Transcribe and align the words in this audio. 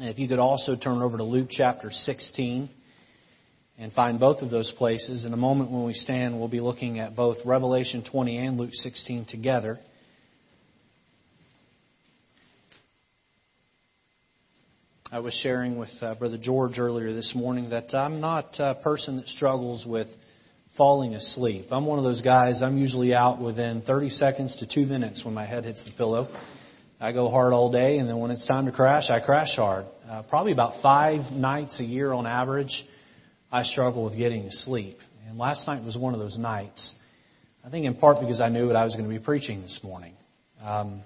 And 0.00 0.08
if 0.08 0.18
you 0.18 0.28
could 0.28 0.38
also 0.38 0.76
turn 0.76 1.02
over 1.02 1.18
to 1.18 1.24
Luke 1.24 1.48
chapter 1.50 1.90
16 1.90 2.70
and 3.76 3.92
find 3.92 4.18
both 4.18 4.40
of 4.40 4.48
those 4.48 4.72
places. 4.78 5.26
In 5.26 5.34
a 5.34 5.36
moment 5.36 5.70
when 5.70 5.84
we 5.84 5.92
stand, 5.92 6.38
we'll 6.38 6.48
be 6.48 6.60
looking 6.60 6.98
at 6.98 7.14
both 7.14 7.36
Revelation 7.44 8.02
20 8.10 8.38
and 8.38 8.58
Luke 8.58 8.70
16 8.72 9.26
together. 9.26 9.78
I 15.12 15.18
was 15.18 15.38
sharing 15.42 15.76
with 15.76 15.90
uh, 16.00 16.14
Brother 16.14 16.38
George 16.38 16.78
earlier 16.78 17.12
this 17.12 17.34
morning 17.36 17.68
that 17.68 17.94
I'm 17.94 18.22
not 18.22 18.54
a 18.58 18.76
person 18.76 19.18
that 19.18 19.28
struggles 19.28 19.84
with 19.84 20.08
falling 20.78 21.14
asleep. 21.14 21.66
I'm 21.70 21.84
one 21.84 21.98
of 21.98 22.04
those 22.06 22.22
guys, 22.22 22.62
I'm 22.62 22.78
usually 22.78 23.12
out 23.12 23.38
within 23.38 23.82
30 23.82 24.08
seconds 24.08 24.56
to 24.60 24.66
two 24.66 24.86
minutes 24.86 25.26
when 25.26 25.34
my 25.34 25.44
head 25.44 25.66
hits 25.66 25.84
the 25.84 25.92
pillow. 25.92 26.34
I 27.02 27.12
go 27.12 27.30
hard 27.30 27.54
all 27.54 27.72
day, 27.72 27.96
and 27.96 28.06
then 28.06 28.18
when 28.18 28.30
it's 28.30 28.46
time 28.46 28.66
to 28.66 28.72
crash, 28.72 29.08
I 29.08 29.20
crash 29.20 29.56
hard. 29.56 29.86
Uh, 30.06 30.22
probably 30.24 30.52
about 30.52 30.82
five 30.82 31.32
nights 31.32 31.80
a 31.80 31.84
year 31.84 32.12
on 32.12 32.26
average, 32.26 32.84
I 33.50 33.62
struggle 33.62 34.04
with 34.04 34.18
getting 34.18 34.42
to 34.42 34.50
sleep. 34.50 34.98
And 35.26 35.38
last 35.38 35.66
night 35.66 35.82
was 35.82 35.96
one 35.96 36.12
of 36.12 36.20
those 36.20 36.36
nights. 36.36 36.92
I 37.64 37.70
think 37.70 37.86
in 37.86 37.94
part 37.94 38.20
because 38.20 38.38
I 38.38 38.50
knew 38.50 38.66
what 38.66 38.76
I 38.76 38.84
was 38.84 38.94
going 38.94 39.08
to 39.08 39.18
be 39.18 39.18
preaching 39.18 39.62
this 39.62 39.80
morning. 39.82 40.12
Um, 40.62 41.00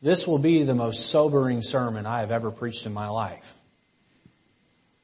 this 0.00 0.24
will 0.28 0.38
be 0.38 0.64
the 0.64 0.74
most 0.74 1.10
sobering 1.10 1.62
sermon 1.62 2.06
I 2.06 2.20
have 2.20 2.30
ever 2.30 2.52
preached 2.52 2.86
in 2.86 2.92
my 2.92 3.08
life. 3.08 3.42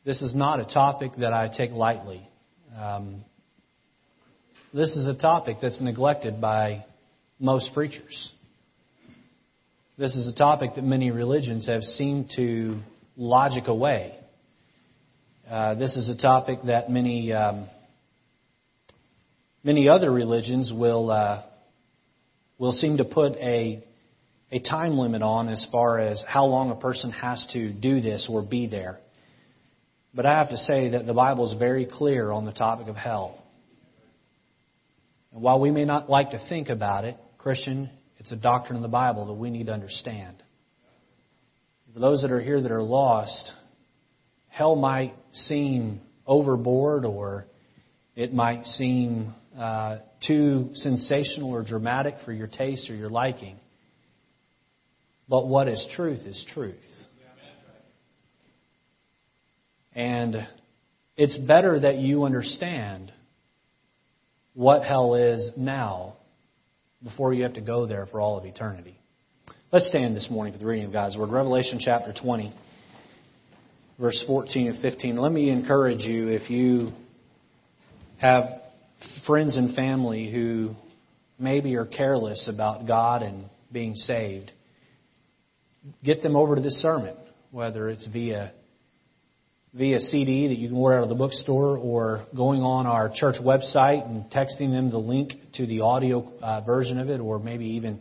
This 0.04 0.22
is 0.22 0.36
not 0.36 0.60
a 0.60 0.64
topic 0.64 1.12
that 1.18 1.32
I 1.32 1.48
take 1.48 1.72
lightly. 1.72 2.28
Um, 2.76 3.24
this 4.72 4.94
is 4.94 5.08
a 5.08 5.18
topic 5.18 5.56
that's 5.60 5.80
neglected 5.80 6.40
by 6.40 6.84
most 7.40 7.74
preachers. 7.74 8.30
This 9.98 10.14
is 10.14 10.28
a 10.28 10.32
topic 10.32 10.76
that 10.76 10.84
many 10.84 11.10
religions 11.10 11.66
have 11.66 11.82
seemed 11.82 12.30
to 12.36 12.78
logic 13.16 13.66
away. 13.66 14.16
Uh, 15.50 15.74
this 15.74 15.96
is 15.96 16.08
a 16.08 16.16
topic 16.16 16.60
that 16.66 16.88
many 16.88 17.32
um, 17.32 17.68
many 19.64 19.88
other 19.88 20.12
religions 20.12 20.72
will 20.72 21.10
uh, 21.10 21.42
will 22.58 22.70
seem 22.70 22.98
to 22.98 23.04
put 23.04 23.32
a 23.38 23.82
a 24.52 24.60
time 24.60 24.96
limit 24.96 25.22
on 25.22 25.48
as 25.48 25.66
far 25.72 25.98
as 25.98 26.24
how 26.28 26.44
long 26.44 26.70
a 26.70 26.76
person 26.76 27.10
has 27.10 27.44
to 27.54 27.72
do 27.72 28.00
this 28.00 28.28
or 28.30 28.40
be 28.40 28.68
there. 28.68 29.00
But 30.14 30.26
I 30.26 30.38
have 30.38 30.50
to 30.50 30.58
say 30.58 30.90
that 30.90 31.06
the 31.06 31.14
Bible 31.14 31.50
is 31.50 31.58
very 31.58 31.86
clear 31.90 32.30
on 32.30 32.44
the 32.44 32.52
topic 32.52 32.86
of 32.86 32.94
hell. 32.94 33.42
And 35.32 35.42
while 35.42 35.58
we 35.58 35.72
may 35.72 35.84
not 35.84 36.08
like 36.08 36.30
to 36.30 36.46
think 36.48 36.68
about 36.68 37.04
it, 37.04 37.16
Christian, 37.36 37.90
it's 38.30 38.38
a 38.38 38.42
doctrine 38.42 38.76
of 38.76 38.82
the 38.82 38.88
Bible 38.88 39.24
that 39.28 39.32
we 39.32 39.48
need 39.48 39.66
to 39.66 39.72
understand. 39.72 40.36
For 41.94 41.98
those 41.98 42.20
that 42.20 42.30
are 42.30 42.42
here 42.42 42.60
that 42.60 42.70
are 42.70 42.82
lost, 42.82 43.54
hell 44.48 44.76
might 44.76 45.14
seem 45.32 46.02
overboard 46.26 47.06
or 47.06 47.46
it 48.14 48.34
might 48.34 48.66
seem 48.66 49.32
uh, 49.56 50.00
too 50.26 50.68
sensational 50.74 51.48
or 51.48 51.62
dramatic 51.62 52.16
for 52.26 52.34
your 52.34 52.48
taste 52.48 52.90
or 52.90 52.96
your 52.96 53.08
liking. 53.08 53.56
But 55.26 55.46
what 55.46 55.66
is 55.66 55.86
truth 55.96 56.26
is 56.26 56.44
truth. 56.52 56.76
And 59.94 60.36
it's 61.16 61.38
better 61.38 61.80
that 61.80 61.96
you 61.96 62.24
understand 62.24 63.10
what 64.52 64.84
hell 64.84 65.14
is 65.14 65.50
now 65.56 66.18
before 67.02 67.32
you 67.32 67.42
have 67.44 67.54
to 67.54 67.60
go 67.60 67.86
there 67.86 68.06
for 68.06 68.20
all 68.20 68.38
of 68.38 68.44
eternity. 68.44 68.98
Let's 69.72 69.88
stand 69.88 70.16
this 70.16 70.28
morning 70.30 70.52
for 70.52 70.58
the 70.58 70.66
reading 70.66 70.86
of 70.86 70.92
God's 70.92 71.16
Word. 71.16 71.30
Revelation 71.30 71.78
chapter 71.80 72.12
20, 72.12 72.54
verse 73.98 74.22
14 74.26 74.68
and 74.68 74.80
15. 74.80 75.16
Let 75.16 75.32
me 75.32 75.50
encourage 75.50 76.00
you 76.00 76.28
if 76.28 76.50
you 76.50 76.92
have 78.18 78.44
friends 79.26 79.56
and 79.56 79.74
family 79.74 80.30
who 80.30 80.74
maybe 81.38 81.76
are 81.76 81.86
careless 81.86 82.50
about 82.52 82.86
God 82.86 83.22
and 83.22 83.44
being 83.70 83.94
saved 83.94 84.50
get 86.04 86.22
them 86.22 86.36
over 86.36 86.54
to 86.56 86.60
this 86.60 86.80
sermon, 86.82 87.16
whether 87.50 87.88
it's 87.88 88.06
via 88.06 88.52
via 89.74 90.00
CD 90.00 90.48
that 90.48 90.56
you 90.56 90.68
can 90.68 90.76
order 90.76 90.98
out 90.98 91.02
of 91.02 91.08
the 91.08 91.14
bookstore 91.14 91.76
or 91.76 92.26
going 92.34 92.62
on 92.62 92.86
our 92.86 93.10
church 93.14 93.36
website 93.40 94.06
and 94.06 94.24
texting 94.30 94.70
them 94.70 94.90
the 94.90 94.98
link 94.98 95.32
to 95.54 95.66
the 95.66 95.80
audio 95.80 96.32
uh, 96.40 96.60
version 96.62 96.98
of 96.98 97.10
it, 97.10 97.20
or 97.20 97.38
maybe 97.38 97.66
even 97.66 98.00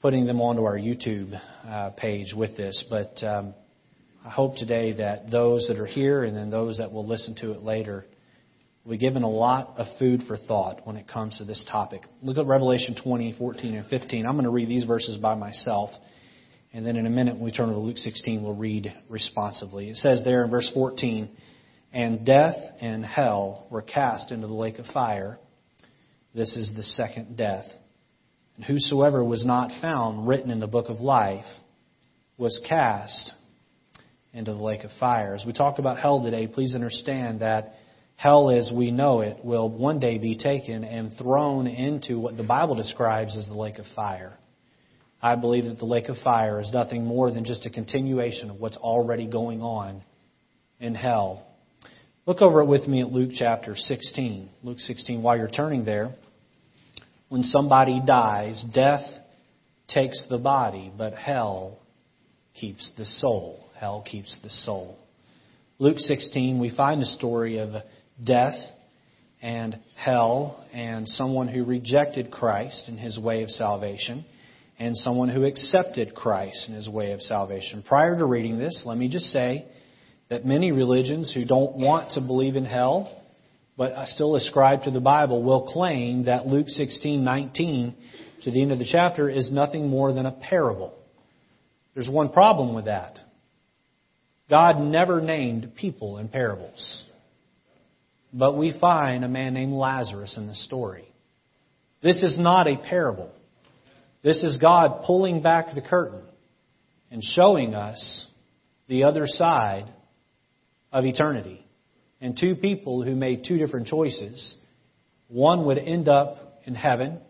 putting 0.00 0.26
them 0.26 0.40
onto 0.40 0.64
our 0.64 0.78
YouTube 0.78 1.38
uh, 1.66 1.90
page 1.90 2.32
with 2.34 2.56
this. 2.56 2.84
But 2.88 3.22
um, 3.24 3.54
I 4.24 4.30
hope 4.30 4.56
today 4.56 4.92
that 4.94 5.30
those 5.30 5.66
that 5.68 5.78
are 5.78 5.86
here 5.86 6.24
and 6.24 6.36
then 6.36 6.50
those 6.50 6.78
that 6.78 6.92
will 6.92 7.06
listen 7.06 7.34
to 7.36 7.52
it 7.52 7.62
later 7.62 8.06
will 8.84 8.92
be 8.92 8.98
given 8.98 9.22
a 9.22 9.28
lot 9.28 9.74
of 9.76 9.86
food 9.98 10.22
for 10.26 10.36
thought 10.36 10.86
when 10.86 10.96
it 10.96 11.06
comes 11.08 11.38
to 11.38 11.44
this 11.44 11.64
topic. 11.70 12.02
Look 12.22 12.38
at 12.38 12.46
Revelation 12.46 12.96
20, 13.02 13.34
14, 13.38 13.74
and 13.74 13.86
15. 13.88 14.24
I'm 14.24 14.32
going 14.32 14.44
to 14.44 14.50
read 14.50 14.68
these 14.68 14.84
verses 14.84 15.16
by 15.16 15.34
myself. 15.34 15.90
And 16.72 16.86
then 16.86 16.96
in 16.96 17.06
a 17.06 17.10
minute, 17.10 17.34
when 17.34 17.44
we 17.44 17.50
turn 17.50 17.68
to 17.70 17.78
Luke 17.78 17.96
16, 17.96 18.42
we'll 18.42 18.54
read 18.54 18.92
responsively. 19.08 19.88
It 19.88 19.96
says 19.96 20.22
there 20.24 20.44
in 20.44 20.50
verse 20.50 20.70
14, 20.72 21.28
And 21.92 22.24
death 22.24 22.56
and 22.80 23.04
hell 23.04 23.66
were 23.70 23.82
cast 23.82 24.30
into 24.30 24.46
the 24.46 24.54
lake 24.54 24.78
of 24.78 24.86
fire. 24.86 25.38
This 26.32 26.56
is 26.56 26.72
the 26.76 26.84
second 26.84 27.36
death. 27.36 27.66
And 28.54 28.64
whosoever 28.64 29.24
was 29.24 29.44
not 29.44 29.80
found 29.80 30.28
written 30.28 30.50
in 30.50 30.60
the 30.60 30.68
book 30.68 30.88
of 30.88 31.00
life 31.00 31.46
was 32.38 32.60
cast 32.68 33.32
into 34.32 34.52
the 34.52 34.62
lake 34.62 34.84
of 34.84 34.90
fire. 35.00 35.34
As 35.34 35.44
we 35.44 35.52
talk 35.52 35.80
about 35.80 35.98
hell 35.98 36.22
today, 36.22 36.46
please 36.46 36.76
understand 36.76 37.40
that 37.40 37.74
hell 38.14 38.48
as 38.50 38.70
we 38.72 38.92
know 38.92 39.22
it 39.22 39.44
will 39.44 39.68
one 39.68 39.98
day 39.98 40.18
be 40.18 40.36
taken 40.36 40.84
and 40.84 41.16
thrown 41.18 41.66
into 41.66 42.18
what 42.20 42.36
the 42.36 42.44
Bible 42.44 42.76
describes 42.76 43.36
as 43.36 43.46
the 43.46 43.54
lake 43.54 43.78
of 43.78 43.86
fire. 43.96 44.36
I 45.22 45.36
believe 45.36 45.66
that 45.66 45.78
the 45.78 45.84
lake 45.84 46.08
of 46.08 46.16
fire 46.18 46.60
is 46.60 46.72
nothing 46.72 47.04
more 47.04 47.30
than 47.30 47.44
just 47.44 47.66
a 47.66 47.70
continuation 47.70 48.50
of 48.50 48.58
what's 48.58 48.78
already 48.78 49.26
going 49.26 49.60
on 49.60 50.02
in 50.78 50.94
hell. 50.94 51.46
Look 52.24 52.40
over 52.40 52.60
it 52.60 52.66
with 52.66 52.88
me 52.88 53.02
at 53.02 53.12
Luke 53.12 53.32
chapter 53.34 53.74
16. 53.76 54.48
Luke 54.62 54.78
16, 54.78 55.22
while 55.22 55.36
you're 55.36 55.50
turning 55.50 55.84
there, 55.84 56.14
when 57.28 57.42
somebody 57.42 58.00
dies, 58.04 58.64
death 58.74 59.04
takes 59.88 60.26
the 60.30 60.38
body, 60.38 60.90
but 60.96 61.12
hell 61.14 61.78
keeps 62.54 62.90
the 62.96 63.04
soul. 63.04 63.66
Hell 63.78 64.02
keeps 64.10 64.38
the 64.42 64.50
soul. 64.50 64.96
Luke 65.78 65.98
16, 65.98 66.60
we 66.60 66.74
find 66.74 67.02
a 67.02 67.06
story 67.06 67.58
of 67.58 67.70
death 68.22 68.58
and 69.42 69.78
hell 69.96 70.66
and 70.72 71.08
someone 71.08 71.48
who 71.48 71.64
rejected 71.64 72.30
Christ 72.30 72.84
and 72.88 72.98
his 72.98 73.18
way 73.18 73.42
of 73.42 73.50
salvation 73.50 74.24
and 74.80 74.96
someone 74.96 75.28
who 75.28 75.44
accepted 75.44 76.14
Christ 76.14 76.68
in 76.68 76.74
his 76.74 76.88
way 76.88 77.12
of 77.12 77.20
salvation. 77.20 77.84
Prior 77.86 78.16
to 78.16 78.24
reading 78.24 78.58
this, 78.58 78.82
let 78.86 78.96
me 78.96 79.08
just 79.08 79.26
say 79.26 79.66
that 80.30 80.46
many 80.46 80.72
religions 80.72 81.30
who 81.32 81.44
don't 81.44 81.76
want 81.76 82.12
to 82.12 82.22
believe 82.22 82.56
in 82.56 82.64
hell 82.64 83.14
but 83.76 84.06
still 84.06 84.36
ascribe 84.36 84.82
to 84.84 84.90
the 84.90 85.00
Bible 85.00 85.42
will 85.42 85.66
claim 85.66 86.24
that 86.24 86.46
Luke 86.46 86.68
16:19 86.68 87.94
to 88.42 88.50
the 88.50 88.60
end 88.60 88.72
of 88.72 88.78
the 88.78 88.84
chapter 88.90 89.28
is 89.28 89.50
nothing 89.50 89.88
more 89.88 90.12
than 90.12 90.26
a 90.26 90.32
parable. 90.32 90.94
There's 91.94 92.08
one 92.08 92.30
problem 92.30 92.74
with 92.74 92.86
that. 92.86 93.18
God 94.48 94.80
never 94.80 95.20
named 95.20 95.76
people 95.76 96.18
in 96.18 96.28
parables. 96.28 97.02
But 98.32 98.56
we 98.56 98.72
find 98.78 99.24
a 99.24 99.28
man 99.28 99.54
named 99.54 99.72
Lazarus 99.72 100.36
in 100.36 100.46
the 100.46 100.54
story. 100.54 101.04
This 102.02 102.22
is 102.22 102.38
not 102.38 102.66
a 102.66 102.76
parable. 102.76 103.30
This 104.22 104.42
is 104.42 104.58
God 104.58 105.04
pulling 105.06 105.42
back 105.42 105.74
the 105.74 105.80
curtain 105.80 106.22
and 107.10 107.22
showing 107.22 107.74
us 107.74 108.26
the 108.86 109.04
other 109.04 109.24
side 109.26 109.90
of 110.92 111.04
eternity. 111.04 111.64
And 112.20 112.36
two 112.38 112.54
people 112.54 113.02
who 113.02 113.14
made 113.16 113.44
two 113.48 113.56
different 113.56 113.86
choices. 113.86 114.56
One 115.28 115.64
would 115.66 115.78
end 115.78 116.08
up 116.08 116.60
in 116.64 116.74
heaven. 116.74 117.20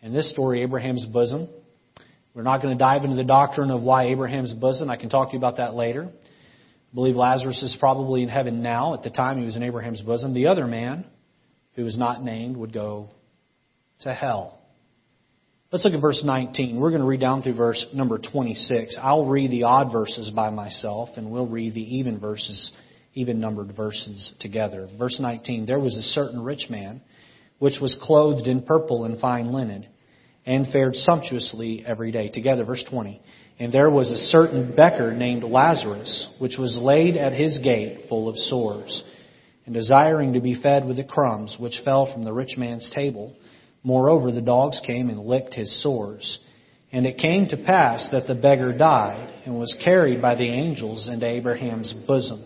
In 0.00 0.14
this 0.14 0.30
story, 0.30 0.62
Abraham's 0.62 1.04
bosom. 1.06 1.48
We're 2.32 2.42
not 2.42 2.62
going 2.62 2.76
to 2.76 2.78
dive 2.78 3.04
into 3.04 3.16
the 3.16 3.24
doctrine 3.24 3.70
of 3.70 3.82
why 3.82 4.06
Abraham's 4.06 4.54
bosom. 4.54 4.88
I 4.88 4.96
can 4.96 5.10
talk 5.10 5.28
to 5.28 5.32
you 5.32 5.38
about 5.38 5.56
that 5.56 5.74
later. 5.74 6.08
I 6.08 6.94
believe 6.94 7.16
Lazarus 7.16 7.62
is 7.62 7.76
probably 7.78 8.22
in 8.22 8.28
heaven 8.28 8.62
now. 8.62 8.94
At 8.94 9.02
the 9.02 9.10
time, 9.10 9.38
he 9.38 9.44
was 9.44 9.56
in 9.56 9.62
Abraham's 9.62 10.00
bosom. 10.00 10.32
The 10.32 10.46
other 10.46 10.66
man, 10.66 11.04
who 11.74 11.84
is 11.84 11.98
not 11.98 12.22
named, 12.22 12.56
would 12.56 12.72
go 12.72 13.10
to 14.00 14.14
hell. 14.14 14.57
Let's 15.70 15.84
look 15.84 15.92
at 15.92 16.00
verse 16.00 16.22
19. 16.24 16.80
We're 16.80 16.88
going 16.88 17.02
to 17.02 17.06
read 17.06 17.20
down 17.20 17.42
through 17.42 17.56
verse 17.56 17.84
number 17.92 18.16
26. 18.16 18.96
I'll 18.98 19.26
read 19.26 19.50
the 19.50 19.64
odd 19.64 19.92
verses 19.92 20.30
by 20.30 20.48
myself, 20.48 21.10
and 21.16 21.30
we'll 21.30 21.46
read 21.46 21.74
the 21.74 21.96
even 21.98 22.18
verses, 22.18 22.72
even 23.12 23.38
numbered 23.38 23.76
verses 23.76 24.32
together. 24.40 24.88
Verse 24.98 25.18
19 25.20 25.66
There 25.66 25.78
was 25.78 25.94
a 25.94 26.00
certain 26.00 26.42
rich 26.42 26.70
man, 26.70 27.02
which 27.58 27.80
was 27.82 27.98
clothed 28.00 28.48
in 28.48 28.62
purple 28.62 29.04
and 29.04 29.20
fine 29.20 29.52
linen, 29.52 29.86
and 30.46 30.68
fared 30.68 30.94
sumptuously 30.94 31.84
every 31.86 32.12
day. 32.12 32.30
Together, 32.30 32.64
verse 32.64 32.84
20. 32.88 33.20
And 33.58 33.70
there 33.70 33.90
was 33.90 34.10
a 34.10 34.16
certain 34.16 34.74
beggar 34.74 35.12
named 35.12 35.44
Lazarus, 35.44 36.30
which 36.38 36.56
was 36.58 36.78
laid 36.80 37.18
at 37.18 37.34
his 37.34 37.60
gate 37.62 38.08
full 38.08 38.30
of 38.30 38.38
sores, 38.38 39.04
and 39.66 39.74
desiring 39.74 40.32
to 40.32 40.40
be 40.40 40.58
fed 40.62 40.86
with 40.86 40.96
the 40.96 41.04
crumbs 41.04 41.58
which 41.60 41.82
fell 41.84 42.10
from 42.10 42.22
the 42.22 42.32
rich 42.32 42.56
man's 42.56 42.90
table. 42.94 43.36
Moreover, 43.82 44.32
the 44.32 44.42
dogs 44.42 44.80
came 44.86 45.08
and 45.10 45.26
licked 45.26 45.54
his 45.54 45.82
sores. 45.82 46.38
And 46.90 47.06
it 47.06 47.18
came 47.18 47.46
to 47.48 47.56
pass 47.56 48.08
that 48.12 48.26
the 48.26 48.34
beggar 48.34 48.76
died, 48.76 49.32
and 49.44 49.58
was 49.58 49.76
carried 49.84 50.22
by 50.22 50.34
the 50.34 50.48
angels 50.48 51.08
into 51.08 51.26
Abraham's 51.26 51.92
bosom. 52.06 52.44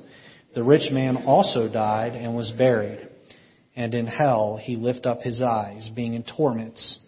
The 0.55 0.63
rich 0.65 0.91
man 0.93 1.17
also 1.19 1.73
died, 1.73 2.15
and 2.15 2.35
was 2.35 2.53
buried. 2.53 3.09
And 3.77 3.95
in 3.95 4.07
hell 4.07 4.59
he 4.61 4.77
lift 4.77 5.07
up 5.07 5.21
his 5.23 5.41
eyes, 5.41 5.91
being 5.95 6.15
in 6.15 6.25
torments, 6.25 6.99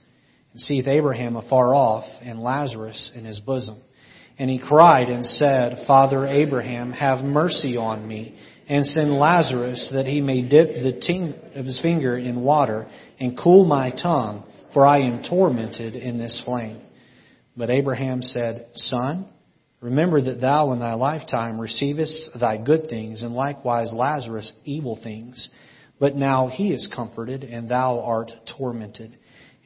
and 0.53 0.61
seeth 0.61 0.87
Abraham 0.87 1.37
afar 1.37 1.75
off, 1.75 2.05
and 2.23 2.41
Lazarus 2.41 3.11
in 3.15 3.25
his 3.25 3.41
bosom. 3.41 3.83
And 4.39 4.49
he 4.49 4.59
cried 4.59 5.09
and 5.09 5.27
said, 5.27 5.85
Father 5.87 6.27
Abraham, 6.27 6.93
have 6.93 7.25
mercy 7.25 7.77
on 7.77 8.07
me, 8.07 8.37
and 8.69 8.87
send 8.87 9.13
Lazarus 9.13 9.91
that 9.95 10.07
he 10.07 10.21
may 10.21 10.43
dip 10.43 10.75
the 10.83 10.93
tip 10.93 11.55
of 11.55 11.67
his 11.67 11.81
finger 11.81 12.17
in 12.17 12.41
water 12.41 12.87
and 13.21 13.39
cool 13.39 13.65
my 13.65 13.91
tongue, 13.91 14.45
for 14.73 14.87
I 14.87 15.01
am 15.01 15.23
tormented 15.29 15.95
in 15.95 16.19
this 16.19 16.43
flame. 16.45 16.81
But 17.57 17.71
Abraham 17.71 18.23
said, 18.23 18.69
Son, 18.75 19.29
remember 19.81 20.21
that 20.23 20.41
thou 20.41 20.73
in 20.73 20.81
thy 20.81 20.95
lifetime 20.95 21.61
receivest 21.61 22.31
thy 22.41 22.57
good 22.57 22.89
things, 22.89 23.23
and 23.23 23.35
likewise 23.35 23.93
Lazarus 23.93 24.53
evil 24.65 24.99
things. 25.03 25.49
But 26.01 26.17
now 26.17 26.49
he 26.49 26.73
is 26.73 26.91
comforted, 26.95 27.45
and 27.45 27.69
thou 27.69 28.01
art 28.01 28.33
tormented. 28.59 29.17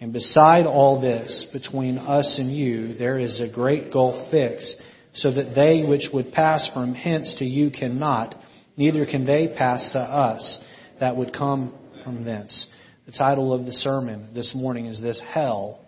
And 0.01 0.13
beside 0.13 0.67
all 0.67 1.01
this, 1.01 1.47
between 1.53 1.99
us 1.99 2.37
and 2.39 2.55
you, 2.55 2.95
there 2.95 3.19
is 3.19 3.41
a 3.41 3.53
great 3.53 3.93
gulf 3.93 4.31
fixed, 4.31 4.77
so 5.15 5.33
that 5.33 5.55
they 5.55 5.83
which 5.83 6.09
would 6.13 6.33
pass 6.33 6.69
from 6.75 6.95
hence 6.95 7.37
to 7.39 7.45
you 7.45 7.71
cannot, 7.71 8.35
neither 8.79 9.05
can 9.05 9.27
they 9.27 9.55
pass 9.57 9.93
to 9.93 9.99
us 9.99 10.59
that 11.01 11.17
would 11.17 11.35
come 11.35 11.75
from 12.03 12.25
thence. 12.25 12.67
The 13.05 13.13
title 13.13 13.53
of 13.53 13.67
the 13.67 13.73
sermon 13.73 14.31
this 14.35 14.55
morning 14.55 14.87
is 14.87 15.01
this 15.01 15.21
Hell, 15.35 15.85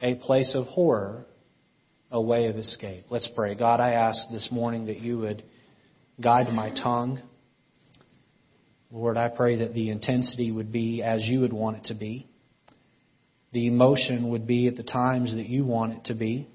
a 0.00 0.14
place 0.14 0.54
of 0.54 0.64
horror, 0.66 1.26
a 2.10 2.20
way 2.20 2.46
of 2.46 2.56
escape. 2.56 3.04
Let's 3.10 3.28
pray. 3.36 3.54
God, 3.54 3.80
I 3.80 3.92
ask 3.92 4.30
this 4.30 4.48
morning 4.50 4.86
that 4.86 5.00
you 5.00 5.18
would 5.18 5.42
guide 6.18 6.50
my 6.52 6.70
tongue. 6.70 7.20
Lord, 8.90 9.18
I 9.18 9.28
pray 9.28 9.58
that 9.58 9.74
the 9.74 9.90
intensity 9.90 10.50
would 10.50 10.72
be 10.72 11.02
as 11.02 11.26
you 11.26 11.40
would 11.40 11.52
want 11.52 11.76
it 11.76 11.84
to 11.84 11.94
be 11.94 12.26
the 13.52 13.66
emotion 13.66 14.28
would 14.30 14.46
be 14.46 14.68
at 14.68 14.76
the 14.76 14.82
times 14.82 15.34
that 15.34 15.48
you 15.48 15.64
want 15.64 15.94
it 15.94 16.04
to 16.06 16.14
be. 16.14 16.48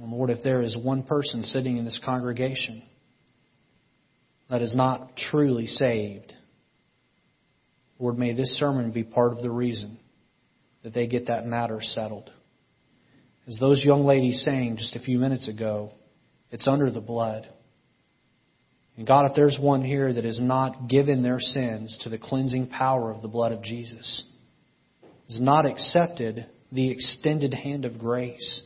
And 0.00 0.10
Lord, 0.10 0.30
if 0.30 0.42
there 0.42 0.62
is 0.62 0.76
one 0.76 1.02
person 1.02 1.42
sitting 1.42 1.76
in 1.76 1.84
this 1.84 2.00
congregation 2.04 2.82
that 4.50 4.62
is 4.62 4.74
not 4.74 5.16
truly 5.16 5.68
saved, 5.68 6.34
Lord, 8.00 8.18
may 8.18 8.32
this 8.34 8.58
sermon 8.58 8.90
be 8.90 9.04
part 9.04 9.32
of 9.32 9.42
the 9.42 9.50
reason 9.50 9.98
that 10.82 10.92
they 10.92 11.06
get 11.06 11.26
that 11.26 11.46
matter 11.46 11.78
settled. 11.80 12.30
As 13.46 13.58
those 13.60 13.84
young 13.84 14.04
ladies 14.04 14.42
sang 14.44 14.76
just 14.76 14.96
a 14.96 15.00
few 15.00 15.18
minutes 15.18 15.48
ago, 15.48 15.92
it's 16.50 16.66
under 16.66 16.90
the 16.90 17.00
blood. 17.00 17.48
And 18.96 19.06
God, 19.06 19.26
if 19.30 19.36
there's 19.36 19.58
one 19.60 19.84
here 19.84 20.12
that 20.12 20.24
has 20.24 20.40
not 20.40 20.88
given 20.88 21.22
their 21.22 21.40
sins 21.40 21.96
to 22.02 22.08
the 22.08 22.18
cleansing 22.18 22.68
power 22.68 23.10
of 23.10 23.22
the 23.22 23.28
blood 23.28 23.52
of 23.52 23.62
Jesus, 23.62 24.24
has 25.28 25.40
not 25.40 25.66
accepted 25.66 26.46
the 26.72 26.90
extended 26.90 27.54
hand 27.54 27.84
of 27.84 27.98
grace, 27.98 28.62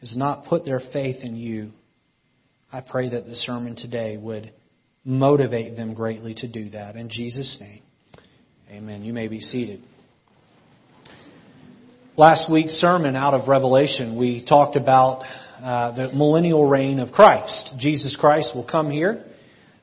has 0.00 0.16
not 0.16 0.46
put 0.46 0.64
their 0.64 0.80
faith 0.92 1.22
in 1.22 1.36
you, 1.36 1.72
I 2.72 2.80
pray 2.80 3.10
that 3.10 3.26
the 3.26 3.34
sermon 3.34 3.76
today 3.76 4.16
would 4.16 4.52
motivate 5.04 5.76
them 5.76 5.94
greatly 5.94 6.34
to 6.34 6.48
do 6.48 6.70
that. 6.70 6.96
In 6.96 7.08
Jesus' 7.08 7.58
name, 7.60 7.82
amen. 8.70 9.02
You 9.02 9.12
may 9.12 9.28
be 9.28 9.40
seated. 9.40 9.80
Last 12.16 12.50
week's 12.50 12.74
sermon 12.74 13.16
out 13.16 13.32
of 13.32 13.48
Revelation, 13.48 14.18
we 14.18 14.44
talked 14.44 14.76
about 14.76 15.22
uh, 15.62 15.96
the 15.96 16.12
millennial 16.14 16.68
reign 16.68 16.98
of 16.98 17.12
Christ. 17.12 17.74
Jesus 17.78 18.14
Christ 18.18 18.52
will 18.54 18.66
come 18.70 18.90
here 18.90 19.24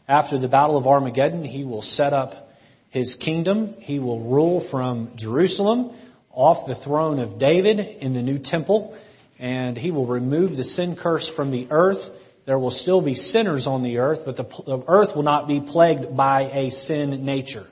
after 0.08 0.40
the 0.40 0.48
Battle 0.48 0.78
of 0.78 0.86
Armageddon. 0.86 1.44
He 1.44 1.64
will 1.64 1.82
set 1.82 2.14
up 2.14 2.50
his 2.90 3.18
kingdom. 3.24 3.76
He 3.80 4.00
will 4.00 4.20
rule 4.20 4.68
from 4.70 5.14
Jerusalem 5.18 5.98
off 6.32 6.68
the 6.68 6.76
throne 6.84 7.20
of 7.20 7.40
David 7.40 7.80
in 7.80 8.14
the 8.14 8.22
new 8.22 8.40
temple, 8.44 8.96
and 9.40 9.76
he 9.76 9.90
will 9.90 10.06
remove 10.06 10.56
the 10.56 10.64
sin 10.64 10.96
curse 11.02 11.32
from 11.36 11.52
the 11.52 11.68
earth. 11.72 12.04
There 12.48 12.58
will 12.58 12.72
still 12.72 13.02
be 13.02 13.14
sinners 13.14 13.68
on 13.68 13.84
the 13.84 13.98
earth, 13.98 14.20
but 14.26 14.38
the 14.38 14.84
earth 14.88 15.10
will 15.14 15.24
not 15.24 15.50
be 15.50 15.60
plagued 15.60 16.16
by 16.16 16.44
a 16.44 16.70
sin 16.72 17.26
nature. 17.26 17.68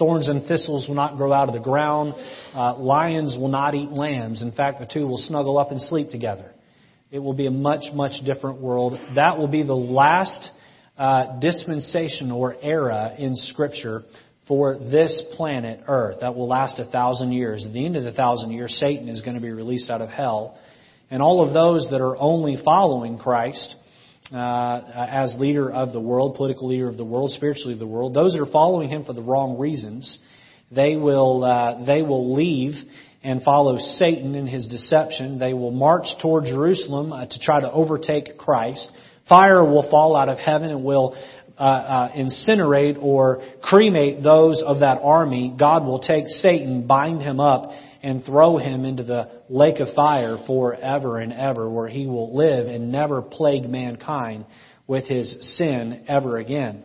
Thorns 0.00 0.28
and 0.28 0.44
thistles 0.46 0.88
will 0.88 0.96
not 0.96 1.16
grow 1.16 1.32
out 1.32 1.48
of 1.48 1.54
the 1.54 1.60
ground. 1.60 2.12
Uh, 2.52 2.76
lions 2.76 3.36
will 3.38 3.48
not 3.48 3.76
eat 3.76 3.88
lambs. 3.88 4.42
In 4.42 4.50
fact, 4.50 4.80
the 4.80 4.86
two 4.92 5.06
will 5.06 5.16
snuggle 5.16 5.58
up 5.58 5.70
and 5.70 5.80
sleep 5.80 6.10
together. 6.10 6.52
It 7.12 7.20
will 7.20 7.34
be 7.34 7.46
a 7.46 7.52
much, 7.52 7.94
much 7.94 8.14
different 8.24 8.60
world. 8.60 8.98
That 9.14 9.38
will 9.38 9.46
be 9.46 9.62
the 9.62 9.76
last 9.76 10.50
uh, 10.98 11.38
dispensation 11.38 12.32
or 12.32 12.56
era 12.60 13.14
in 13.16 13.36
Scripture 13.36 14.02
for 14.48 14.76
this 14.76 15.22
planet 15.36 15.84
Earth 15.86 16.18
that 16.20 16.34
will 16.34 16.48
last 16.48 16.80
a 16.80 16.84
thousand 16.90 17.30
years. 17.30 17.64
At 17.64 17.72
the 17.72 17.86
end 17.86 17.94
of 17.94 18.02
the 18.02 18.12
thousand 18.12 18.50
years, 18.50 18.76
Satan 18.80 19.08
is 19.08 19.22
going 19.22 19.36
to 19.36 19.40
be 19.40 19.52
released 19.52 19.88
out 19.88 20.00
of 20.00 20.08
hell. 20.08 20.58
And 21.10 21.22
all 21.22 21.46
of 21.46 21.54
those 21.54 21.88
that 21.92 22.00
are 22.00 22.16
only 22.16 22.58
following 22.64 23.18
Christ 23.18 23.76
uh, 24.32 24.82
as 24.96 25.36
leader 25.38 25.70
of 25.70 25.92
the 25.92 26.00
world, 26.00 26.34
political 26.34 26.68
leader 26.68 26.88
of 26.88 26.96
the 26.96 27.04
world, 27.04 27.30
spiritually 27.30 27.72
of 27.72 27.78
the 27.78 27.86
world, 27.86 28.14
those 28.14 28.32
that 28.32 28.40
are 28.40 28.50
following 28.50 28.88
him 28.88 29.04
for 29.04 29.12
the 29.12 29.22
wrong 29.22 29.58
reasons, 29.58 30.18
they 30.70 30.96
will, 30.96 31.44
uh, 31.44 31.84
they 31.84 32.02
will 32.02 32.34
leave 32.34 32.74
and 33.22 33.42
follow 33.42 33.78
Satan 33.78 34.34
in 34.34 34.46
his 34.46 34.68
deception. 34.68 35.38
They 35.38 35.54
will 35.54 35.70
march 35.70 36.06
toward 36.20 36.44
Jerusalem 36.44 37.12
uh, 37.12 37.26
to 37.26 37.38
try 37.40 37.60
to 37.60 37.70
overtake 37.70 38.36
Christ. 38.38 38.90
Fire 39.28 39.64
will 39.64 39.88
fall 39.90 40.16
out 40.16 40.28
of 40.28 40.38
heaven 40.38 40.70
and 40.70 40.84
will 40.84 41.16
uh, 41.58 41.62
uh, 41.62 42.12
incinerate 42.12 42.98
or 43.00 43.40
cremate 43.62 44.22
those 44.22 44.62
of 44.62 44.80
that 44.80 45.00
army, 45.02 45.54
God 45.58 45.86
will 45.86 46.00
take 46.00 46.28
Satan, 46.28 46.86
bind 46.86 47.22
him 47.22 47.40
up, 47.40 47.70
and 48.06 48.24
throw 48.24 48.56
him 48.56 48.84
into 48.84 49.02
the 49.02 49.42
lake 49.48 49.80
of 49.80 49.94
fire 49.94 50.38
forever 50.46 51.18
and 51.18 51.32
ever, 51.32 51.68
where 51.68 51.88
he 51.88 52.06
will 52.06 52.36
live 52.36 52.66
and 52.66 52.92
never 52.92 53.20
plague 53.20 53.68
mankind 53.68 54.46
with 54.86 55.04
his 55.06 55.56
sin 55.56 56.04
ever 56.06 56.38
again. 56.38 56.84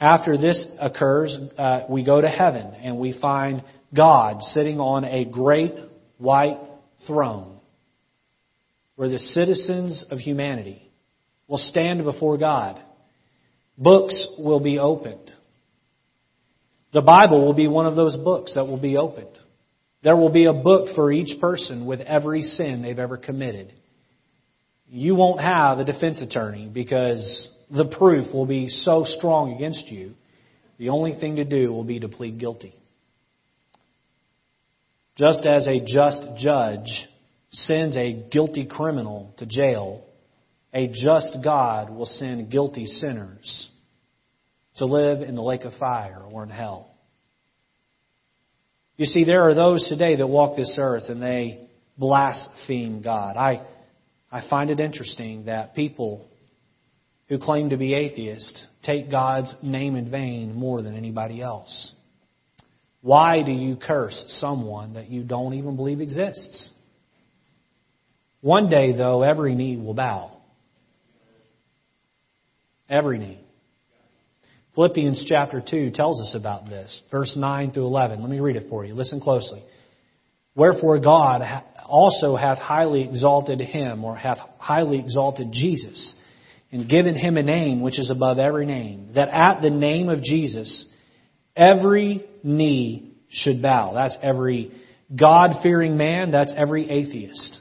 After 0.00 0.38
this 0.38 0.66
occurs, 0.80 1.36
uh, 1.58 1.82
we 1.88 2.04
go 2.04 2.20
to 2.20 2.28
heaven 2.28 2.72
and 2.74 2.98
we 2.98 3.18
find 3.20 3.62
God 3.94 4.40
sitting 4.40 4.80
on 4.80 5.04
a 5.04 5.24
great 5.24 5.74
white 6.16 6.58
throne 7.06 7.58
where 8.96 9.08
the 9.08 9.18
citizens 9.18 10.04
of 10.10 10.18
humanity 10.18 10.90
will 11.48 11.58
stand 11.58 12.02
before 12.04 12.38
God 12.38 12.82
Books 13.80 14.28
will 14.38 14.60
be 14.60 14.78
opened. 14.78 15.32
The 16.92 17.00
Bible 17.00 17.46
will 17.46 17.54
be 17.54 17.66
one 17.66 17.86
of 17.86 17.96
those 17.96 18.14
books 18.14 18.54
that 18.54 18.66
will 18.66 18.80
be 18.80 18.98
opened. 18.98 19.38
There 20.02 20.16
will 20.16 20.30
be 20.30 20.46
a 20.46 20.52
book 20.52 20.94
for 20.94 21.12
each 21.12 21.40
person 21.40 21.84
with 21.84 22.00
every 22.00 22.42
sin 22.42 22.82
they've 22.82 22.98
ever 22.98 23.16
committed. 23.16 23.72
You 24.88 25.14
won't 25.14 25.40
have 25.40 25.78
a 25.78 25.84
defense 25.84 26.22
attorney 26.22 26.68
because 26.72 27.48
the 27.70 27.84
proof 27.84 28.32
will 28.32 28.46
be 28.46 28.68
so 28.68 29.04
strong 29.04 29.52
against 29.52 29.88
you. 29.88 30.14
The 30.78 30.88
only 30.88 31.18
thing 31.20 31.36
to 31.36 31.44
do 31.44 31.70
will 31.70 31.84
be 31.84 32.00
to 32.00 32.08
plead 32.08 32.38
guilty. 32.40 32.74
Just 35.16 35.44
as 35.44 35.66
a 35.66 35.80
just 35.80 36.22
judge 36.38 37.08
sends 37.50 37.96
a 37.96 38.12
guilty 38.30 38.64
criminal 38.64 39.34
to 39.36 39.44
jail, 39.44 40.02
a 40.72 40.88
just 40.88 41.36
God 41.44 41.90
will 41.90 42.06
send 42.06 42.50
guilty 42.50 42.86
sinners 42.86 43.68
to 44.76 44.86
live 44.86 45.20
in 45.20 45.34
the 45.34 45.42
lake 45.42 45.64
of 45.64 45.74
fire 45.74 46.22
or 46.32 46.42
in 46.42 46.48
hell. 46.48 46.89
You 49.00 49.06
see, 49.06 49.24
there 49.24 49.48
are 49.48 49.54
those 49.54 49.88
today 49.88 50.16
that 50.16 50.26
walk 50.26 50.58
this 50.58 50.76
earth 50.78 51.04
and 51.08 51.22
they 51.22 51.70
blaspheme 51.96 53.00
God. 53.00 53.34
I, 53.34 53.66
I 54.30 54.46
find 54.50 54.68
it 54.68 54.78
interesting 54.78 55.46
that 55.46 55.74
people 55.74 56.28
who 57.26 57.38
claim 57.38 57.70
to 57.70 57.78
be 57.78 57.94
atheists 57.94 58.62
take 58.82 59.10
God's 59.10 59.56
name 59.62 59.96
in 59.96 60.10
vain 60.10 60.54
more 60.54 60.82
than 60.82 60.94
anybody 60.94 61.40
else. 61.40 61.94
Why 63.00 63.42
do 63.42 63.52
you 63.52 63.76
curse 63.76 64.22
someone 64.38 64.92
that 64.92 65.08
you 65.08 65.22
don't 65.22 65.54
even 65.54 65.76
believe 65.76 66.02
exists? 66.02 66.68
One 68.42 68.68
day, 68.68 68.94
though, 68.94 69.22
every 69.22 69.54
knee 69.54 69.78
will 69.78 69.94
bow. 69.94 70.42
Every 72.86 73.16
knee. 73.16 73.40
Philippians 74.80 75.26
chapter 75.28 75.60
2 75.60 75.90
tells 75.90 76.18
us 76.22 76.34
about 76.34 76.64
this. 76.64 77.02
Verse 77.10 77.36
9 77.36 77.72
through 77.72 77.84
11. 77.84 78.22
Let 78.22 78.30
me 78.30 78.40
read 78.40 78.56
it 78.56 78.70
for 78.70 78.82
you. 78.82 78.94
Listen 78.94 79.20
closely. 79.20 79.62
Wherefore 80.54 80.98
God 80.98 81.42
also 81.84 82.34
hath 82.34 82.56
highly 82.56 83.02
exalted 83.02 83.60
him, 83.60 84.02
or 84.06 84.16
hath 84.16 84.38
highly 84.56 84.98
exalted 84.98 85.48
Jesus, 85.52 86.14
and 86.72 86.88
given 86.88 87.14
him 87.14 87.36
a 87.36 87.42
name 87.42 87.82
which 87.82 87.98
is 87.98 88.08
above 88.10 88.38
every 88.38 88.64
name, 88.64 89.10
that 89.16 89.28
at 89.28 89.60
the 89.60 89.68
name 89.68 90.08
of 90.08 90.22
Jesus 90.22 90.86
every 91.54 92.24
knee 92.42 93.12
should 93.28 93.60
bow. 93.60 93.92
That's 93.92 94.16
every 94.22 94.72
God 95.14 95.56
fearing 95.62 95.98
man, 95.98 96.30
that's 96.30 96.54
every 96.56 96.88
atheist. 96.88 97.58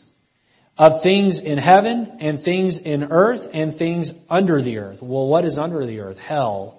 Of 0.78 1.04
things 1.04 1.42
in 1.44 1.58
heaven, 1.58 2.16
and 2.22 2.42
things 2.46 2.80
in 2.82 3.04
earth, 3.12 3.42
and 3.54 3.78
things 3.78 4.10
under 4.30 4.64
the 4.64 4.78
earth. 4.78 5.00
Well, 5.02 5.28
what 5.28 5.44
is 5.44 5.58
under 5.62 5.86
the 5.86 6.00
earth? 6.00 6.18
Hell 6.18 6.79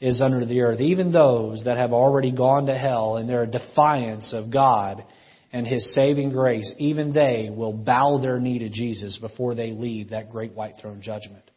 is 0.00 0.22
under 0.22 0.44
the 0.44 0.60
earth. 0.60 0.80
Even 0.80 1.12
those 1.12 1.64
that 1.64 1.76
have 1.76 1.92
already 1.92 2.30
gone 2.30 2.66
to 2.66 2.74
hell 2.74 3.16
in 3.16 3.26
their 3.26 3.46
defiance 3.46 4.32
of 4.32 4.52
God 4.52 5.04
and 5.52 5.66
His 5.66 5.94
saving 5.94 6.30
grace, 6.30 6.72
even 6.78 7.12
they 7.12 7.50
will 7.50 7.72
bow 7.72 8.18
their 8.18 8.38
knee 8.38 8.60
to 8.60 8.68
Jesus 8.68 9.18
before 9.18 9.54
they 9.54 9.72
leave 9.72 10.10
that 10.10 10.30
great 10.30 10.52
white 10.52 10.74
throne 10.80 11.00
judgment. 11.02 11.50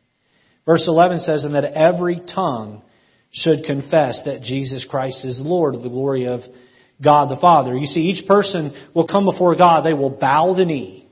Verse 0.66 0.86
11 0.88 1.20
says, 1.20 1.44
And 1.44 1.56
that 1.56 1.66
every 1.66 2.22
tongue 2.34 2.82
should 3.32 3.64
confess 3.66 4.22
that 4.26 4.42
Jesus 4.42 4.86
Christ 4.90 5.24
is 5.24 5.40
Lord 5.42 5.76
of 5.76 5.84
the 5.84 5.90
glory 5.90 6.26
of 6.26 6.42
God 7.04 7.30
the 7.30 7.40
Father. 7.40 7.76
You 7.76 7.88
see, 7.88 8.02
each 8.02 8.28
person 8.28 8.90
will 8.94 9.08
come 9.08 9.26
before 9.26 9.56
God, 9.56 9.84
they 9.84 9.94
will 9.94 10.10
bow 10.10 10.54
the 10.54 10.66
knee. 10.66 11.10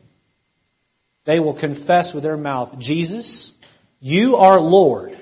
They 1.26 1.40
will 1.40 1.60
confess 1.60 2.12
with 2.14 2.24
their 2.24 2.38
mouth, 2.38 2.80
Jesus, 2.80 3.52
you 4.00 4.36
are 4.36 4.60
Lord 4.60 5.19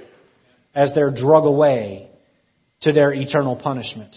as 0.78 0.94
they're 0.94 1.12
drug 1.12 1.46
away 1.46 2.08
to 2.82 2.94
their 2.94 3.12
eternal 3.12 3.56
punishment. 3.56 4.16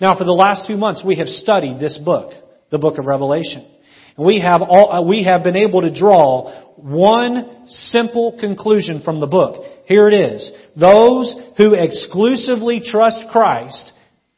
Now, 0.00 0.16
for 0.16 0.24
the 0.24 0.32
last 0.32 0.66
two 0.66 0.78
months, 0.78 1.04
we 1.06 1.16
have 1.16 1.28
studied 1.28 1.78
this 1.78 2.00
book, 2.02 2.32
the 2.70 2.78
book 2.78 2.98
of 2.98 3.04
Revelation. 3.04 3.68
And 4.16 4.26
we 4.26 4.40
have 4.40 4.62
all, 4.62 4.90
uh, 4.90 5.02
we 5.06 5.24
have 5.24 5.44
been 5.44 5.54
able 5.54 5.82
to 5.82 5.94
draw 5.94 6.72
one 6.76 7.66
simple 7.66 8.38
conclusion 8.40 9.02
from 9.04 9.20
the 9.20 9.26
book. 9.26 9.64
Here 9.84 10.08
it 10.08 10.14
is. 10.14 10.50
Those 10.80 11.36
who 11.58 11.74
exclusively 11.74 12.80
trust 12.82 13.20
Christ, 13.30 13.92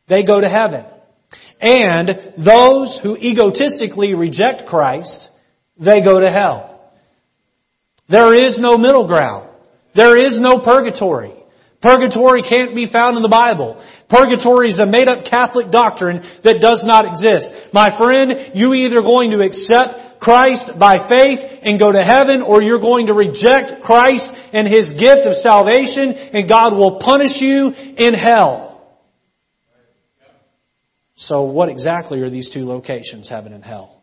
they 0.09 0.25
go 0.25 0.41
to 0.41 0.49
heaven. 0.49 0.85
And 1.61 2.09
those 2.45 2.99
who 3.01 3.17
egotistically 3.17 4.15
reject 4.15 4.69
Christ, 4.69 5.29
they 5.79 6.03
go 6.03 6.19
to 6.19 6.31
hell. 6.31 6.91
There 8.09 8.35
is 8.35 8.59
no 8.61 8.77
middle 8.77 9.07
ground. 9.07 9.51
There 9.95 10.21
is 10.21 10.41
no 10.41 10.59
purgatory. 10.65 11.34
Purgatory 11.85 12.41
can't 12.41 12.75
be 12.75 12.89
found 12.91 13.19
in 13.19 13.23
the 13.23 13.29
Bible. 13.29 13.77
Purgatory 14.09 14.71
is 14.71 14.79
a 14.79 14.87
made 14.87 15.07
up 15.07 15.29
Catholic 15.29 15.71
doctrine 15.71 16.25
that 16.43 16.65
does 16.65 16.81
not 16.81 17.05
exist. 17.05 17.53
My 17.77 17.93
friend, 18.01 18.57
you 18.57 18.73
either 18.73 19.03
going 19.03 19.37
to 19.37 19.45
accept 19.45 20.17
Christ 20.19 20.81
by 20.81 20.97
faith 21.13 21.45
and 21.61 21.79
go 21.79 21.93
to 21.93 22.01
heaven 22.01 22.41
or 22.41 22.63
you're 22.63 22.81
going 22.81 23.09
to 23.09 23.13
reject 23.13 23.85
Christ 23.85 24.25
and 24.57 24.67
His 24.67 24.97
gift 24.97 25.29
of 25.29 25.37
salvation 25.45 26.09
and 26.33 26.49
God 26.49 26.73
will 26.73 27.01
punish 27.05 27.37
you 27.37 27.69
in 27.69 28.15
hell. 28.15 28.97
So 31.17 31.43
what 31.43 31.69
exactly 31.69 32.21
are 32.21 32.31
these 32.31 32.51
two 32.51 32.65
locations, 32.65 33.29
heaven 33.29 33.53
and 33.53 33.63
hell? 33.63 33.94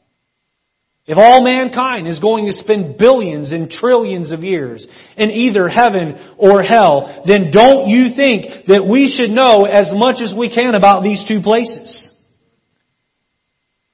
If 1.07 1.17
all 1.17 1.43
mankind 1.43 2.07
is 2.07 2.19
going 2.19 2.45
to 2.45 2.55
spend 2.55 2.97
billions 2.97 3.51
and 3.51 3.69
trillions 3.69 4.31
of 4.31 4.43
years 4.43 4.87
in 5.17 5.31
either 5.31 5.67
heaven 5.67 6.35
or 6.37 6.61
hell, 6.61 7.23
then 7.25 7.49
don't 7.51 7.87
you 7.87 8.15
think 8.15 8.67
that 8.67 8.87
we 8.87 9.07
should 9.07 9.31
know 9.31 9.65
as 9.65 9.91
much 9.95 10.21
as 10.21 10.33
we 10.37 10.53
can 10.53 10.75
about 10.75 11.01
these 11.01 11.25
two 11.27 11.41
places? 11.41 12.11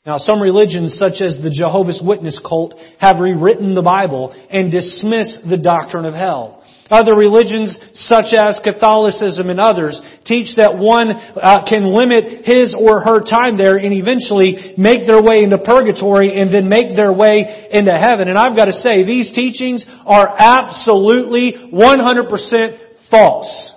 Now, 0.05 0.17
some 0.17 0.41
religions, 0.41 0.97
such 0.97 1.21
as 1.21 1.37
the 1.41 1.49
Jehovah's 1.49 2.01
Witness 2.03 2.39
cult, 2.45 2.75
have 2.97 3.19
rewritten 3.19 3.73
the 3.73 3.81
Bible 3.81 4.33
and 4.49 4.71
dismiss 4.71 5.39
the 5.49 5.57
doctrine 5.57 6.05
of 6.05 6.13
hell. 6.13 6.63
Other 6.89 7.15
religions, 7.15 7.77
such 7.93 8.33
as 8.33 8.59
Catholicism 8.63 9.49
and 9.49 9.59
others, 9.59 9.99
teach 10.25 10.55
that 10.55 10.77
one 10.77 11.11
uh, 11.11 11.65
can 11.67 11.93
limit 11.93 12.45
his 12.45 12.73
or 12.77 13.01
her 13.01 13.21
time 13.21 13.57
there 13.57 13.77
and 13.77 13.93
eventually 13.93 14.73
make 14.77 15.05
their 15.05 15.21
way 15.21 15.43
into 15.43 15.57
purgatory 15.57 16.39
and 16.39 16.53
then 16.53 16.69
make 16.69 16.95
their 16.95 17.11
way 17.11 17.67
into 17.71 17.91
heaven. 17.91 18.29
And 18.29 18.37
I've 18.37 18.55
got 18.55 18.65
to 18.65 18.73
say, 18.73 19.03
these 19.03 19.33
teachings 19.33 19.85
are 20.05 20.33
absolutely 20.37 21.53
100% 21.73 22.79
false. 23.11 23.73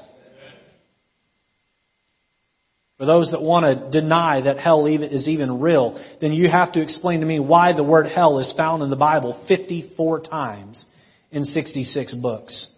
For 2.99 3.07
those 3.07 3.31
that 3.31 3.41
want 3.41 3.65
to 3.65 4.01
deny 4.01 4.43
that 4.43 4.59
hell 4.59 4.85
is 4.85 5.27
even 5.27 5.59
real, 5.59 5.99
then 6.21 6.35
you 6.35 6.51
have 6.51 6.73
to 6.73 6.83
explain 6.83 7.21
to 7.21 7.27
me 7.27 7.41
why 7.41 7.73
the 7.73 7.83
word 7.83 8.07
hell 8.07 8.39
is 8.39 8.53
found 8.57 8.83
in 8.83 8.91
the 8.91 8.97
Bible 8.97 9.43
54 9.49 10.21
times 10.21 10.85
in 11.31 11.45
66 11.45 12.15
books. 12.15 12.69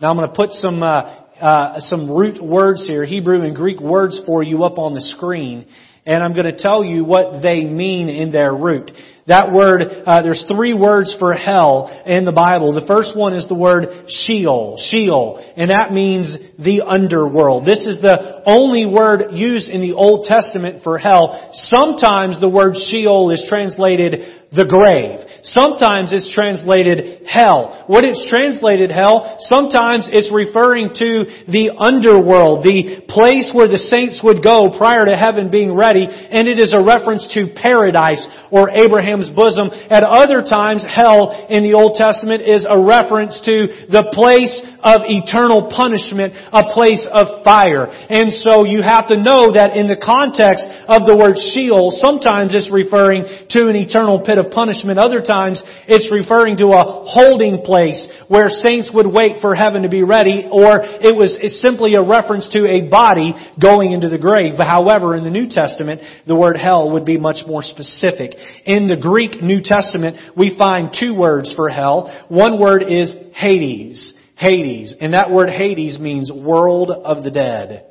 Now 0.00 0.10
I'm 0.10 0.16
going 0.16 0.28
to 0.28 0.34
put 0.34 0.50
some 0.50 0.82
uh, 0.82 1.24
uh, 1.40 1.74
some 1.78 2.10
root 2.10 2.42
words 2.42 2.84
here, 2.84 3.04
Hebrew 3.04 3.42
and 3.42 3.54
Greek 3.54 3.78
words 3.78 4.20
for 4.26 4.42
you 4.42 4.64
up 4.64 4.76
on 4.76 4.92
the 4.92 5.00
screen, 5.00 5.66
and 6.04 6.20
I'm 6.20 6.32
going 6.32 6.46
to 6.46 6.56
tell 6.56 6.82
you 6.82 7.04
what 7.04 7.42
they 7.42 7.62
mean 7.62 8.08
in 8.08 8.32
their 8.32 8.52
root. 8.52 8.90
That 9.28 9.52
word, 9.52 9.82
uh, 10.04 10.22
there's 10.22 10.44
three 10.52 10.74
words 10.74 11.14
for 11.20 11.32
hell 11.32 11.88
in 12.04 12.24
the 12.24 12.32
Bible. 12.32 12.74
The 12.74 12.86
first 12.88 13.16
one 13.16 13.34
is 13.34 13.46
the 13.48 13.54
word 13.54 13.86
Sheol, 14.08 14.82
Sheol, 14.90 15.38
and 15.56 15.70
that 15.70 15.92
means 15.92 16.36
the 16.58 16.82
underworld. 16.84 17.64
This 17.64 17.86
is 17.86 18.02
the 18.02 18.42
only 18.46 18.84
word 18.84 19.30
used 19.30 19.70
in 19.70 19.80
the 19.80 19.94
Old 19.94 20.26
Testament 20.26 20.82
for 20.82 20.98
hell. 20.98 21.50
Sometimes 21.54 22.40
the 22.40 22.50
word 22.50 22.74
Sheol 22.74 23.30
is 23.30 23.46
translated 23.48 24.43
the 24.54 24.66
grave. 24.66 25.20
Sometimes 25.44 26.14
it's 26.14 26.32
translated 26.32 27.26
hell. 27.28 27.84
What 27.86 28.04
it's 28.04 28.24
translated 28.32 28.88
hell, 28.88 29.36
sometimes 29.44 30.08
it's 30.08 30.32
referring 30.32 30.96
to 30.96 31.28
the 31.52 31.76
underworld, 31.76 32.64
the 32.64 33.04
place 33.12 33.52
where 33.52 33.68
the 33.68 33.76
saints 33.76 34.24
would 34.24 34.40
go 34.40 34.72
prior 34.72 35.04
to 35.04 35.12
heaven 35.12 35.52
being 35.52 35.76
ready, 35.76 36.08
and 36.08 36.48
it 36.48 36.56
is 36.56 36.72
a 36.72 36.80
reference 36.80 37.28
to 37.36 37.52
paradise 37.52 38.24
or 38.48 38.72
Abraham's 38.72 39.28
bosom. 39.36 39.68
At 39.68 40.00
other 40.00 40.40
times, 40.40 40.80
hell 40.80 41.28
in 41.52 41.60
the 41.60 41.76
Old 41.76 42.00
Testament 42.00 42.40
is 42.40 42.64
a 42.64 42.80
reference 42.80 43.36
to 43.44 43.90
the 43.92 44.08
place 44.16 44.54
of 44.84 45.08
eternal 45.08 45.72
punishment, 45.72 46.36
a 46.52 46.68
place 46.76 47.02
of 47.08 47.42
fire. 47.42 47.88
And 47.88 48.28
so 48.44 48.68
you 48.68 48.84
have 48.84 49.08
to 49.08 49.16
know 49.16 49.56
that 49.56 49.72
in 49.72 49.88
the 49.88 49.96
context 49.96 50.68
of 50.84 51.08
the 51.08 51.16
word 51.16 51.40
Sheol, 51.40 51.96
sometimes 52.04 52.52
it's 52.52 52.68
referring 52.68 53.24
to 53.56 53.72
an 53.72 53.76
eternal 53.80 54.20
pit 54.20 54.36
of 54.36 54.52
punishment. 54.52 55.00
Other 55.00 55.24
times 55.24 55.64
it's 55.88 56.12
referring 56.12 56.60
to 56.60 56.76
a 56.76 56.84
holding 57.08 57.64
place 57.64 58.04
where 58.28 58.52
saints 58.52 58.92
would 58.92 59.08
wait 59.08 59.40
for 59.40 59.56
heaven 59.56 59.82
to 59.82 59.88
be 59.88 60.04
ready, 60.04 60.44
or 60.44 60.84
it 60.84 61.16
was 61.16 61.32
simply 61.64 61.96
a 61.96 62.04
reference 62.04 62.48
to 62.52 62.68
a 62.68 62.84
body 62.92 63.32
going 63.56 63.92
into 63.92 64.12
the 64.12 64.20
grave. 64.20 64.54
But 64.60 64.68
however, 64.68 65.16
in 65.16 65.24
the 65.24 65.32
New 65.32 65.48
Testament, 65.48 66.02
the 66.26 66.36
word 66.36 66.56
hell 66.56 66.92
would 66.92 67.08
be 67.08 67.16
much 67.16 67.46
more 67.46 67.62
specific. 67.62 68.36
In 68.66 68.84
the 68.84 69.00
Greek 69.00 69.40
New 69.40 69.64
Testament, 69.64 70.36
we 70.36 70.56
find 70.58 70.92
two 70.92 71.14
words 71.14 71.52
for 71.56 71.68
hell. 71.70 72.26
One 72.28 72.60
word 72.60 72.84
is 72.84 73.14
Hades. 73.34 74.12
Hades. 74.36 74.94
And 75.00 75.14
that 75.14 75.30
word 75.30 75.50
Hades 75.50 75.98
means 75.98 76.30
world 76.32 76.90
of 76.90 77.22
the 77.22 77.30
dead. 77.30 77.86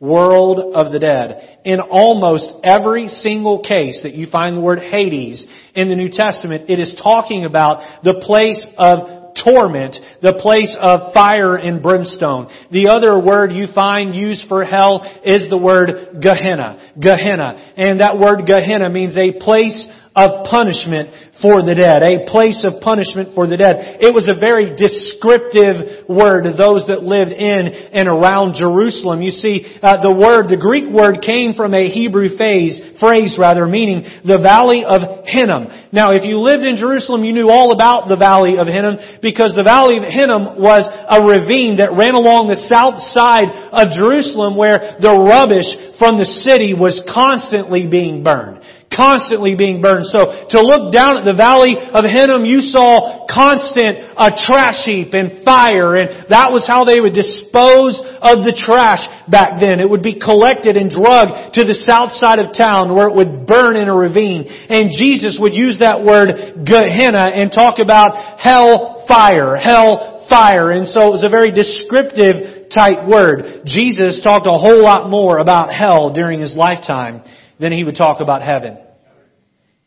World 0.00 0.76
of 0.76 0.92
the 0.92 1.00
dead. 1.00 1.58
In 1.64 1.80
almost 1.80 2.52
every 2.62 3.08
single 3.08 3.62
case 3.62 4.02
that 4.04 4.14
you 4.14 4.28
find 4.30 4.56
the 4.56 4.60
word 4.60 4.78
Hades 4.78 5.46
in 5.74 5.88
the 5.88 5.96
New 5.96 6.08
Testament, 6.08 6.70
it 6.70 6.78
is 6.78 6.98
talking 7.02 7.44
about 7.44 8.04
the 8.04 8.22
place 8.24 8.64
of 8.78 9.18
torment, 9.44 9.96
the 10.22 10.34
place 10.34 10.76
of 10.80 11.12
fire 11.12 11.56
and 11.56 11.82
brimstone. 11.82 12.48
The 12.70 12.88
other 12.88 13.18
word 13.18 13.52
you 13.52 13.66
find 13.74 14.14
used 14.14 14.44
for 14.48 14.64
hell 14.64 15.02
is 15.24 15.48
the 15.50 15.58
word 15.58 16.20
Gehenna. 16.20 16.92
Gehenna. 16.98 17.74
And 17.76 18.00
that 18.00 18.18
word 18.18 18.46
Gehenna 18.46 18.90
means 18.90 19.16
a 19.16 19.38
place 19.38 19.86
of 20.18 20.50
punishment 20.50 21.14
for 21.38 21.62
the 21.62 21.74
dead, 21.74 22.02
a 22.02 22.26
place 22.26 22.66
of 22.66 22.82
punishment 22.82 23.30
for 23.34 23.46
the 23.46 23.54
dead. 23.54 24.02
It 24.02 24.10
was 24.10 24.26
a 24.26 24.34
very 24.34 24.74
descriptive 24.74 26.10
word 26.10 26.50
to 26.50 26.52
those 26.58 26.90
that 26.90 27.06
lived 27.06 27.30
in 27.30 27.70
and 27.94 28.10
around 28.10 28.58
Jerusalem. 28.58 29.22
You 29.22 29.30
see, 29.30 29.62
uh, 29.78 30.02
the 30.02 30.10
word, 30.10 30.50
the 30.50 30.58
Greek 30.58 30.90
word 30.90 31.22
came 31.22 31.54
from 31.54 31.78
a 31.78 31.86
Hebrew 31.86 32.34
phrase, 32.34 32.82
phrase 32.98 33.38
rather, 33.38 33.70
meaning 33.70 34.02
the 34.26 34.42
valley 34.42 34.82
of 34.82 35.22
Hinnom. 35.30 35.70
Now, 35.94 36.10
if 36.10 36.26
you 36.26 36.42
lived 36.42 36.66
in 36.66 36.74
Jerusalem, 36.74 37.22
you 37.22 37.30
knew 37.30 37.54
all 37.54 37.70
about 37.70 38.10
the 38.10 38.18
valley 38.18 38.58
of 38.58 38.66
Hinnom 38.66 39.22
because 39.22 39.54
the 39.54 39.62
valley 39.62 40.02
of 40.02 40.10
Hinnom 40.10 40.58
was 40.58 40.82
a 40.82 41.22
ravine 41.22 41.78
that 41.78 41.94
ran 41.94 42.18
along 42.18 42.50
the 42.50 42.66
south 42.66 42.98
side 43.14 43.46
of 43.70 43.94
Jerusalem 43.94 44.58
where 44.58 44.98
the 44.98 45.14
rubbish 45.14 45.70
from 46.02 46.18
the 46.18 46.26
city 46.26 46.74
was 46.74 46.98
constantly 47.06 47.86
being 47.86 48.26
burned 48.26 48.58
constantly 48.94 49.54
being 49.54 49.80
burned. 49.80 50.06
So 50.08 50.48
to 50.50 50.58
look 50.60 50.92
down 50.92 51.20
at 51.20 51.24
the 51.24 51.36
valley 51.36 51.76
of 51.76 52.04
Hinnom, 52.08 52.44
you 52.44 52.64
saw 52.64 53.28
constant 53.28 54.00
uh, 54.16 54.32
trash 54.32 54.88
heap 54.88 55.12
and 55.12 55.44
fire, 55.44 55.96
and 55.96 56.26
that 56.32 56.50
was 56.50 56.64
how 56.64 56.84
they 56.88 57.00
would 57.00 57.12
dispose 57.12 58.00
of 58.24 58.42
the 58.48 58.56
trash 58.56 59.04
back 59.28 59.60
then. 59.60 59.80
It 59.80 59.88
would 59.88 60.02
be 60.02 60.16
collected 60.16 60.76
and 60.76 60.88
drugged 60.88 61.54
to 61.60 61.62
the 61.68 61.76
south 61.76 62.16
side 62.16 62.40
of 62.40 62.56
town 62.56 62.96
where 62.96 63.08
it 63.08 63.16
would 63.16 63.46
burn 63.46 63.76
in 63.76 63.88
a 63.88 63.96
ravine. 63.96 64.48
And 64.48 64.90
Jesus 64.90 65.36
would 65.40 65.52
use 65.52 65.78
that 65.80 66.02
word 66.02 66.64
Gehenna 66.64 67.30
and 67.36 67.52
talk 67.52 67.78
about 67.78 68.40
hell 68.40 69.04
fire, 69.06 69.56
hell 69.56 70.26
fire. 70.28 70.72
And 70.72 70.88
so 70.88 71.12
it 71.12 71.14
was 71.20 71.24
a 71.24 71.32
very 71.32 71.52
descriptive 71.52 72.72
type 72.72 73.06
word. 73.08 73.64
Jesus 73.64 74.20
talked 74.24 74.46
a 74.46 74.56
whole 74.56 74.82
lot 74.82 75.08
more 75.08 75.38
about 75.38 75.72
hell 75.72 76.12
during 76.12 76.40
his 76.40 76.56
lifetime 76.56 77.22
than 77.60 77.72
he 77.72 77.84
would 77.84 77.96
talk 77.96 78.20
about 78.20 78.42
heaven. 78.42 78.78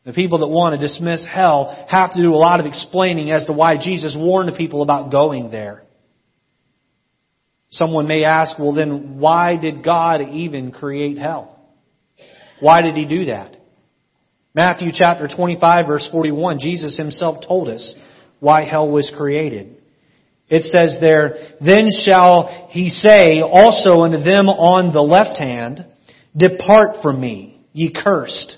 The 0.06 0.14
people 0.14 0.40
that 0.40 0.48
want 0.48 0.74
to 0.74 0.82
dismiss 0.82 1.26
hell 1.26 1.86
have 1.88 2.14
to 2.14 2.22
do 2.22 2.34
a 2.34 2.36
lot 2.36 2.60
of 2.60 2.66
explaining 2.66 3.30
as 3.32 3.46
to 3.46 3.54
why 3.54 3.76
Jesus 3.78 4.16
warned 4.18 4.52
the 4.52 4.58
people 4.58 4.82
about 4.82 5.12
going 5.12 5.52
there. 5.52 5.84
Someone 7.70 8.08
may 8.08 8.26
ask, 8.26 8.58
well 8.58 8.74
then 8.74 9.20
why 9.20 9.56
did 9.56 9.84
God 9.84 10.22
even 10.22 10.72
create 10.72 11.18
hell? 11.18 11.60
Why 12.60 12.82
did 12.82 12.96
He 12.96 13.06
do 13.06 13.26
that? 13.26 13.58
Matthew 14.54 14.90
chapter 14.92 15.30
25 15.34 15.88
verse 15.88 16.10
41, 16.12 16.60
Jesus 16.60 16.98
Himself 16.98 17.38
told 17.48 17.70
us 17.70 17.96
why 18.40 18.66
hell 18.66 18.90
was 18.90 19.14
created. 19.16 19.78
It 20.50 20.64
says 20.64 20.98
there, 21.00 21.56
Then 21.66 21.90
shall 22.04 22.68
He 22.70 22.90
say 22.90 23.42
also 23.42 24.02
unto 24.02 24.18
them 24.18 24.50
on 24.50 24.94
the 24.94 25.02
left 25.02 25.38
hand, 25.38 25.86
Depart 26.36 26.98
from 27.02 27.22
me, 27.22 27.51
ye 27.74 27.94
cursed, 27.94 28.58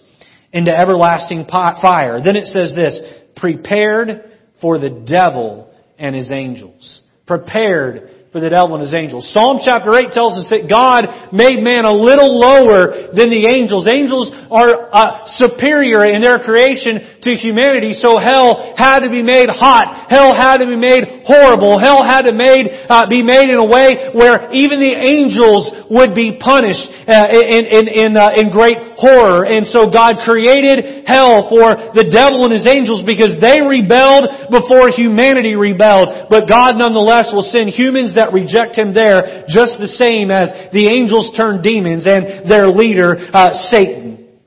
into 0.52 0.76
everlasting 0.76 1.46
fire. 1.46 2.22
Then 2.24 2.36
it 2.36 2.46
says 2.46 2.74
this, 2.76 3.00
prepared 3.36 4.32
for 4.62 4.78
the 4.80 4.90
devil 4.90 5.74
and 5.98 6.16
his 6.16 6.32
angels. 6.32 7.02
Prepared 7.26 8.10
for 8.34 8.42
the 8.42 8.50
devil 8.50 8.74
and 8.74 8.82
his 8.82 8.98
angels. 8.98 9.30
Psalm 9.30 9.62
chapter 9.62 9.94
8 9.94 10.10
tells 10.10 10.34
us 10.42 10.50
that 10.50 10.66
God 10.66 11.06
made 11.30 11.62
man 11.62 11.86
a 11.86 11.94
little 11.94 12.34
lower 12.34 13.14
than 13.14 13.30
the 13.30 13.46
angels. 13.46 13.86
Angels 13.86 14.34
are 14.50 14.90
uh, 14.90 15.22
superior 15.38 16.02
in 16.10 16.18
their 16.18 16.42
creation 16.42 17.22
to 17.22 17.38
humanity, 17.38 17.94
so 17.94 18.18
hell 18.18 18.74
had 18.74 19.06
to 19.06 19.14
be 19.14 19.22
made 19.22 19.54
hot. 19.54 20.10
Hell 20.10 20.34
had 20.34 20.66
to 20.66 20.68
be 20.68 20.74
made 20.74 21.30
horrible. 21.30 21.78
Hell 21.78 22.02
had 22.02 22.26
to 22.26 22.34
made, 22.34 22.74
uh, 22.90 23.06
be 23.06 23.22
made 23.22 23.54
in 23.54 23.62
a 23.62 23.70
way 23.70 24.10
where 24.18 24.50
even 24.50 24.82
the 24.82 24.98
angels 24.98 25.70
would 25.94 26.18
be 26.18 26.42
punished 26.42 26.90
uh, 27.06 27.30
in, 27.30 27.70
in, 27.70 27.86
in, 27.86 28.12
uh, 28.18 28.34
in 28.34 28.50
great 28.50 28.98
horror. 28.98 29.46
And 29.46 29.70
so 29.70 29.94
God 29.94 30.26
created 30.26 31.06
hell 31.06 31.46
for 31.54 31.94
the 31.94 32.10
devil 32.10 32.50
and 32.50 32.54
his 32.54 32.66
angels 32.66 33.06
because 33.06 33.38
they 33.38 33.62
rebelled 33.62 34.50
before 34.50 34.90
humanity 34.90 35.54
rebelled. 35.54 36.34
But 36.34 36.50
God 36.50 36.82
nonetheless 36.82 37.30
will 37.30 37.46
send 37.46 37.70
humans 37.70 38.16
that 38.16 38.23
that 38.24 38.34
reject 38.34 38.78
him 38.78 38.94
there 38.94 39.44
just 39.48 39.80
the 39.80 39.88
same 39.88 40.32
as 40.32 40.52
the 40.72 40.88
angels 40.88 41.34
turned 41.36 41.64
demons 41.64 42.06
and 42.08 42.50
their 42.50 42.68
leader, 42.68 43.16
uh, 43.34 43.54
Satan. 43.54 44.40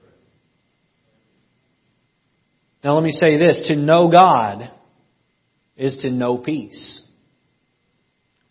Now 2.82 2.94
let 2.94 3.02
me 3.02 3.10
say 3.10 3.36
this, 3.36 3.66
to 3.68 3.76
know 3.76 4.10
God 4.10 4.70
is 5.76 5.98
to 6.02 6.10
know 6.10 6.38
peace. 6.38 7.02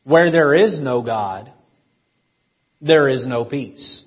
Where 0.03 0.31
there 0.31 0.53
is 0.53 0.79
no 0.79 1.01
God, 1.01 1.51
there 2.81 3.09
is 3.09 3.25
no 3.25 3.45
peace. 3.45 4.03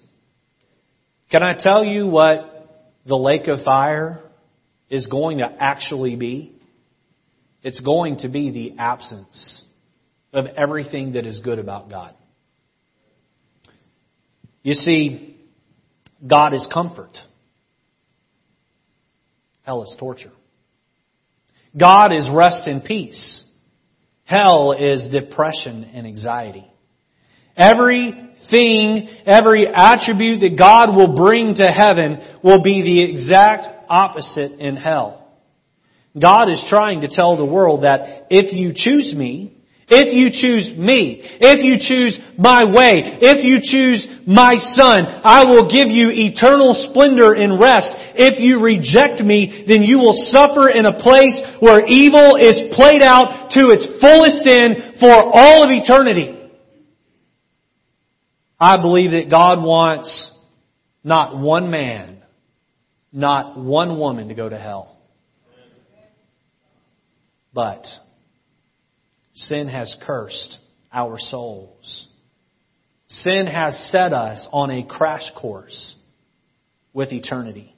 Can 1.30 1.42
I 1.42 1.54
tell 1.58 1.84
you 1.84 2.06
what 2.06 2.68
the 3.06 3.16
lake 3.16 3.48
of 3.48 3.64
fire 3.64 4.20
is 4.88 5.06
going 5.08 5.38
to 5.38 5.50
actually 5.58 6.16
be? 6.16 6.52
It's 7.62 7.80
going 7.80 8.18
to 8.18 8.28
be 8.28 8.50
the 8.52 8.78
absence 8.78 9.64
of 10.32 10.47
everything 10.47 11.12
that 11.12 11.26
is 11.26 11.40
good 11.42 11.58
about 11.58 11.90
God. 11.90 12.14
You 14.62 14.75
see, 14.75 15.37
God 16.26 16.52
is 16.52 16.68
comfort. 16.73 17.16
Hell 19.62 19.82
is 19.82 19.94
torture. 19.99 20.32
God 21.78 22.12
is 22.12 22.28
rest 22.32 22.66
and 22.66 22.82
peace. 22.82 23.44
Hell 24.25 24.73
is 24.73 25.08
depression 25.11 25.90
and 25.94 26.06
anxiety. 26.06 26.66
Everything, 27.56 29.09
every 29.26 29.66
attribute 29.66 30.40
that 30.40 30.57
God 30.59 30.94
will 30.94 31.16
bring 31.16 31.55
to 31.55 31.64
heaven 31.64 32.38
will 32.42 32.62
be 32.62 32.83
the 32.83 33.11
exact 33.11 33.66
opposite 33.88 34.53
in 34.61 34.76
hell. 34.76 35.29
God 36.20 36.50
is 36.50 36.64
trying 36.68 37.00
to 37.03 37.09
tell 37.09 37.37
the 37.37 37.44
world 37.44 37.85
that 37.85 38.26
if 38.31 38.53
you 38.53 38.72
choose 38.74 39.14
me, 39.16 39.58
if 39.90 40.12
you 40.12 40.29
choose 40.29 40.77
me, 40.77 41.20
if 41.40 41.64
you 41.64 41.81
choose 41.81 42.18
my 42.37 42.64
way, 42.64 43.18
if 43.24 43.40
you 43.40 43.57
choose 43.64 44.07
my 44.27 44.55
son, 44.77 45.09
I 45.24 45.48
will 45.48 45.64
give 45.64 45.88
you 45.88 46.12
eternal 46.12 46.77
splendor 46.77 47.33
and 47.33 47.59
rest. 47.59 47.88
If 48.12 48.37
you 48.37 48.61
reject 48.61 49.24
me, 49.24 49.64
then 49.66 49.83
you 49.83 49.98
will 49.98 50.16
suffer 50.29 50.68
in 50.68 50.85
a 50.85 51.01
place 51.01 51.40
where 51.61 51.87
evil 51.88 52.37
is 52.37 52.77
played 52.77 53.01
out 53.01 53.48
to 53.57 53.72
its 53.72 53.88
fullest 54.01 54.44
end 54.44 55.01
for 55.01 55.12
all 55.12 55.64
of 55.64 55.70
eternity. 55.72 56.37
I 58.61 58.77
believe 58.83 59.12
that 59.12 59.31
God 59.31 59.62
wants 59.62 60.33
not 61.03 61.38
one 61.38 61.70
man, 61.70 62.22
not 63.11 63.57
one 63.57 63.98
woman 63.98 64.29
to 64.29 64.35
go 64.35 64.48
to 64.48 64.59
hell. 64.59 64.98
But 67.55 67.87
Sin 69.38 69.68
has 69.68 69.96
cursed 70.05 70.59
our 70.92 71.16
souls. 71.16 72.09
Sin 73.07 73.46
has 73.46 73.90
set 73.92 74.12
us 74.12 74.48
on 74.53 74.72
a 74.72 74.85
crash 74.85 75.31
course 75.40 75.94
with 76.92 77.12
eternity. 77.12 77.72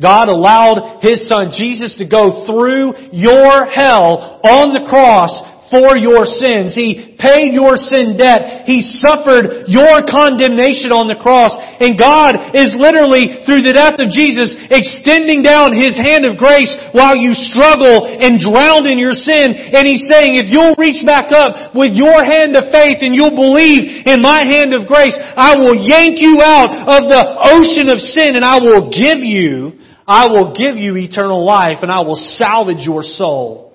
God 0.00 0.28
allowed 0.28 1.00
His 1.02 1.28
Son 1.28 1.52
Jesus 1.52 1.96
to 1.98 2.08
go 2.08 2.46
through 2.46 2.94
your 3.12 3.66
hell 3.66 4.40
on 4.42 4.72
the 4.72 4.88
cross 4.88 5.51
for 5.72 5.96
your 5.96 6.28
sins. 6.28 6.76
He 6.76 7.16
paid 7.16 7.56
your 7.56 7.80
sin 7.80 8.20
debt. 8.20 8.68
He 8.68 8.84
suffered 8.84 9.64
your 9.72 10.04
condemnation 10.04 10.92
on 10.92 11.08
the 11.08 11.16
cross. 11.16 11.56
And 11.80 11.96
God 11.96 12.52
is 12.52 12.76
literally, 12.76 13.40
through 13.48 13.64
the 13.64 13.72
death 13.72 13.96
of 13.96 14.12
Jesus, 14.12 14.52
extending 14.68 15.40
down 15.40 15.72
His 15.72 15.96
hand 15.96 16.28
of 16.28 16.36
grace 16.36 16.68
while 16.92 17.16
you 17.16 17.32
struggle 17.32 18.04
and 18.04 18.36
drown 18.36 18.84
in 18.84 19.00
your 19.00 19.16
sin. 19.16 19.56
And 19.56 19.88
He's 19.88 20.04
saying, 20.12 20.36
if 20.36 20.52
you'll 20.52 20.76
reach 20.76 21.00
back 21.08 21.32
up 21.32 21.72
with 21.72 21.96
your 21.96 22.20
hand 22.20 22.52
of 22.52 22.68
faith 22.68 23.00
and 23.00 23.16
you'll 23.16 23.32
believe 23.32 24.04
in 24.04 24.20
my 24.20 24.44
hand 24.44 24.76
of 24.76 24.84
grace, 24.84 25.16
I 25.16 25.56
will 25.56 25.72
yank 25.72 26.20
you 26.20 26.44
out 26.44 26.68
of 27.00 27.08
the 27.08 27.22
ocean 27.48 27.88
of 27.88 27.96
sin 27.96 28.36
and 28.36 28.44
I 28.44 28.60
will 28.60 28.92
give 28.92 29.24
you, 29.24 29.80
I 30.04 30.28
will 30.28 30.52
give 30.52 30.76
you 30.76 31.00
eternal 31.00 31.40
life 31.40 31.80
and 31.80 31.88
I 31.88 32.04
will 32.04 32.20
salvage 32.20 32.84
your 32.84 33.00
soul 33.00 33.72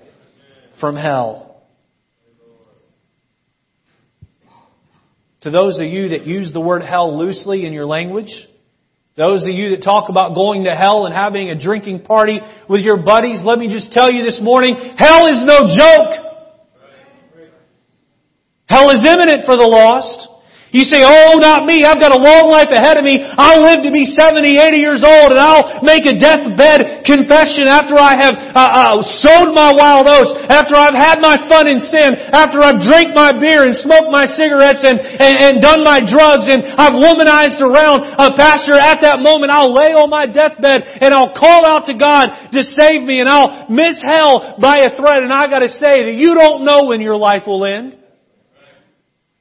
from 0.80 0.96
hell. 0.96 1.47
To 5.42 5.52
those 5.52 5.78
of 5.80 5.86
you 5.86 6.10
that 6.10 6.26
use 6.26 6.52
the 6.52 6.60
word 6.60 6.82
hell 6.82 7.18
loosely 7.18 7.66
in 7.66 7.74
your 7.74 7.86
language, 7.86 8.34
those 9.16 9.44
of 9.44 9.50
you 9.50 9.72
that 9.72 9.84
talk 9.84 10.10
about 10.10 10.36
going 10.36 10.66
to 10.66 10.76
hell 10.76 11.06
and 11.06 11.14
having 11.14 11.50
a 11.50 11.60
drinking 11.60 12.04
party 12.04 12.40
with 12.70 12.82
your 12.82 12.98
buddies, 12.98 13.42
let 13.44 13.58
me 13.58 13.68
just 13.72 13.92
tell 13.92 14.12
you 14.12 14.24
this 14.24 14.40
morning, 14.42 14.76
hell 14.98 15.26
is 15.28 15.44
no 15.46 15.66
joke. 15.68 16.28
Hell 18.68 18.90
is 18.92 19.02
imminent 19.08 19.46
for 19.46 19.56
the 19.56 19.66
lost. 19.66 20.28
You 20.76 20.84
say, 20.84 21.00
oh, 21.00 21.40
not 21.40 21.64
me. 21.64 21.88
I've 21.88 22.00
got 22.00 22.12
a 22.12 22.20
long 22.20 22.52
life 22.52 22.68
ahead 22.68 23.00
of 23.00 23.08
me. 23.08 23.24
I'll 23.24 23.64
live 23.64 23.88
to 23.88 23.92
be 23.92 24.04
70, 24.04 24.60
80 24.60 24.78
years 24.84 25.00
old 25.00 25.32
and 25.32 25.40
I'll 25.40 25.80
make 25.80 26.04
a 26.04 26.20
deathbed 26.20 27.08
confession 27.08 27.72
after 27.72 27.96
I 27.96 28.20
have 28.20 28.36
uh, 28.52 28.60
uh, 28.60 29.00
sowed 29.24 29.56
my 29.56 29.72
wild 29.72 30.12
oats, 30.12 30.36
after 30.52 30.76
I've 30.76 30.98
had 30.98 31.24
my 31.24 31.40
fun 31.48 31.72
in 31.72 31.80
sin, 31.80 32.20
after 32.36 32.60
I've 32.60 32.84
drank 32.84 33.16
my 33.16 33.32
beer 33.32 33.64
and 33.64 33.80
smoked 33.80 34.12
my 34.12 34.28
cigarettes 34.28 34.84
and, 34.84 35.00
and, 35.00 35.36
and 35.40 35.54
done 35.64 35.88
my 35.88 36.04
drugs 36.04 36.52
and 36.52 36.60
I've 36.76 37.00
womanized 37.00 37.64
around. 37.64 38.04
Uh, 38.20 38.36
Pastor, 38.36 38.76
at 38.76 39.00
that 39.08 39.24
moment 39.24 39.56
I'll 39.56 39.72
lay 39.72 39.96
on 39.96 40.12
my 40.12 40.28
deathbed 40.28 40.84
and 41.00 41.16
I'll 41.16 41.32
call 41.32 41.64
out 41.64 41.88
to 41.88 41.96
God 41.96 42.28
to 42.52 42.62
save 42.76 43.08
me 43.08 43.24
and 43.24 43.32
I'll 43.32 43.72
miss 43.72 43.96
hell 44.04 44.60
by 44.60 44.84
a 44.84 44.92
thread. 45.00 45.24
And 45.24 45.32
I 45.32 45.48
gotta 45.48 45.72
say 45.72 46.12
that 46.12 46.16
you 46.20 46.36
don't 46.36 46.68
know 46.68 46.92
when 46.92 47.00
your 47.00 47.16
life 47.16 47.48
will 47.48 47.64
end. 47.64 47.96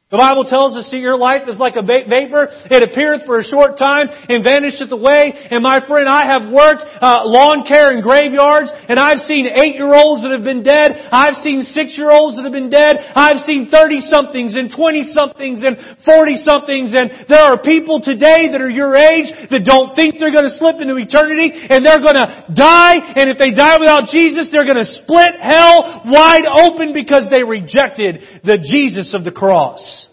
The 0.07 0.23
Bible 0.23 0.47
tells 0.47 0.79
us 0.79 0.87
that 0.95 1.03
your 1.03 1.19
life 1.19 1.51
is 1.51 1.59
like 1.59 1.75
a 1.75 1.83
vapor. 1.83 2.47
It 2.71 2.79
appeareth 2.79 3.27
for 3.27 3.42
a 3.42 3.47
short 3.47 3.75
time 3.75 4.07
and 4.07 4.47
vanisheth 4.47 4.95
away. 4.95 5.35
And 5.51 5.66
my 5.66 5.83
friend, 5.83 6.07
I 6.07 6.31
have 6.31 6.47
worked 6.47 6.87
uh, 6.87 7.27
lawn 7.27 7.66
care 7.66 7.90
in 7.90 8.07
graveyards, 8.07 8.71
and 8.87 9.03
I've 9.03 9.19
seen 9.27 9.51
eight-year-olds 9.51 10.23
that 10.23 10.31
have 10.31 10.47
been 10.47 10.62
dead. 10.62 10.95
I've 11.11 11.42
seen 11.42 11.66
six-year-olds 11.66 12.38
that 12.38 12.47
have 12.47 12.55
been 12.55 12.71
dead. 12.71 13.03
I've 13.19 13.42
seen 13.42 13.66
thirty-somethings 13.66 14.55
and 14.55 14.71
twenty-somethings 14.71 15.66
and 15.66 15.75
forty-somethings. 16.07 16.95
And 16.95 17.27
there 17.27 17.42
are 17.42 17.59
people 17.59 17.99
today 17.99 18.55
that 18.55 18.62
are 18.62 18.71
your 18.71 18.95
age 18.95 19.35
that 19.51 19.66
don't 19.66 19.99
think 19.99 20.23
they're 20.23 20.31
going 20.31 20.47
to 20.47 20.55
slip 20.55 20.79
into 20.79 20.95
eternity, 21.03 21.51
and 21.51 21.83
they're 21.83 21.99
going 21.99 22.14
to 22.14 22.47
die. 22.55 23.19
And 23.19 23.27
if 23.27 23.42
they 23.42 23.51
die 23.51 23.83
without 23.83 24.07
Jesus, 24.14 24.55
they're 24.55 24.71
going 24.71 24.79
to 24.79 24.87
split 25.03 25.35
hell 25.42 26.07
wide 26.07 26.47
open 26.47 26.95
because 26.95 27.27
they 27.27 27.42
rejected 27.42 28.23
the 28.47 28.62
Jesus 28.62 29.11
of 29.11 29.27
the 29.27 29.35
cross. 29.35 30.06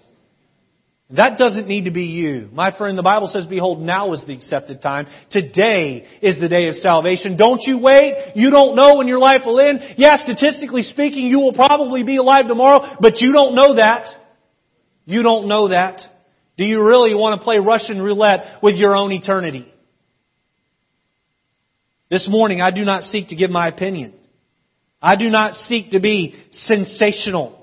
That 1.12 1.38
doesn't 1.38 1.68
need 1.68 1.84
to 1.86 1.92
be 1.92 2.06
you. 2.06 2.50
My 2.54 2.76
friend, 2.76 2.98
the 2.98 3.04
Bible 3.04 3.28
says, 3.28 3.46
behold, 3.46 3.82
now 3.82 4.14
is 4.14 4.24
the 4.26 4.34
accepted 4.34 4.82
time. 4.82 5.06
Today 5.30 6.06
is 6.22 6.40
the 6.40 6.48
day 6.48 6.70
of 6.70 6.76
salvation. 6.76 7.38
Don't 7.38 7.62
you 7.62 7.78
wait. 7.78 8.32
You 8.36 8.50
don't 8.50 8.76
know 8.76 8.98
when 8.98 9.08
your 9.08 9.20
life 9.20 9.42
will 9.46 9.60
end. 9.60 9.80
Yes, 9.98 10.22
statistically 10.24 10.82
speaking, 10.82 11.28
you 11.28 11.40
will 11.40 11.54
probably 11.54 12.04
be 12.04 12.18
alive 12.18 12.48
tomorrow, 12.48 12.96
but 13.00 13.22
you 13.22 13.32
don't 13.32 13.54
know 13.54 13.76
that. 13.76 14.08
You 15.06 15.22
don't 15.22 15.48
know 15.48 15.68
that. 15.70 16.02
Do 16.58 16.66
you 16.66 16.84
really 16.84 17.14
want 17.14 17.40
to 17.40 17.44
play 17.44 17.58
Russian 17.58 18.02
roulette 18.02 18.64
with 18.64 18.76
your 18.76 18.96
own 18.96 19.12
eternity? 19.12 19.72
This 22.10 22.28
morning, 22.30 22.62
I 22.62 22.72
do 22.72 22.86
not 22.86 23.04
seek 23.04 23.30
to 23.30 23.36
give 23.36 23.50
my 23.50 23.68
opinion. 23.68 24.14
I 25.02 25.16
do 25.16 25.30
not 25.30 25.54
seek 25.54 25.92
to 25.92 26.00
be 26.00 26.36
sensational. 26.52 27.63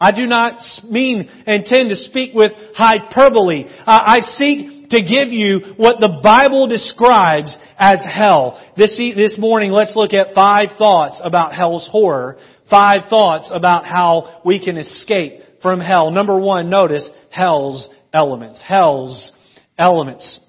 I 0.00 0.12
do 0.12 0.26
not 0.26 0.58
mean 0.84 1.28
intend 1.46 1.90
to 1.90 1.96
speak 1.96 2.34
with 2.34 2.52
hyperbole. 2.74 3.66
I 3.86 4.20
seek 4.20 4.88
to 4.90 5.02
give 5.02 5.28
you 5.28 5.74
what 5.76 6.00
the 6.00 6.20
Bible 6.22 6.66
describes 6.66 7.56
as 7.78 8.02
hell. 8.10 8.60
This, 8.76 8.96
this 8.96 9.38
morning, 9.38 9.70
let's 9.70 9.94
look 9.94 10.12
at 10.14 10.34
five 10.34 10.70
thoughts 10.78 11.20
about 11.22 11.54
hell's 11.54 11.88
horror. 11.90 12.38
Five 12.70 13.10
thoughts 13.10 13.50
about 13.54 13.84
how 13.84 14.40
we 14.44 14.64
can 14.64 14.78
escape 14.78 15.40
from 15.62 15.80
hell. 15.80 16.10
Number 16.10 16.38
one, 16.38 16.70
notice 16.70 17.08
hell's 17.30 17.90
elements. 18.12 18.62
Hell's 18.66 19.32
elements. 19.76 20.40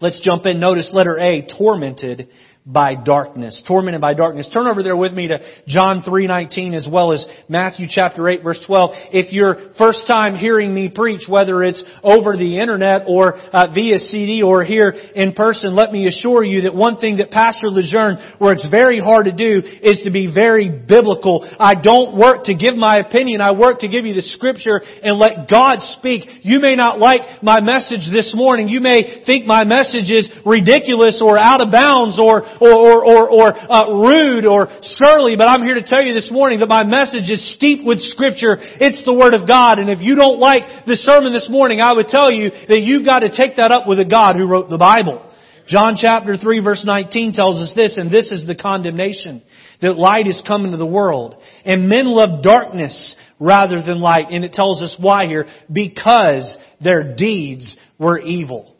Let's 0.00 0.20
jump 0.20 0.46
in. 0.46 0.60
Notice 0.60 0.90
letter 0.92 1.18
A, 1.18 1.46
tormented 1.58 2.28
by 2.66 2.94
darkness. 2.94 3.62
Tormented 3.68 4.00
by 4.00 4.14
darkness. 4.14 4.48
Turn 4.52 4.66
over 4.66 4.82
there 4.82 4.96
with 4.96 5.12
me 5.12 5.28
to 5.28 5.38
John 5.66 6.00
3.19 6.00 6.74
as 6.74 6.88
well 6.90 7.12
as 7.12 7.24
Matthew 7.46 7.86
chapter 7.90 8.26
8 8.26 8.42
verse 8.42 8.62
12. 8.66 8.90
If 9.12 9.32
you're 9.34 9.74
first 9.76 10.06
time 10.06 10.34
hearing 10.34 10.74
me 10.74 10.90
preach, 10.92 11.28
whether 11.28 11.62
it's 11.62 11.84
over 12.02 12.38
the 12.38 12.58
internet 12.60 13.02
or 13.06 13.34
uh, 13.36 13.68
via 13.74 13.98
CD 13.98 14.42
or 14.42 14.64
here 14.64 14.88
in 14.88 15.34
person, 15.34 15.76
let 15.76 15.92
me 15.92 16.08
assure 16.08 16.42
you 16.42 16.62
that 16.62 16.74
one 16.74 16.96
thing 16.96 17.18
that 17.18 17.30
Pastor 17.30 17.68
Lejeune 17.68 18.38
works 18.40 18.66
very 18.70 18.98
hard 18.98 19.26
to 19.26 19.32
do 19.32 19.60
is 19.82 20.00
to 20.04 20.10
be 20.10 20.32
very 20.32 20.70
biblical. 20.70 21.46
I 21.60 21.74
don't 21.74 22.16
work 22.16 22.44
to 22.44 22.54
give 22.54 22.76
my 22.76 22.96
opinion. 22.96 23.42
I 23.42 23.52
work 23.52 23.80
to 23.80 23.88
give 23.88 24.06
you 24.06 24.14
the 24.14 24.22
scripture 24.22 24.80
and 25.02 25.18
let 25.18 25.50
God 25.50 25.82
speak. 26.00 26.24
You 26.40 26.60
may 26.60 26.76
not 26.76 26.98
like 26.98 27.42
my 27.42 27.60
message 27.60 28.08
this 28.10 28.32
morning. 28.34 28.68
You 28.68 28.80
may 28.80 29.22
think 29.26 29.44
my 29.44 29.64
message 29.64 30.08
is 30.08 30.30
ridiculous 30.46 31.20
or 31.22 31.36
out 31.36 31.60
of 31.60 31.70
bounds 31.70 32.18
or 32.18 32.53
or, 32.60 33.04
or, 33.04 33.30
or, 33.30 33.48
uh, 33.54 33.90
rude 33.92 34.46
or 34.46 34.68
surly, 34.82 35.36
but 35.36 35.48
I'm 35.48 35.62
here 35.62 35.74
to 35.74 35.82
tell 35.82 36.04
you 36.04 36.14
this 36.14 36.30
morning 36.30 36.60
that 36.60 36.68
my 36.68 36.84
message 36.84 37.30
is 37.30 37.54
steeped 37.54 37.84
with 37.84 38.00
Scripture. 38.00 38.56
It's 38.60 39.04
the 39.04 39.14
Word 39.14 39.34
of 39.34 39.48
God. 39.48 39.78
And 39.78 39.90
if 39.90 40.00
you 40.00 40.14
don't 40.14 40.38
like 40.38 40.86
the 40.86 40.96
sermon 40.96 41.32
this 41.32 41.48
morning, 41.50 41.80
I 41.80 41.92
would 41.92 42.08
tell 42.08 42.32
you 42.32 42.50
that 42.50 42.82
you've 42.82 43.04
got 43.04 43.20
to 43.20 43.30
take 43.30 43.56
that 43.56 43.70
up 43.70 43.86
with 43.86 44.00
a 44.00 44.04
God 44.04 44.36
who 44.36 44.46
wrote 44.46 44.68
the 44.68 44.78
Bible. 44.78 45.30
John 45.66 45.96
chapter 45.96 46.36
3 46.36 46.60
verse 46.60 46.84
19 46.84 47.32
tells 47.32 47.56
us 47.56 47.72
this, 47.74 47.96
and 47.96 48.10
this 48.10 48.30
is 48.30 48.46
the 48.46 48.54
condemnation, 48.54 49.42
that 49.80 49.96
light 49.96 50.26
is 50.26 50.42
come 50.46 50.64
into 50.64 50.76
the 50.76 50.86
world, 50.86 51.36
and 51.64 51.88
men 51.88 52.06
love 52.06 52.42
darkness 52.42 53.16
rather 53.40 53.82
than 53.82 54.00
light. 54.00 54.26
And 54.30 54.44
it 54.44 54.52
tells 54.52 54.82
us 54.82 54.96
why 55.00 55.26
here, 55.26 55.46
because 55.72 56.56
their 56.82 57.14
deeds 57.16 57.76
were 57.98 58.18
evil. 58.18 58.76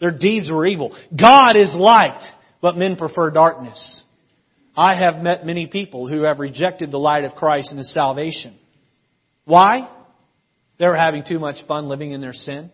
Their 0.00 0.16
deeds 0.16 0.50
were 0.50 0.66
evil. 0.66 0.96
God 1.10 1.56
is 1.56 1.74
light 1.74 2.20
but 2.64 2.78
men 2.78 2.96
prefer 2.96 3.30
darkness. 3.30 4.02
I 4.74 4.94
have 4.94 5.22
met 5.22 5.44
many 5.44 5.66
people 5.66 6.08
who 6.08 6.22
have 6.22 6.38
rejected 6.38 6.90
the 6.90 6.98
light 6.98 7.24
of 7.24 7.34
Christ 7.34 7.68
and 7.68 7.76
His 7.76 7.92
salvation. 7.92 8.58
Why? 9.44 9.86
They 10.78 10.86
were 10.86 10.96
having 10.96 11.24
too 11.28 11.38
much 11.38 11.56
fun 11.68 11.90
living 11.90 12.12
in 12.12 12.22
their 12.22 12.32
sin. 12.32 12.70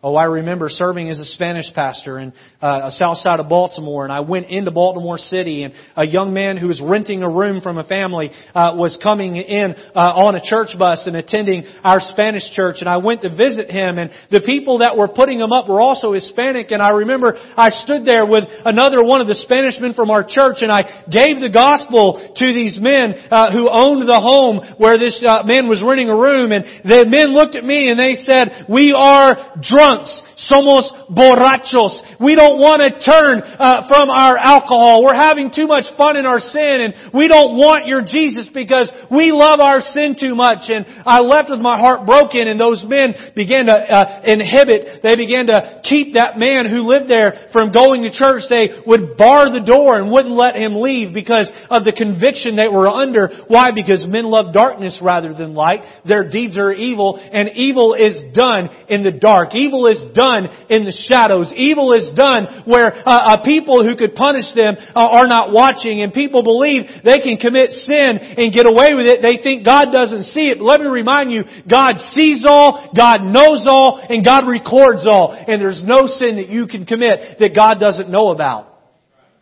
Oh, 0.00 0.14
I 0.14 0.26
remember 0.26 0.68
serving 0.68 1.10
as 1.10 1.18
a 1.18 1.24
Spanish 1.24 1.74
pastor 1.74 2.20
in 2.20 2.32
uh, 2.62 2.88
south 2.90 3.18
side 3.18 3.40
of 3.40 3.48
Baltimore, 3.48 4.04
and 4.04 4.12
I 4.12 4.20
went 4.20 4.46
into 4.46 4.70
Baltimore 4.70 5.18
City, 5.18 5.64
and 5.64 5.74
a 5.96 6.06
young 6.06 6.32
man 6.32 6.56
who 6.56 6.68
was 6.68 6.80
renting 6.80 7.24
a 7.24 7.28
room 7.28 7.60
from 7.60 7.78
a 7.78 7.82
family 7.82 8.30
uh, 8.54 8.78
was 8.78 8.96
coming 9.02 9.34
in 9.34 9.74
uh, 9.74 10.22
on 10.22 10.36
a 10.36 10.40
church 10.40 10.78
bus 10.78 11.02
and 11.06 11.16
attending 11.16 11.64
our 11.82 11.98
Spanish 11.98 12.46
church, 12.54 12.76
and 12.78 12.88
I 12.88 12.98
went 12.98 13.22
to 13.22 13.28
visit 13.34 13.72
him, 13.72 13.98
and 13.98 14.12
the 14.30 14.40
people 14.40 14.86
that 14.86 14.96
were 14.96 15.08
putting 15.08 15.40
him 15.40 15.50
up 15.50 15.68
were 15.68 15.80
also 15.80 16.12
Hispanic, 16.12 16.70
and 16.70 16.80
I 16.80 16.90
remember 16.90 17.34
I 17.34 17.70
stood 17.70 18.06
there 18.06 18.24
with 18.24 18.44
another 18.64 19.02
one 19.02 19.20
of 19.20 19.26
the 19.26 19.34
Spanish 19.34 19.80
men 19.80 19.94
from 19.94 20.12
our 20.12 20.22
church, 20.22 20.62
and 20.62 20.70
I 20.70 21.10
gave 21.10 21.42
the 21.42 21.50
gospel 21.50 22.22
to 22.36 22.46
these 22.54 22.78
men 22.80 23.18
uh, 23.34 23.50
who 23.50 23.68
owned 23.68 24.06
the 24.06 24.20
home 24.22 24.62
where 24.78 24.96
this 24.96 25.18
uh, 25.26 25.42
man 25.42 25.66
was 25.66 25.82
renting 25.82 26.08
a 26.08 26.14
room, 26.14 26.52
and 26.52 26.62
the 26.86 27.02
men 27.02 27.34
looked 27.34 27.56
at 27.56 27.64
me 27.64 27.90
and 27.90 27.98
they 27.98 28.14
said, 28.14 28.70
"We 28.70 28.94
are 28.94 29.58
drunk." 29.58 29.87
Drunks. 29.88 30.22
Somos 30.38 30.86
borrachos. 31.10 31.98
We 32.20 32.36
don't 32.36 32.62
want 32.62 32.82
to 32.82 32.94
turn 32.94 33.42
uh, 33.42 33.90
from 33.90 34.08
our 34.08 34.38
alcohol. 34.38 35.02
We're 35.02 35.18
having 35.18 35.50
too 35.50 35.66
much 35.66 35.84
fun 35.96 36.16
in 36.16 36.26
our 36.26 36.38
sin 36.38 36.78
and 36.86 36.94
we 37.12 37.26
don't 37.26 37.58
want 37.58 37.86
your 37.86 38.06
Jesus 38.06 38.48
because 38.52 38.86
we 39.10 39.32
love 39.34 39.58
our 39.58 39.80
sin 39.80 40.14
too 40.14 40.38
much. 40.38 40.70
And 40.70 40.86
I 41.04 41.20
left 41.20 41.50
with 41.50 41.58
my 41.58 41.78
heart 41.78 42.06
broken 42.06 42.46
and 42.46 42.60
those 42.60 42.84
men 42.86 43.14
began 43.34 43.66
to 43.66 43.74
uh, 43.74 44.22
inhibit, 44.24 45.02
they 45.02 45.16
began 45.16 45.50
to 45.50 45.82
keep 45.82 46.14
that 46.14 46.38
man 46.38 46.70
who 46.70 46.86
lived 46.86 47.10
there 47.10 47.50
from 47.52 47.72
going 47.72 48.06
to 48.06 48.14
church. 48.14 48.46
They 48.48 48.78
would 48.86 49.18
bar 49.18 49.50
the 49.50 49.64
door 49.66 49.98
and 49.98 50.12
wouldn't 50.12 50.34
let 50.34 50.54
him 50.54 50.78
leave 50.78 51.12
because 51.12 51.50
of 51.66 51.82
the 51.82 51.92
conviction 51.92 52.54
they 52.54 52.70
were 52.70 52.86
under. 52.86 53.28
Why? 53.48 53.74
Because 53.74 54.06
men 54.06 54.24
love 54.30 54.54
darkness 54.54 55.02
rather 55.02 55.34
than 55.34 55.54
light. 55.54 55.82
Their 56.06 56.30
deeds 56.30 56.56
are 56.58 56.72
evil 56.72 57.18
and 57.18 57.50
evil 57.58 57.94
is 57.94 58.22
done 58.34 58.70
in 58.88 59.02
the 59.02 59.12
dark. 59.12 59.54
Evil 59.54 59.77
Evil 59.78 59.86
is 59.86 60.02
done 60.14 60.50
in 60.68 60.82
the 60.84 60.96
shadows. 61.06 61.52
Evil 61.54 61.92
is 61.94 62.10
done 62.14 62.66
where 62.66 62.90
uh, 62.90 63.38
uh, 63.38 63.44
people 63.44 63.86
who 63.86 63.94
could 63.94 64.14
punish 64.14 64.50
them 64.54 64.74
uh, 64.74 65.22
are 65.22 65.26
not 65.30 65.52
watching 65.52 66.02
and 66.02 66.12
people 66.12 66.42
believe 66.42 66.82
they 67.04 67.22
can 67.22 67.38
commit 67.38 67.70
sin 67.70 68.18
and 68.18 68.52
get 68.52 68.66
away 68.66 68.98
with 68.98 69.06
it. 69.06 69.22
They 69.22 69.38
think 69.38 69.64
God 69.64 69.94
doesn't 69.94 70.26
see 70.34 70.50
it. 70.50 70.58
But 70.58 70.64
let 70.64 70.80
me 70.80 70.88
remind 70.88 71.30
you, 71.30 71.44
God 71.70 72.02
sees 72.10 72.42
all, 72.46 72.90
God 72.90 73.22
knows 73.22 73.62
all, 73.70 74.02
and 74.02 74.24
God 74.24 74.50
records 74.50 75.06
all. 75.06 75.30
And 75.30 75.62
there's 75.62 75.82
no 75.84 76.10
sin 76.10 76.42
that 76.42 76.48
you 76.48 76.66
can 76.66 76.84
commit 76.84 77.38
that 77.38 77.54
God 77.54 77.78
doesn't 77.78 78.10
know 78.10 78.30
about. 78.34 78.67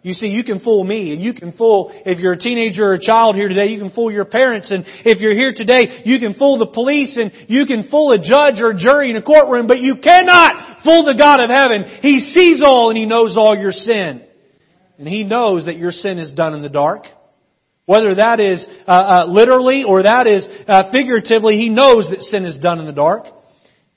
You 0.07 0.13
see, 0.13 0.29
you 0.29 0.45
can 0.45 0.61
fool 0.61 0.85
me 0.85 1.13
and 1.13 1.21
you 1.21 1.35
can 1.35 1.51
fool, 1.51 1.91
if 2.07 2.21
you're 2.21 2.35
a 2.35 2.39
teenager 2.39 2.85
or 2.85 2.93
a 2.93 3.01
child 3.01 3.35
here 3.35 3.49
today, 3.49 3.73
you 3.73 3.81
can 3.81 3.91
fool 3.91 4.13
your 4.13 4.25
parents 4.25 4.71
and 4.71 4.85
if 5.05 5.19
you're 5.19 5.35
here 5.35 5.53
today, 5.53 6.03
you 6.05 6.21
can 6.21 6.35
fool 6.35 6.61
the 6.61 6.69
police 6.69 7.19
and 7.21 7.33
you 7.49 7.67
can 7.67 7.89
fool 7.91 8.13
a 8.13 8.19
judge 8.19 8.61
or 8.61 8.71
a 8.71 8.79
jury 8.79 9.11
in 9.11 9.17
a 9.17 9.23
courtroom, 9.23 9.67
but 9.67 9.81
you 9.81 9.97
cannot 10.01 10.85
fool 10.85 11.03
the 11.03 11.19
God 11.19 11.43
of 11.43 11.51
heaven. 11.51 11.99
He 12.03 12.21
sees 12.21 12.63
all 12.65 12.91
and 12.91 12.97
He 12.97 13.05
knows 13.05 13.35
all 13.37 13.59
your 13.59 13.73
sin. 13.73 14.25
And 14.97 15.09
He 15.09 15.25
knows 15.25 15.67
that 15.67 15.77
your 15.77 15.91
sin 15.91 16.19
is 16.21 16.33
done 16.33 16.55
in 16.55 16.63
the 16.63 16.69
dark. 16.69 17.07
Whether 17.87 18.15
that 18.15 18.39
is 18.39 18.65
uh, 18.87 18.91
uh, 18.93 19.27
literally 19.27 19.83
or 19.83 20.05
that 20.05 20.29
is 20.29 20.47
uh, 20.69 20.93
figuratively, 20.93 21.57
He 21.57 21.69
knows 21.69 22.09
that 22.11 22.21
sin 22.21 22.45
is 22.45 22.61
done 22.61 22.79
in 22.79 22.87
the 22.87 22.93
dark. 22.93 23.27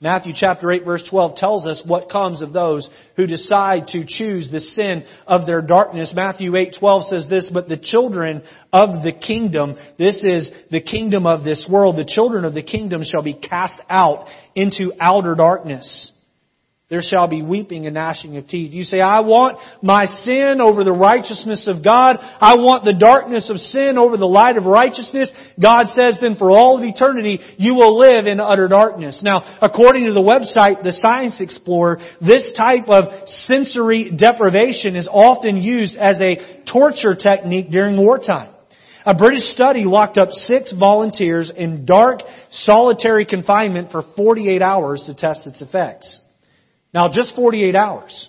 Matthew 0.02 0.32
chapter 0.34 0.72
8 0.72 0.86
verse 0.86 1.06
12 1.10 1.36
tells 1.36 1.66
us 1.66 1.82
what 1.84 2.08
comes 2.08 2.40
of 2.40 2.54
those 2.54 2.88
who 3.16 3.26
decide 3.26 3.88
to 3.88 4.06
choose 4.06 4.48
the 4.50 4.60
sin 4.60 5.04
of 5.26 5.46
their 5.46 5.60
darkness. 5.60 6.14
Matthew 6.16 6.52
8:12 6.52 7.02
says 7.10 7.28
this, 7.28 7.50
but 7.52 7.68
the 7.68 7.76
children 7.76 8.42
of 8.72 9.02
the 9.02 9.12
kingdom, 9.12 9.76
this 9.98 10.24
is 10.24 10.50
the 10.70 10.80
kingdom 10.80 11.26
of 11.26 11.44
this 11.44 11.66
world, 11.68 11.96
the 11.96 12.06
children 12.06 12.46
of 12.46 12.54
the 12.54 12.62
kingdom 12.62 13.02
shall 13.04 13.22
be 13.22 13.34
cast 13.34 13.78
out 13.90 14.26
into 14.54 14.90
outer 14.98 15.34
darkness. 15.34 16.12
There 16.90 17.02
shall 17.02 17.28
be 17.28 17.40
weeping 17.40 17.86
and 17.86 17.94
gnashing 17.94 18.36
of 18.36 18.48
teeth. 18.48 18.72
You 18.72 18.82
say, 18.82 19.00
I 19.00 19.20
want 19.20 19.58
my 19.80 20.06
sin 20.06 20.60
over 20.60 20.82
the 20.82 20.90
righteousness 20.90 21.68
of 21.68 21.84
God. 21.84 22.16
I 22.18 22.56
want 22.56 22.82
the 22.82 22.98
darkness 22.98 23.48
of 23.48 23.58
sin 23.58 23.96
over 23.96 24.16
the 24.16 24.26
light 24.26 24.56
of 24.56 24.64
righteousness. 24.64 25.30
God 25.62 25.86
says 25.94 26.18
then 26.20 26.34
for 26.34 26.50
all 26.50 26.76
of 26.76 26.82
eternity, 26.82 27.38
you 27.58 27.76
will 27.76 27.96
live 27.96 28.26
in 28.26 28.40
utter 28.40 28.66
darkness. 28.66 29.22
Now, 29.24 29.58
according 29.62 30.06
to 30.06 30.12
the 30.12 30.20
website, 30.20 30.82
the 30.82 30.90
Science 30.90 31.40
Explorer, 31.40 32.00
this 32.20 32.52
type 32.56 32.88
of 32.88 33.28
sensory 33.28 34.10
deprivation 34.10 34.96
is 34.96 35.06
often 35.08 35.58
used 35.58 35.96
as 35.96 36.18
a 36.20 36.64
torture 36.72 37.14
technique 37.14 37.70
during 37.70 37.96
wartime. 37.98 38.52
A 39.06 39.14
British 39.14 39.44
study 39.54 39.84
locked 39.84 40.18
up 40.18 40.30
six 40.32 40.74
volunteers 40.76 41.52
in 41.56 41.84
dark, 41.84 42.22
solitary 42.50 43.26
confinement 43.26 43.92
for 43.92 44.02
48 44.16 44.60
hours 44.60 45.04
to 45.06 45.14
test 45.14 45.46
its 45.46 45.62
effects. 45.62 46.20
Now, 46.92 47.08
just 47.12 47.34
48 47.34 47.74
hours. 47.74 48.28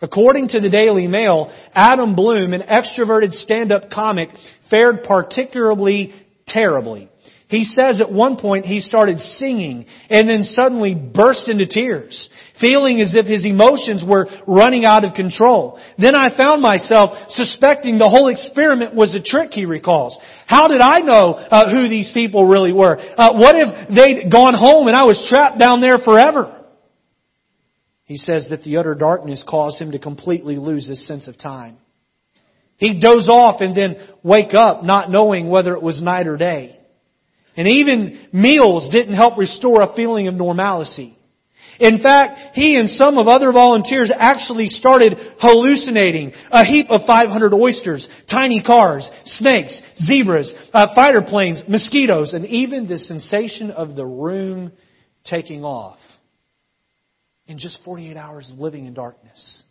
According 0.00 0.48
to 0.48 0.60
the 0.60 0.68
Daily 0.68 1.06
Mail, 1.06 1.52
Adam 1.74 2.16
Bloom, 2.16 2.52
an 2.52 2.62
extroverted 2.62 3.32
stand-up 3.32 3.90
comic, 3.90 4.30
fared 4.68 5.04
particularly 5.04 6.12
terribly. 6.46 7.08
He 7.52 7.64
says 7.64 8.00
at 8.00 8.10
one 8.10 8.38
point 8.38 8.64
he 8.64 8.80
started 8.80 9.20
singing 9.20 9.84
and 10.08 10.26
then 10.26 10.42
suddenly 10.42 10.94
burst 10.94 11.50
into 11.50 11.66
tears, 11.66 12.30
feeling 12.58 12.98
as 13.02 13.14
if 13.14 13.26
his 13.26 13.44
emotions 13.44 14.02
were 14.08 14.26
running 14.48 14.86
out 14.86 15.04
of 15.04 15.12
control. 15.12 15.78
Then 15.98 16.14
I 16.14 16.34
found 16.34 16.62
myself 16.62 17.28
suspecting 17.28 17.98
the 17.98 18.08
whole 18.08 18.28
experiment 18.28 18.94
was 18.94 19.14
a 19.14 19.22
trick, 19.22 19.50
he 19.52 19.66
recalls. 19.66 20.18
How 20.46 20.66
did 20.66 20.80
I 20.80 21.00
know 21.00 21.34
uh, 21.34 21.70
who 21.70 21.90
these 21.90 22.10
people 22.14 22.46
really 22.46 22.72
were? 22.72 22.98
Uh, 22.98 23.34
what 23.34 23.54
if 23.54 23.88
they'd 23.94 24.32
gone 24.32 24.54
home 24.54 24.88
and 24.88 24.96
I 24.96 25.04
was 25.04 25.24
trapped 25.28 25.58
down 25.58 25.82
there 25.82 25.98
forever? 25.98 26.61
He 28.12 28.18
says 28.18 28.48
that 28.50 28.62
the 28.62 28.76
utter 28.76 28.94
darkness 28.94 29.42
caused 29.48 29.80
him 29.80 29.92
to 29.92 29.98
completely 29.98 30.56
lose 30.56 30.86
his 30.86 31.06
sense 31.08 31.28
of 31.28 31.38
time. 31.38 31.78
He'd 32.76 33.00
doze 33.00 33.26
off 33.30 33.62
and 33.62 33.74
then 33.74 33.96
wake 34.22 34.52
up 34.52 34.84
not 34.84 35.10
knowing 35.10 35.48
whether 35.48 35.72
it 35.72 35.82
was 35.82 36.02
night 36.02 36.26
or 36.26 36.36
day. 36.36 36.76
And 37.56 37.66
even 37.66 38.28
meals 38.30 38.90
didn't 38.92 39.14
help 39.14 39.38
restore 39.38 39.80
a 39.80 39.96
feeling 39.96 40.28
of 40.28 40.34
normalcy. 40.34 41.16
In 41.80 42.02
fact, 42.02 42.54
he 42.54 42.76
and 42.76 42.90
some 42.90 43.16
of 43.16 43.28
other 43.28 43.50
volunteers 43.50 44.12
actually 44.14 44.68
started 44.68 45.14
hallucinating 45.40 46.32
a 46.50 46.66
heap 46.66 46.90
of 46.90 47.06
500 47.06 47.54
oysters, 47.54 48.06
tiny 48.30 48.62
cars, 48.62 49.08
snakes, 49.24 49.80
zebras, 50.04 50.52
uh, 50.74 50.94
fighter 50.94 51.22
planes, 51.26 51.62
mosquitoes, 51.66 52.34
and 52.34 52.44
even 52.44 52.86
the 52.86 52.98
sensation 52.98 53.70
of 53.70 53.96
the 53.96 54.04
room 54.04 54.70
taking 55.24 55.64
off 55.64 55.98
in 57.52 57.58
just 57.58 57.78
48 57.84 58.16
hours 58.16 58.50
of 58.50 58.58
living 58.58 58.86
in 58.86 58.94
darkness. 58.94 59.62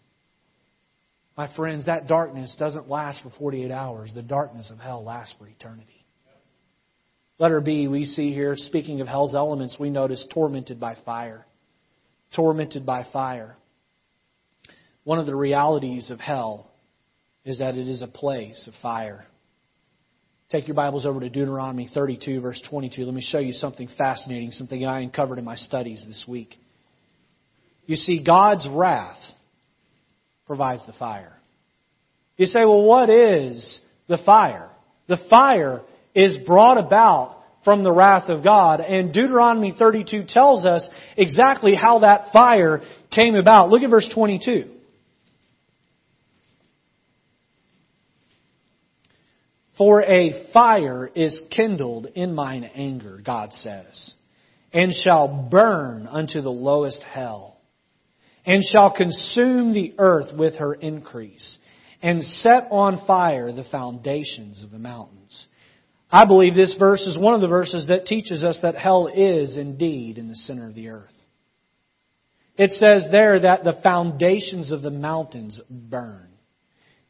My 1.35 1.53
friends, 1.55 1.87
that 1.87 2.07
darkness 2.07 2.55
doesn't 2.59 2.87
last 2.87 3.23
for 3.23 3.31
48 3.39 3.71
hours. 3.71 4.11
The 4.13 4.21
darkness 4.21 4.69
of 4.69 4.77
hell 4.77 5.03
lasts 5.03 5.33
for 5.39 5.47
eternity. 5.47 6.05
Letter 7.39 7.59
B, 7.59 7.87
we 7.87 8.05
see 8.05 8.35
here, 8.35 8.55
speaking 8.55 9.01
of 9.01 9.07
hell's 9.07 9.33
elements, 9.33 9.77
we 9.79 9.89
notice 9.89 10.27
tormented 10.31 10.79
by 10.79 10.95
fire. 11.03 11.47
Tormented 12.35 12.85
by 12.85 13.03
fire. 13.11 13.55
One 15.03 15.17
of 15.17 15.25
the 15.25 15.35
realities 15.35 16.11
of 16.11 16.19
hell 16.19 16.69
is 17.43 17.57
that 17.57 17.75
it 17.75 17.87
is 17.87 18.03
a 18.03 18.07
place 18.07 18.67
of 18.67 18.75
fire. 18.79 19.25
Take 20.51 20.67
your 20.67 20.75
Bibles 20.75 21.07
over 21.07 21.19
to 21.19 21.29
Deuteronomy 21.29 21.89
32, 21.91 22.41
verse 22.41 22.61
22. 22.69 23.05
Let 23.05 23.15
me 23.15 23.25
show 23.27 23.39
you 23.39 23.53
something 23.53 23.89
fascinating, 23.97 24.51
something 24.51 24.85
I 24.85 24.99
uncovered 24.99 25.39
in 25.39 25.45
my 25.45 25.55
studies 25.55 26.05
this 26.07 26.25
week. 26.27 26.59
You 27.85 27.95
see, 27.95 28.23
God's 28.23 28.67
wrath 28.71 29.19
provides 30.45 30.85
the 30.85 30.93
fire. 30.93 31.33
You 32.37 32.45
say, 32.45 32.61
well, 32.61 32.83
what 32.83 33.09
is 33.09 33.81
the 34.07 34.17
fire? 34.25 34.69
The 35.07 35.19
fire 35.29 35.81
is 36.15 36.37
brought 36.45 36.77
about 36.77 37.37
from 37.63 37.83
the 37.83 37.91
wrath 37.91 38.29
of 38.29 38.43
God. 38.43 38.79
And 38.79 39.13
Deuteronomy 39.13 39.75
32 39.77 40.23
tells 40.27 40.65
us 40.65 40.89
exactly 41.17 41.75
how 41.75 41.99
that 41.99 42.31
fire 42.33 42.81
came 43.11 43.35
about. 43.35 43.69
Look 43.69 43.83
at 43.83 43.89
verse 43.89 44.09
22. 44.13 44.69
For 49.77 50.03
a 50.03 50.51
fire 50.53 51.09
is 51.15 51.35
kindled 51.49 52.07
in 52.13 52.35
mine 52.35 52.63
anger, 52.63 53.19
God 53.25 53.51
says, 53.51 54.13
and 54.71 54.93
shall 54.93 55.49
burn 55.49 56.07
unto 56.07 56.41
the 56.41 56.51
lowest 56.51 57.01
hell, 57.01 57.50
and 58.45 58.63
shall 58.63 58.91
consume 58.91 59.73
the 59.73 59.93
earth 59.97 60.35
with 60.35 60.55
her 60.55 60.73
increase, 60.73 61.57
and 62.01 62.23
set 62.23 62.67
on 62.71 63.05
fire 63.05 63.51
the 63.51 63.65
foundations 63.71 64.63
of 64.63 64.71
the 64.71 64.79
mountains. 64.79 65.47
I 66.11 66.25
believe 66.25 66.55
this 66.55 66.75
verse 66.77 67.01
is 67.01 67.17
one 67.17 67.35
of 67.35 67.41
the 67.41 67.47
verses 67.47 67.87
that 67.87 68.05
teaches 68.05 68.43
us 68.43 68.59
that 68.61 68.75
hell 68.75 69.07
is 69.07 69.57
indeed 69.57 70.17
in 70.17 70.27
the 70.27 70.35
center 70.35 70.67
of 70.67 70.75
the 70.75 70.89
earth. 70.89 71.13
It 72.57 72.71
says 72.71 73.07
there 73.11 73.39
that 73.39 73.63
the 73.63 73.79
foundations 73.81 74.71
of 74.71 74.81
the 74.81 74.91
mountains 74.91 75.59
burn. 75.69 76.27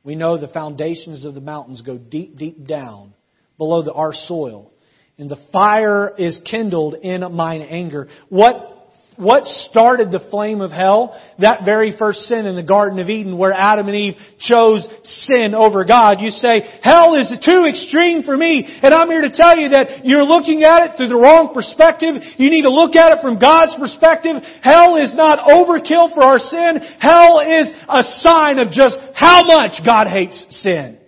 We 0.03 0.15
know 0.15 0.37
the 0.37 0.47
foundations 0.47 1.25
of 1.25 1.33
the 1.33 1.41
mountains 1.41 1.81
go 1.81 1.97
deep, 1.97 2.37
deep 2.37 2.67
down 2.67 3.13
below 3.57 3.83
the, 3.83 3.93
our 3.93 4.13
soil. 4.13 4.71
And 5.17 5.29
the 5.29 5.43
fire 5.51 6.13
is 6.17 6.41
kindled 6.49 6.95
in 6.95 7.21
mine 7.33 7.61
anger. 7.61 8.07
What 8.29 8.80
what 9.17 9.43
started 9.69 10.09
the 10.09 10.25
flame 10.31 10.61
of 10.61 10.71
hell? 10.71 11.19
That 11.39 11.65
very 11.65 11.95
first 11.97 12.21
sin 12.21 12.45
in 12.45 12.55
the 12.55 12.63
Garden 12.63 12.97
of 12.99 13.09
Eden 13.09 13.37
where 13.37 13.51
Adam 13.51 13.87
and 13.87 13.97
Eve 13.97 14.15
chose 14.39 14.87
sin 15.03 15.53
over 15.53 15.83
God. 15.83 16.21
You 16.21 16.29
say, 16.29 16.63
hell 16.81 17.15
is 17.15 17.27
too 17.43 17.65
extreme 17.67 18.23
for 18.23 18.37
me. 18.37 18.63
And 18.65 18.93
I'm 18.93 19.09
here 19.09 19.21
to 19.21 19.29
tell 19.29 19.59
you 19.59 19.69
that 19.69 20.05
you're 20.05 20.23
looking 20.23 20.63
at 20.63 20.87
it 20.87 20.97
through 20.97 21.09
the 21.09 21.19
wrong 21.19 21.51
perspective. 21.53 22.15
You 22.37 22.49
need 22.49 22.63
to 22.63 22.71
look 22.71 22.95
at 22.95 23.11
it 23.11 23.21
from 23.21 23.37
God's 23.37 23.75
perspective. 23.75 24.37
Hell 24.63 24.95
is 24.95 25.13
not 25.15 25.43
overkill 25.43 26.13
for 26.15 26.23
our 26.23 26.39
sin. 26.39 26.79
Hell 26.99 27.41
is 27.43 27.67
a 27.89 28.03
sign 28.23 28.59
of 28.59 28.71
just 28.71 28.95
how 29.13 29.43
much 29.43 29.83
God 29.85 30.07
hates 30.07 30.39
sin. 30.63 31.00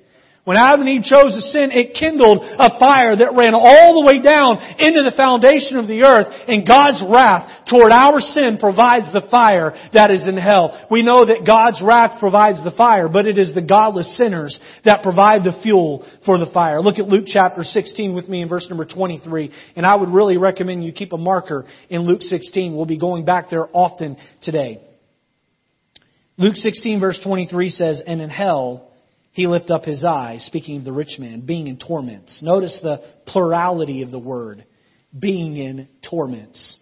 When 0.44 0.58
Adam 0.58 0.82
and 0.82 0.90
Eve 0.90 1.04
chose 1.08 1.32
to 1.32 1.40
sin, 1.40 1.72
it 1.72 1.96
kindled 1.96 2.44
a 2.44 2.78
fire 2.78 3.16
that 3.16 3.32
ran 3.32 3.56
all 3.56 3.96
the 3.96 4.04
way 4.04 4.20
down 4.20 4.60
into 4.76 5.00
the 5.00 5.16
foundation 5.16 5.78
of 5.78 5.88
the 5.88 6.04
earth, 6.04 6.28
and 6.52 6.68
God's 6.68 7.02
wrath 7.08 7.64
toward 7.72 7.94
our 7.94 8.20
sin 8.20 8.58
provides 8.60 9.08
the 9.16 9.26
fire 9.32 9.72
that 9.94 10.12
is 10.12 10.28
in 10.28 10.36
hell. 10.36 10.86
We 10.92 11.02
know 11.02 11.24
that 11.24 11.48
God's 11.48 11.82
wrath 11.82 12.20
provides 12.20 12.62
the 12.62 12.76
fire, 12.76 13.08
but 13.08 13.26
it 13.26 13.40
is 13.40 13.56
the 13.56 13.64
godless 13.64 14.18
sinners 14.18 14.60
that 14.84 15.02
provide 15.02 15.48
the 15.48 15.58
fuel 15.64 16.06
for 16.26 16.38
the 16.38 16.52
fire. 16.52 16.82
Look 16.82 17.00
at 17.00 17.08
Luke 17.08 17.26
chapter 17.26 17.64
16 17.64 18.14
with 18.14 18.28
me 18.28 18.42
in 18.42 18.50
verse 18.50 18.68
number 18.68 18.84
23, 18.84 19.50
and 19.78 19.86
I 19.86 19.96
would 19.96 20.10
really 20.10 20.36
recommend 20.36 20.84
you 20.84 20.92
keep 20.92 21.14
a 21.14 21.18
marker 21.18 21.64
in 21.90 22.02
Luke 22.02 22.22
16. 22.22 22.76
We'll 22.76 22.86
be 22.86 23.00
going 23.00 23.24
back 23.24 23.50
there 23.50 23.70
often 23.72 24.18
today. 24.42 24.82
Luke 26.36 26.58
16 26.58 27.00
verse 27.00 27.22
23 27.24 27.70
says, 27.70 28.02
And 28.06 28.20
in 28.20 28.30
hell, 28.30 28.90
he 29.34 29.48
lifted 29.48 29.74
up 29.74 29.84
his 29.84 30.04
eyes, 30.04 30.46
speaking 30.46 30.78
of 30.78 30.86
the 30.86 30.92
rich 30.92 31.18
man, 31.18 31.42
being 31.42 31.66
in 31.68 31.78
torments. 31.78 32.40
Notice 32.44 32.80
the 32.82 33.02
plurality 33.26 34.04
of 34.04 34.12
the 34.12 34.20
word, 34.20 34.64
being 35.18 35.58
in 35.58 35.90
torments. 36.08 36.78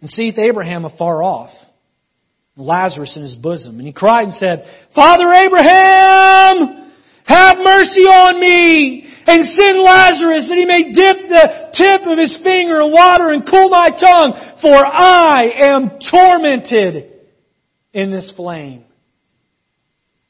And 0.00 0.08
seeth 0.08 0.38
Abraham 0.38 0.84
afar 0.84 1.22
off, 1.22 1.50
Lazarus 2.56 3.16
in 3.16 3.22
his 3.22 3.34
bosom. 3.34 3.78
And 3.78 3.86
he 3.86 3.92
cried 3.92 4.24
and 4.24 4.34
said, 4.34 4.64
Father 4.94 5.28
Abraham, 5.32 6.92
have 7.24 7.58
mercy 7.58 8.06
on 8.06 8.40
me, 8.40 9.04
and 9.26 9.44
send 9.46 9.78
Lazarus 9.80 10.48
that 10.48 10.58
he 10.58 10.64
may 10.64 10.92
dip 10.92 11.28
the 11.28 11.70
tip 11.74 12.06
of 12.06 12.18
his 12.18 12.38
finger 12.42 12.82
in 12.82 12.92
water 12.92 13.30
and 13.30 13.44
cool 13.50 13.68
my 13.68 13.88
tongue, 13.88 14.58
for 14.62 14.76
I 14.76 15.50
am 15.56 15.98
tormented 16.08 17.12
in 17.92 18.12
this 18.12 18.32
flame. 18.36 18.84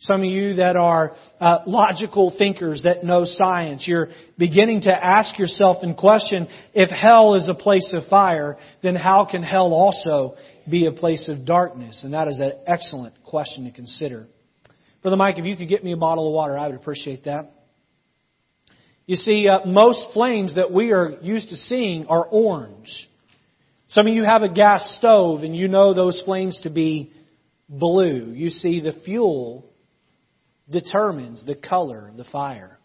Some 0.02 0.22
of 0.22 0.30
you 0.30 0.54
that 0.54 0.76
are 0.76 1.12
uh, 1.40 1.58
logical 1.66 2.34
thinkers 2.38 2.84
that 2.84 3.04
know 3.04 3.26
science, 3.26 3.86
you're 3.86 4.08
beginning 4.38 4.82
to 4.82 4.90
ask 4.92 5.38
yourself 5.38 5.82
and 5.82 5.94
question 5.94 6.48
if 6.72 6.88
hell 6.88 7.34
is 7.34 7.50
a 7.50 7.54
place 7.54 7.92
of 7.92 8.08
fire, 8.08 8.56
then 8.82 8.96
how 8.96 9.26
can 9.30 9.42
hell 9.42 9.74
also 9.74 10.36
be 10.68 10.86
a 10.86 10.92
place 10.92 11.28
of 11.28 11.44
darkness? 11.44 12.02
And 12.02 12.14
that 12.14 12.28
is 12.28 12.40
an 12.40 12.52
excellent 12.66 13.12
question 13.24 13.64
to 13.64 13.72
consider. 13.72 14.26
Brother 15.02 15.18
Mike, 15.18 15.38
if 15.38 15.44
you 15.44 15.54
could 15.54 15.68
get 15.68 15.84
me 15.84 15.92
a 15.92 15.98
bottle 15.98 16.28
of 16.28 16.32
water, 16.32 16.58
I 16.58 16.68
would 16.68 16.76
appreciate 16.76 17.24
that. 17.24 17.52
You 19.04 19.16
see, 19.16 19.48
uh, 19.48 19.66
most 19.66 20.14
flames 20.14 20.54
that 20.54 20.72
we 20.72 20.92
are 20.92 21.18
used 21.20 21.50
to 21.50 21.56
seeing 21.56 22.06
are 22.06 22.24
orange. 22.24 23.06
Some 23.90 24.06
of 24.06 24.14
you 24.14 24.24
have 24.24 24.42
a 24.42 24.48
gas 24.48 24.96
stove 24.98 25.42
and 25.42 25.54
you 25.54 25.68
know 25.68 25.92
those 25.92 26.22
flames 26.24 26.58
to 26.62 26.70
be 26.70 27.12
blue. 27.68 28.32
You 28.32 28.48
see, 28.48 28.80
the 28.80 28.94
fuel 29.04 29.66
determines 30.70 31.44
the 31.44 31.54
color 31.54 32.08
of 32.08 32.16
the 32.16 32.24
fire. 32.24 32.78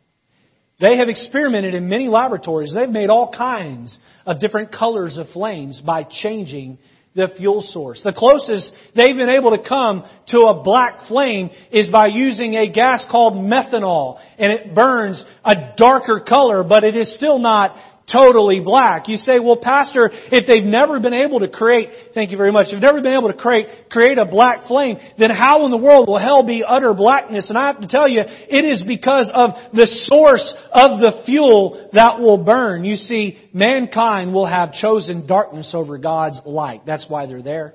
They 0.79 0.97
have 0.97 1.07
experimented 1.07 1.73
in 1.73 1.87
many 1.87 2.07
laboratories. 2.07 2.73
They've 2.73 2.89
made 2.89 3.09
all 3.09 3.31
kinds 3.31 3.97
of 4.25 4.39
different 4.39 4.73
colors 4.73 5.17
of 5.17 5.29
flames 5.29 5.81
by 5.85 6.03
changing 6.03 6.79
the 7.15 7.29
fuel 7.37 7.61
source. 7.61 8.01
The 8.03 8.11
closest 8.11 8.69
they've 8.93 9.15
been 9.15 9.29
able 9.29 9.51
to 9.51 9.67
come 9.67 10.03
to 10.27 10.39
a 10.41 10.61
black 10.63 11.07
flame 11.07 11.49
is 11.71 11.89
by 11.89 12.07
using 12.07 12.55
a 12.55 12.69
gas 12.69 13.05
called 13.09 13.35
methanol. 13.35 14.19
And 14.37 14.51
it 14.51 14.75
burns 14.75 15.23
a 15.45 15.73
darker 15.77 16.21
color, 16.27 16.65
but 16.65 16.83
it 16.83 16.97
is 16.97 17.15
still 17.15 17.39
not 17.39 17.77
totally 18.11 18.59
black. 18.59 19.07
You 19.07 19.17
say, 19.17 19.39
well, 19.39 19.57
Pastor, 19.57 20.09
if 20.11 20.47
they've 20.47 20.63
never 20.63 20.99
been 20.99 21.13
able 21.13 21.39
to 21.39 21.47
create, 21.47 21.89
thank 22.13 22.31
you 22.31 22.37
very 22.37 22.51
much, 22.51 22.67
if 22.67 22.73
they've 22.73 22.81
never 22.81 23.01
been 23.01 23.15
able 23.15 23.31
to 23.31 23.37
create, 23.37 23.67
create 23.89 24.17
a 24.17 24.25
black 24.25 24.67
flame, 24.67 24.97
then 25.17 25.31
how 25.31 25.65
in 25.65 25.71
the 25.71 25.77
world 25.77 26.07
will 26.07 26.19
hell 26.19 26.43
be 26.43 26.63
utter 26.63 26.93
blackness? 26.93 27.49
And 27.49 27.57
I 27.57 27.67
have 27.67 27.81
to 27.81 27.87
tell 27.87 28.07
you, 28.07 28.21
it 28.21 28.65
is 28.65 28.83
because 28.85 29.31
of 29.33 29.51
the 29.73 29.87
source 30.09 30.53
of 30.71 30.99
the 30.99 31.23
fuel 31.25 31.89
that 31.93 32.19
will 32.19 32.37
burn. 32.37 32.85
You 32.85 32.95
see, 32.95 33.37
mankind 33.53 34.33
will 34.33 34.45
have 34.45 34.73
chosen 34.73 35.25
darkness 35.25 35.71
over 35.73 35.97
God's 35.97 36.41
light. 36.45 36.81
That's 36.85 37.05
why 37.09 37.25
they're 37.25 37.41
there. 37.41 37.73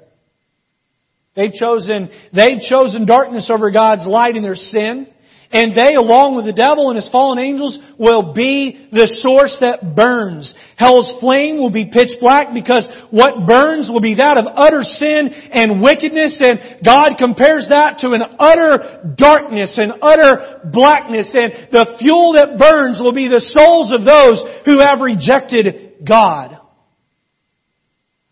They've 1.37 1.53
chosen, 1.53 2.11
they've 2.35 2.61
chosen 2.61 3.07
darkness 3.07 3.51
over 3.53 3.71
God's 3.71 4.07
light 4.07 4.37
in 4.37 4.43
their 4.43 4.57
sin. 4.57 5.07
And 5.53 5.75
they, 5.75 5.99
along 5.99 6.37
with 6.37 6.47
the 6.47 6.55
devil 6.55 6.91
and 6.91 6.97
his 6.97 7.11
fallen 7.11 7.43
angels, 7.43 7.77
will 7.99 8.33
be 8.33 8.87
the 8.93 9.11
source 9.19 9.57
that 9.61 9.97
burns. 9.97 10.55
Hell's 10.77 11.11
flame 11.19 11.59
will 11.59 11.73
be 11.73 11.91
pitch 11.91 12.15
black 12.21 12.55
because 12.55 12.87
what 13.11 13.51
burns 13.51 13.91
will 13.91 14.01
be 14.01 14.15
that 14.15 14.39
of 14.39 14.47
utter 14.47 14.87
sin 14.87 15.27
and 15.51 15.83
wickedness 15.83 16.39
and 16.39 16.87
God 16.87 17.19
compares 17.19 17.67
that 17.69 17.99
to 17.99 18.15
an 18.15 18.23
utter 18.39 19.11
darkness 19.19 19.75
and 19.75 19.99
utter 20.01 20.71
blackness 20.71 21.35
and 21.35 21.75
the 21.75 21.99
fuel 21.99 22.39
that 22.39 22.55
burns 22.55 23.03
will 23.03 23.13
be 23.13 23.27
the 23.27 23.43
souls 23.43 23.91
of 23.91 24.07
those 24.07 24.39
who 24.65 24.79
have 24.79 25.01
rejected 25.03 26.07
God. 26.07 26.57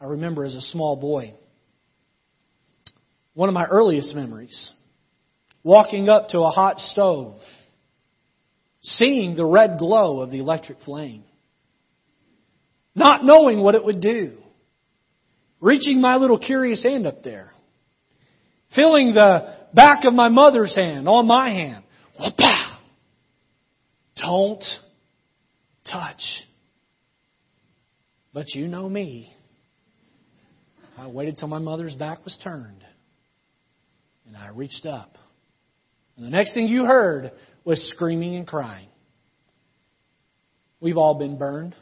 I 0.01 0.07
remember 0.07 0.45
as 0.45 0.55
a 0.55 0.61
small 0.61 0.95
boy, 0.95 1.35
one 3.35 3.49
of 3.49 3.57
my 3.57 3.67
earliest 3.67 4.15
memories 4.15 4.71
walking 5.69 6.09
up 6.09 6.31
to 6.31 6.39
a 6.39 6.49
hot 6.49 6.81
stove, 6.81 7.35
seeing 8.81 9.37
the 9.37 9.45
red 9.45 9.79
glow 9.79 10.21
of 10.21 10.31
the 10.31 10.39
electric 10.39 10.81
flame, 10.81 11.23
not 12.95 13.23
knowing 13.23 13.61
what 13.61 13.75
it 13.75 13.85
would 13.85 14.01
do, 14.01 14.39
reaching 15.61 16.01
my 16.01 16.17
little 16.17 16.39
curious 16.39 16.83
hand 16.83 17.07
up 17.07 17.23
there, 17.23 17.53
feeling 18.75 19.13
the 19.13 19.59
back 19.75 20.07
of 20.07 20.15
my 20.15 20.29
mother's 20.29 20.75
hand 20.75 21.07
on 21.07 21.27
my 21.27 21.51
hand. 21.51 21.85
Don't 24.17 24.65
touch. 25.85 26.23
But 28.33 28.55
you 28.55 28.69
know 28.69 28.89
me. 28.89 29.35
I 30.97 31.09
waited 31.09 31.37
till 31.37 31.49
my 31.49 31.59
mother's 31.59 31.95
back 31.95 32.25
was 32.25 32.39
turned. 32.43 32.83
And 34.27 34.35
I 34.35 34.49
reached 34.49 34.87
up. 34.87 35.19
And 36.19 36.27
the 36.27 36.31
next 36.31 36.53
thing 36.53 36.67
you 36.67 36.85
heard 36.85 37.31
was 37.65 37.81
screaming 37.95 38.35
and 38.35 38.47
crying. 38.47 38.89
We've 40.81 40.97
all 40.97 41.15
been 41.15 41.39
burned. 41.39 41.77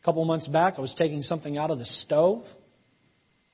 A 0.00 0.04
couple 0.04 0.22
months 0.26 0.46
back, 0.46 0.74
I 0.76 0.82
was 0.82 0.94
taking 0.98 1.22
something 1.22 1.56
out 1.56 1.70
of 1.70 1.78
the 1.78 1.86
stove. 1.86 2.44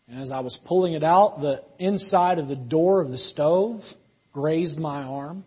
And 0.09 0.21
as 0.21 0.33
I 0.33 0.41
was 0.41 0.57
pulling 0.67 0.95
it 0.95 1.05
out, 1.05 1.41
the 1.41 1.63
inside 1.79 2.41
of 2.41 2.49
the 2.49 2.57
door 2.57 3.01
of 3.01 3.11
the 3.11 3.19
stove 3.19 3.83
grazed 4.33 4.79
my 4.79 5.05
arm. 5.05 5.45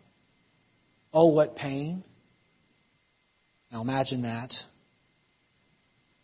Oh, 1.14 1.28
what 1.28 1.58
pain. 1.58 2.04
Now 3.70 3.82
imagine 3.82 4.22
that. 4.22 4.54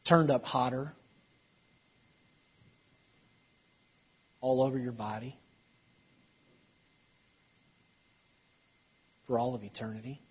Turned 0.08 0.32
up 0.32 0.44
hotter. 0.44 0.94
All 4.40 4.64
over 4.64 4.80
your 4.80 4.94
body. 4.94 5.38
For 9.28 9.40
all 9.40 9.56
of 9.56 9.64
eternity. 9.64 10.22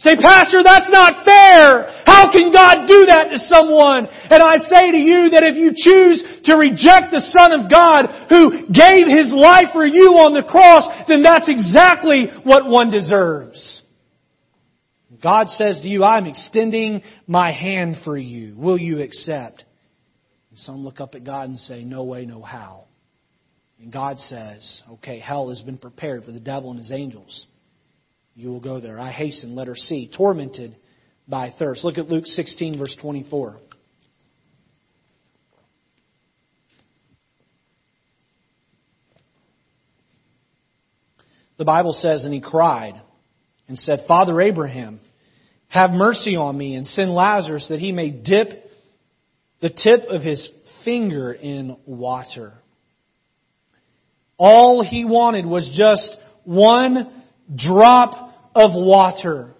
Say, 0.00 0.16
Pastor, 0.16 0.62
that's 0.64 0.88
not 0.88 1.26
fair. 1.26 1.92
How 2.06 2.32
can 2.32 2.50
God 2.50 2.88
do 2.88 3.04
that 3.04 3.28
to 3.30 3.38
someone? 3.52 4.08
And 4.08 4.42
I 4.42 4.56
say 4.56 4.92
to 4.92 4.96
you 4.96 5.28
that 5.36 5.44
if 5.44 5.56
you 5.56 5.76
choose 5.76 6.24
to 6.48 6.56
reject 6.56 7.12
the 7.12 7.20
Son 7.36 7.52
of 7.52 7.70
God 7.70 8.08
who 8.32 8.72
gave 8.72 9.04
His 9.04 9.30
life 9.30 9.74
for 9.74 9.84
you 9.84 10.16
on 10.24 10.32
the 10.32 10.42
cross, 10.42 10.88
then 11.06 11.22
that's 11.22 11.48
exactly 11.48 12.28
what 12.44 12.64
one 12.64 12.90
deserves. 12.90 13.82
God 15.22 15.48
says 15.48 15.80
to 15.82 15.88
you, 15.88 16.02
I'm 16.02 16.26
extending 16.26 17.02
my 17.26 17.52
hand 17.52 17.96
for 18.02 18.16
you. 18.16 18.56
Will 18.56 18.78
you 18.78 19.02
accept? 19.02 19.64
And 20.48 20.58
some 20.58 20.82
look 20.82 21.00
up 21.00 21.14
at 21.14 21.24
God 21.24 21.50
and 21.50 21.58
say, 21.58 21.84
no 21.84 22.04
way, 22.04 22.24
no 22.24 22.40
how. 22.40 22.86
And 23.80 23.92
God 23.92 24.18
says, 24.18 24.82
okay, 24.92 25.18
hell 25.18 25.48
has 25.48 25.62
been 25.62 25.78
prepared 25.78 26.24
for 26.24 26.32
the 26.32 26.40
devil 26.40 26.70
and 26.70 26.78
his 26.78 26.92
angels. 26.92 27.46
You 28.34 28.50
will 28.50 28.60
go 28.60 28.78
there. 28.78 28.98
I 28.98 29.10
hasten, 29.10 29.54
letter 29.54 29.74
C, 29.74 30.10
tormented 30.14 30.76
by 31.26 31.54
thirst. 31.58 31.84
Look 31.84 31.96
at 31.96 32.08
Luke 32.08 32.26
16, 32.26 32.78
verse 32.78 32.94
24. 33.00 33.56
The 41.56 41.64
Bible 41.64 41.92
says, 41.92 42.24
and 42.24 42.32
he 42.32 42.40
cried 42.40 43.00
and 43.68 43.78
said, 43.78 44.04
Father 44.08 44.40
Abraham, 44.40 45.00
have 45.68 45.90
mercy 45.90 46.36
on 46.36 46.56
me 46.56 46.74
and 46.74 46.86
send 46.86 47.14
Lazarus 47.14 47.66
that 47.68 47.80
he 47.80 47.92
may 47.92 48.10
dip 48.10 48.70
the 49.60 49.68
tip 49.68 50.08
of 50.08 50.22
his 50.22 50.48
finger 50.84 51.32
in 51.32 51.76
water 51.86 52.54
all 54.40 54.82
he 54.82 55.04
wanted 55.04 55.44
was 55.44 55.70
just 55.76 56.16
one 56.44 57.22
drop 57.54 58.34
of 58.54 58.70
water. 58.72 59.54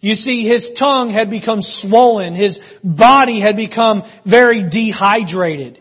You 0.00 0.14
see, 0.14 0.42
his 0.48 0.72
tongue 0.76 1.10
had 1.10 1.30
become 1.30 1.60
swollen. 1.62 2.34
His 2.34 2.58
body 2.82 3.40
had 3.40 3.54
become 3.54 4.02
very 4.26 4.68
dehydrated. 4.68 5.78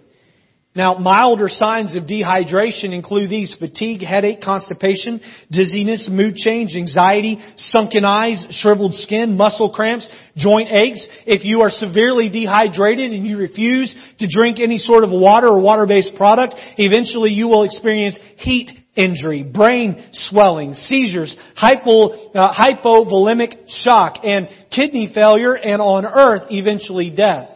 Now, 0.73 0.93
milder 0.93 1.49
signs 1.49 1.97
of 1.97 2.03
dehydration 2.03 2.93
include 2.93 3.29
these 3.29 3.53
fatigue, 3.59 4.01
headache, 4.01 4.41
constipation, 4.41 5.19
dizziness, 5.51 6.07
mood 6.09 6.35
change, 6.35 6.77
anxiety, 6.77 7.39
sunken 7.57 8.05
eyes, 8.05 8.45
shriveled 8.51 8.95
skin, 8.95 9.35
muscle 9.35 9.73
cramps, 9.73 10.07
joint 10.37 10.69
aches. 10.71 11.05
If 11.25 11.43
you 11.43 11.59
are 11.61 11.69
severely 11.69 12.29
dehydrated 12.29 13.11
and 13.11 13.27
you 13.27 13.37
refuse 13.37 13.93
to 14.19 14.27
drink 14.29 14.61
any 14.61 14.77
sort 14.77 15.03
of 15.03 15.09
water 15.11 15.47
or 15.47 15.59
water-based 15.59 16.15
product, 16.15 16.55
eventually 16.77 17.31
you 17.31 17.49
will 17.49 17.63
experience 17.63 18.17
heat 18.37 18.71
injury, 18.95 19.43
brain 19.43 20.09
swelling, 20.13 20.73
seizures, 20.73 21.35
hypo, 21.53 22.31
uh, 22.31 22.53
hypovolemic 22.53 23.67
shock, 23.67 24.19
and 24.23 24.47
kidney 24.69 25.11
failure, 25.13 25.53
and 25.53 25.81
on 25.81 26.05
earth, 26.05 26.43
eventually 26.49 27.09
death. 27.09 27.49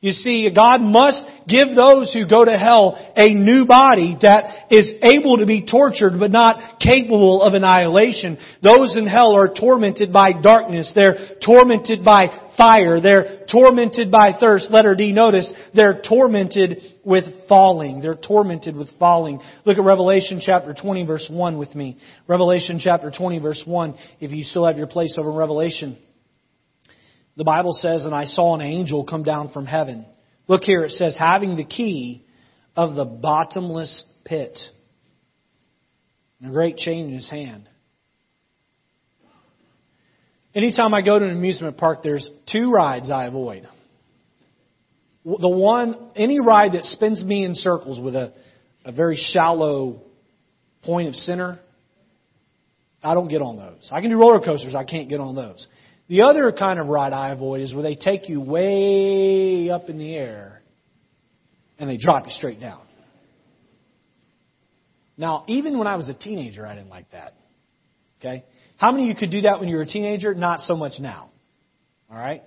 You 0.00 0.12
see, 0.12 0.48
God 0.54 0.80
must 0.80 1.24
give 1.48 1.74
those 1.74 2.12
who 2.14 2.28
go 2.28 2.44
to 2.44 2.52
hell 2.52 2.96
a 3.16 3.34
new 3.34 3.66
body 3.66 4.16
that 4.22 4.70
is 4.70 4.92
able 5.02 5.38
to 5.38 5.46
be 5.46 5.66
tortured 5.66 6.20
but 6.20 6.30
not 6.30 6.78
capable 6.78 7.42
of 7.42 7.54
annihilation. 7.54 8.38
Those 8.62 8.94
in 8.96 9.08
hell 9.08 9.34
are 9.34 9.52
tormented 9.52 10.12
by 10.12 10.40
darkness. 10.40 10.92
They're 10.94 11.16
tormented 11.44 12.04
by 12.04 12.28
fire. 12.56 13.00
They're 13.00 13.44
tormented 13.50 14.12
by 14.12 14.34
thirst. 14.38 14.70
Letter 14.70 14.94
D, 14.94 15.10
notice, 15.10 15.52
they're 15.74 16.00
tormented 16.08 16.78
with 17.04 17.24
falling. 17.48 18.00
They're 18.00 18.14
tormented 18.14 18.76
with 18.76 18.90
falling. 19.00 19.40
Look 19.64 19.78
at 19.78 19.84
Revelation 19.84 20.40
chapter 20.40 20.76
20 20.80 21.06
verse 21.06 21.28
1 21.28 21.58
with 21.58 21.74
me. 21.74 21.98
Revelation 22.28 22.78
chapter 22.80 23.10
20 23.10 23.40
verse 23.40 23.62
1, 23.66 23.96
if 24.20 24.30
you 24.30 24.44
still 24.44 24.64
have 24.64 24.76
your 24.76 24.86
place 24.86 25.16
over 25.18 25.32
Revelation. 25.32 25.98
The 27.38 27.44
Bible 27.44 27.72
says, 27.72 28.04
and 28.04 28.12
I 28.12 28.24
saw 28.24 28.56
an 28.56 28.60
angel 28.60 29.04
come 29.04 29.22
down 29.22 29.50
from 29.50 29.64
heaven. 29.64 30.04
Look 30.48 30.64
here, 30.64 30.82
it 30.82 30.90
says, 30.90 31.16
having 31.16 31.56
the 31.56 31.64
key 31.64 32.24
of 32.76 32.96
the 32.96 33.04
bottomless 33.04 34.04
pit. 34.24 34.58
And 36.40 36.50
a 36.50 36.52
great 36.52 36.76
chain 36.76 37.06
in 37.06 37.14
his 37.14 37.30
hand. 37.30 37.68
Anytime 40.52 40.92
I 40.94 41.00
go 41.00 41.16
to 41.16 41.24
an 41.24 41.30
amusement 41.30 41.76
park, 41.76 42.00
there's 42.02 42.28
two 42.52 42.72
rides 42.72 43.08
I 43.08 43.26
avoid. 43.26 43.68
The 45.24 45.48
one, 45.48 46.10
any 46.16 46.40
ride 46.40 46.72
that 46.72 46.82
spins 46.82 47.22
me 47.22 47.44
in 47.44 47.54
circles 47.54 48.00
with 48.00 48.16
a, 48.16 48.32
a 48.84 48.90
very 48.90 49.16
shallow 49.16 50.02
point 50.82 51.06
of 51.06 51.14
center, 51.14 51.60
I 53.00 53.14
don't 53.14 53.28
get 53.28 53.42
on 53.42 53.56
those. 53.56 53.88
I 53.92 54.00
can 54.00 54.10
do 54.10 54.16
roller 54.16 54.40
coasters, 54.40 54.74
I 54.74 54.82
can't 54.82 55.08
get 55.08 55.20
on 55.20 55.36
those. 55.36 55.68
The 56.08 56.22
other 56.22 56.52
kind 56.52 56.80
of 56.80 56.86
ride 56.86 57.12
I 57.12 57.30
avoid 57.30 57.60
is 57.60 57.74
where 57.74 57.82
they 57.82 57.94
take 57.94 58.28
you 58.28 58.40
way 58.40 59.70
up 59.70 59.90
in 59.90 59.98
the 59.98 60.14
air 60.14 60.62
and 61.78 61.88
they 61.88 61.98
drop 61.98 62.24
you 62.24 62.32
straight 62.32 62.60
down. 62.60 62.82
Now, 65.18 65.44
even 65.48 65.76
when 65.78 65.86
I 65.86 65.96
was 65.96 66.08
a 66.08 66.14
teenager, 66.14 66.66
I 66.66 66.74
didn't 66.74 66.88
like 66.88 67.10
that. 67.10 67.34
Okay? 68.20 68.44
How 68.78 68.92
many 68.92 69.04
of 69.04 69.08
you 69.08 69.14
could 69.16 69.30
do 69.30 69.42
that 69.42 69.60
when 69.60 69.68
you 69.68 69.76
were 69.76 69.82
a 69.82 69.86
teenager? 69.86 70.34
Not 70.34 70.60
so 70.60 70.74
much 70.74 70.94
now. 70.98 71.30
All 72.10 72.16
right? 72.16 72.42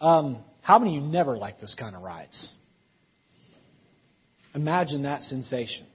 Um, 0.00 0.38
how 0.62 0.78
many 0.78 0.96
of 0.96 1.02
you 1.02 1.08
never 1.10 1.36
like 1.36 1.60
those 1.60 1.74
kind 1.78 1.94
of 1.94 2.02
rides? 2.02 2.52
Imagine 4.54 5.02
that 5.02 5.22
sensation 5.22 5.86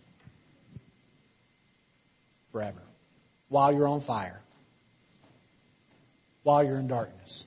forever 2.51 2.81
while 3.49 3.73
you're 3.73 3.87
on 3.87 4.05
fire. 4.05 4.42
While 6.43 6.63
you're 6.63 6.77
in 6.77 6.87
darkness. 6.87 7.45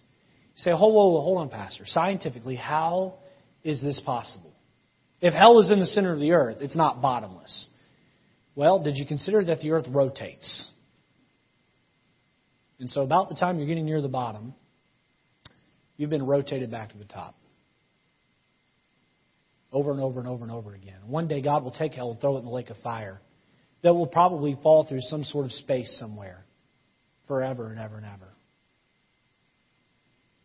You 0.57 0.63
say, 0.63 0.71
hold, 0.71 0.93
hold, 0.93 1.23
hold 1.23 1.39
on, 1.39 1.49
Pastor. 1.51 1.85
Scientifically, 1.87 2.57
how 2.57 3.15
is 3.63 3.83
this 3.83 4.01
possible? 4.05 4.53
If 5.21 5.33
hell 5.33 5.61
is 5.61 5.71
in 5.71 5.81
the 5.81 5.87
center 5.87 6.13
of 6.13 6.21
the 6.21 6.33
earth, 6.33 6.59
it's 6.61 6.77
not 6.77 7.01
bottomless. 7.01 7.69
Well, 8.55 8.83
did 8.83 8.97
you 8.97 9.07
consider 9.07 9.45
that 9.45 9.61
the 9.61 9.73
earth 9.73 9.87
rotates? 9.89 10.65
And 12.79 12.91
so, 12.91 13.03
about 13.03 13.29
the 13.29 13.35
time 13.35 13.59
you're 13.59 13.67
getting 13.67 13.87
near 13.87 14.03
the 14.03 14.09
bottom, 14.09 14.55
you've 15.97 16.11
been 16.11 16.27
rotated 16.27 16.71
back 16.71 16.93
to 16.93 16.99
the 16.99 17.05
top. 17.05 17.35
Over 19.73 19.91
and 19.91 20.01
over 20.01 20.21
and 20.21 20.29
over 20.29 20.45
and 20.45 20.53
over 20.53 20.75
again. 20.75 21.01
One 21.07 21.29
day, 21.29 21.43
God 21.43 21.65
will 21.65 21.73
take 21.73 21.93
hell 21.93 22.11
and 22.11 22.21
throw 22.21 22.37
it 22.37 22.41
in 22.41 22.45
the 22.45 22.51
lake 22.51 22.71
of 22.71 22.77
fire 22.79 23.21
that 23.83 23.95
will 23.95 24.07
probably 24.07 24.57
fall 24.63 24.85
through 24.85 25.01
some 25.03 25.25
sort 25.25 25.45
of 25.45 25.53
space 25.53 25.97
somewhere 25.99 26.45
forever 27.29 27.71
and 27.71 27.79
ever 27.79 27.97
and 27.97 28.07
ever. 28.07 28.36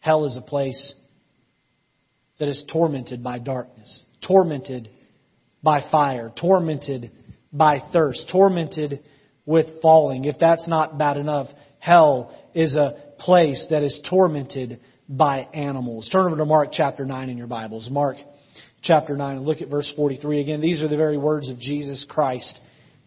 Hell 0.02 0.26
is 0.26 0.36
a 0.36 0.42
place 0.42 0.96
that 2.40 2.50
is 2.50 2.66
tormented 2.72 3.24
by 3.24 3.38
darkness, 3.40 4.04
tormented 4.28 4.90
by 5.64 5.90
fire, 5.92 6.34
tormented 6.40 7.12
by 7.54 7.80
thirst, 7.94 8.28
tormented 8.32 9.02
with 9.46 9.82
falling. 9.82 10.26
If 10.26 10.38
that's 10.40 10.68
not 10.68 10.98
bad 10.98 11.18
enough, 11.18 11.48
hell 11.78 12.36
is 12.56 12.76
a 12.76 13.14
place 13.20 13.68
that 13.70 13.84
is 13.84 14.02
tormented 14.10 14.80
by 15.08 15.48
animals. 15.54 16.10
Turn 16.12 16.26
over 16.26 16.38
to 16.38 16.46
Mark 16.46 16.70
chapter 16.72 17.06
9 17.06 17.30
in 17.30 17.38
your 17.38 17.48
Bibles. 17.48 17.88
Mark 17.92 18.18
chapter 18.82 19.16
9 19.16 19.38
and 19.38 19.46
look 19.46 19.62
at 19.62 19.70
verse 19.70 19.92
43 19.96 20.42
again. 20.42 20.62
These 20.62 20.82
are 20.82 20.88
the 20.88 20.98
very 20.98 21.18
words 21.18 21.48
of 21.50 21.60
Jesus 21.60 22.06
Christ 22.10 22.60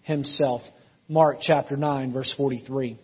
himself. 0.03 0.63
Mark 1.09 1.39
chapter 1.41 1.77
9 1.77 2.13
verse 2.13 2.33
43. 2.37 3.01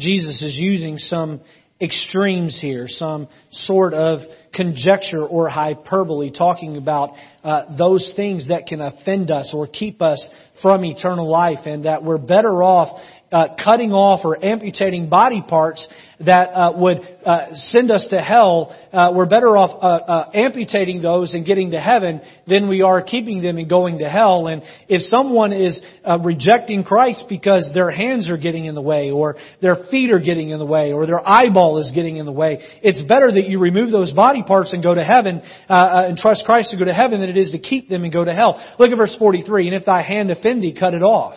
Jesus 0.00 0.42
is 0.42 0.56
using 0.56 0.98
some 0.98 1.40
extremes 1.80 2.60
here, 2.60 2.86
some 2.88 3.28
sort 3.50 3.94
of 3.94 4.20
conjecture 4.52 5.24
or 5.24 5.48
hyperbole, 5.48 6.30
talking 6.30 6.76
about 6.76 7.10
uh, 7.44 7.76
those 7.76 8.12
things 8.16 8.48
that 8.48 8.66
can 8.66 8.80
offend 8.80 9.30
us 9.30 9.50
or 9.54 9.66
keep 9.66 10.02
us 10.02 10.28
from 10.62 10.84
eternal 10.84 11.28
life, 11.28 11.66
and 11.66 11.84
that 11.84 12.04
we're 12.04 12.18
better 12.18 12.62
off 12.62 13.00
uh, 13.32 13.54
cutting 13.62 13.92
off 13.92 14.20
or 14.24 14.44
amputating 14.44 15.08
body 15.08 15.42
parts 15.46 15.86
that 16.24 16.50
uh, 16.50 16.72
would 16.76 16.98
uh, 17.24 17.46
send 17.54 17.90
us 17.90 18.08
to 18.10 18.20
hell, 18.20 18.76
uh, 18.92 19.10
we're 19.14 19.26
better 19.26 19.56
off 19.56 19.70
uh, 19.82 19.86
uh, 19.86 20.30
amputating 20.34 21.00
those 21.00 21.32
and 21.32 21.46
getting 21.46 21.70
to 21.70 21.80
heaven 21.80 22.20
than 22.46 22.68
we 22.68 22.82
are 22.82 23.00
keeping 23.00 23.40
them 23.40 23.56
and 23.56 23.70
going 23.70 23.98
to 23.98 24.08
hell. 24.08 24.48
And 24.48 24.62
if 24.88 25.02
someone 25.02 25.52
is 25.52 25.82
rejecting 26.22 26.84
Christ 26.84 27.26
because 27.28 27.70
their 27.72 27.90
hands 27.90 28.28
are 28.28 28.36
getting 28.36 28.66
in 28.66 28.74
the 28.74 28.82
way, 28.82 29.10
or 29.10 29.36
their 29.62 29.76
feet 29.90 30.10
are 30.10 30.18
getting 30.18 30.50
in 30.50 30.58
the 30.58 30.66
way, 30.66 30.92
or 30.92 31.06
their 31.06 31.26
eyeball 31.26 31.78
is 31.78 31.92
getting 31.94 32.16
in 32.16 32.26
the 32.26 32.32
way, 32.32 32.58
it's 32.82 33.00
better 33.02 33.30
that 33.30 33.48
you 33.48 33.58
remove 33.58 33.90
those 33.90 34.12
body 34.12 34.39
parts 34.44 34.72
and 34.72 34.82
go 34.82 34.94
to 34.94 35.04
heaven 35.04 35.42
uh, 35.68 35.72
uh, 35.72 36.06
and 36.08 36.16
trust 36.16 36.44
Christ 36.44 36.70
to 36.70 36.78
go 36.78 36.84
to 36.84 36.94
heaven 36.94 37.20
than 37.20 37.30
it 37.30 37.36
is 37.36 37.50
to 37.52 37.58
keep 37.58 37.88
them 37.88 38.04
and 38.04 38.12
go 38.12 38.24
to 38.24 38.32
hell. 38.34 38.62
Look 38.78 38.90
at 38.90 38.96
verse 38.96 39.16
43. 39.18 39.68
And 39.68 39.76
if 39.76 39.84
thy 39.84 40.02
hand 40.02 40.30
offend 40.30 40.62
thee, 40.62 40.76
cut 40.78 40.94
it 40.94 41.02
off. 41.02 41.34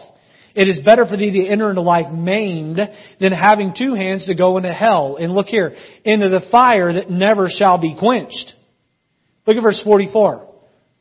It 0.55 0.69
is 0.69 0.79
better 0.85 1.05
for 1.05 1.17
thee 1.17 1.31
to 1.31 1.47
enter 1.47 1.69
into 1.69 1.81
life 1.81 2.13
maimed 2.13 2.79
than 3.19 3.31
having 3.31 3.73
two 3.75 3.95
hands 3.95 4.27
to 4.27 4.35
go 4.35 4.57
into 4.57 4.71
hell. 4.71 5.17
And 5.17 5.33
look 5.33 5.47
here, 5.47 5.73
into 6.05 6.29
the 6.29 6.45
fire 6.51 6.93
that 6.93 7.09
never 7.09 7.49
shall 7.49 7.79
be 7.79 7.95
quenched. 7.97 8.53
Look 9.47 9.57
at 9.57 9.63
verse 9.63 9.81
44. 9.83 10.47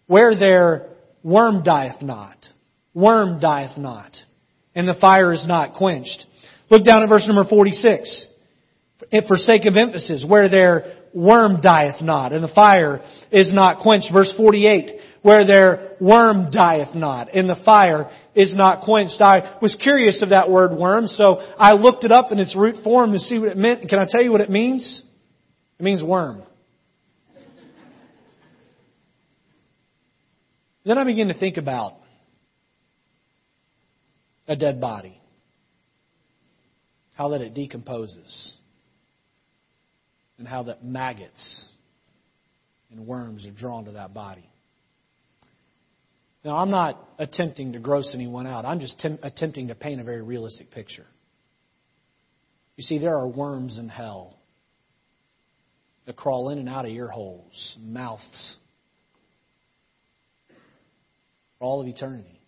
Where 0.06 0.38
there 0.38 0.88
worm 1.22 1.62
dieth 1.64 2.00
not. 2.00 2.36
Worm 2.94 3.40
dieth 3.40 3.76
not. 3.76 4.16
And 4.74 4.88
the 4.88 4.96
fire 5.00 5.32
is 5.32 5.46
not 5.46 5.74
quenched. 5.74 6.24
Look 6.70 6.84
down 6.84 7.02
at 7.02 7.08
verse 7.10 7.26
number 7.26 7.48
46. 7.48 8.26
For 9.28 9.36
sake 9.36 9.66
of 9.66 9.76
emphasis, 9.76 10.24
where 10.26 10.48
there 10.48 11.01
worm 11.14 11.60
dieth 11.60 12.00
not, 12.02 12.32
and 12.32 12.42
the 12.42 12.52
fire 12.54 13.00
is 13.30 13.52
not 13.52 13.82
quenched. 13.82 14.12
Verse 14.12 14.32
48 14.36 15.00
where 15.22 15.46
their 15.46 15.96
worm 16.00 16.50
dieth 16.50 16.94
not, 16.94 17.32
and 17.32 17.48
the 17.48 17.60
fire 17.64 18.10
is 18.34 18.54
not 18.56 18.82
quenched. 18.82 19.20
I 19.20 19.56
was 19.62 19.76
curious 19.80 20.20
of 20.20 20.30
that 20.30 20.50
word 20.50 20.76
worm, 20.76 21.06
so 21.06 21.36
I 21.58 21.72
looked 21.72 22.04
it 22.04 22.12
up 22.12 22.32
in 22.32 22.38
its 22.38 22.56
root 22.56 22.82
form 22.82 23.12
to 23.12 23.20
see 23.20 23.38
what 23.38 23.48
it 23.48 23.56
meant. 23.56 23.88
Can 23.88 23.98
I 23.98 24.06
tell 24.08 24.22
you 24.22 24.32
what 24.32 24.40
it 24.40 24.50
means? 24.50 25.02
It 25.78 25.82
means 25.82 26.02
worm. 26.02 26.42
Then 30.84 30.98
I 30.98 31.04
begin 31.04 31.28
to 31.28 31.34
think 31.34 31.56
about 31.56 31.92
a 34.48 34.56
dead 34.56 34.80
body. 34.80 35.20
How 37.14 37.28
that 37.28 37.40
it 37.40 37.54
decomposes. 37.54 38.56
And 40.42 40.48
how 40.48 40.64
that 40.64 40.84
maggots 40.84 41.66
and 42.90 43.06
worms 43.06 43.46
are 43.46 43.52
drawn 43.52 43.84
to 43.84 43.92
that 43.92 44.12
body. 44.12 44.50
Now, 46.44 46.56
I'm 46.56 46.68
not 46.68 46.98
attempting 47.16 47.74
to 47.74 47.78
gross 47.78 48.10
anyone 48.12 48.48
out. 48.48 48.64
I'm 48.64 48.80
just 48.80 48.98
tem- 48.98 49.20
attempting 49.22 49.68
to 49.68 49.76
paint 49.76 50.00
a 50.00 50.04
very 50.04 50.20
realistic 50.20 50.72
picture. 50.72 51.06
You 52.74 52.82
see, 52.82 52.98
there 52.98 53.16
are 53.16 53.28
worms 53.28 53.78
in 53.78 53.88
hell 53.88 54.36
that 56.06 56.16
crawl 56.16 56.50
in 56.50 56.58
and 56.58 56.68
out 56.68 56.86
of 56.86 56.90
ear 56.90 57.06
holes, 57.06 57.76
mouths, 57.80 58.56
for 61.60 61.66
all 61.66 61.80
of 61.80 61.86
eternity. 61.86 62.40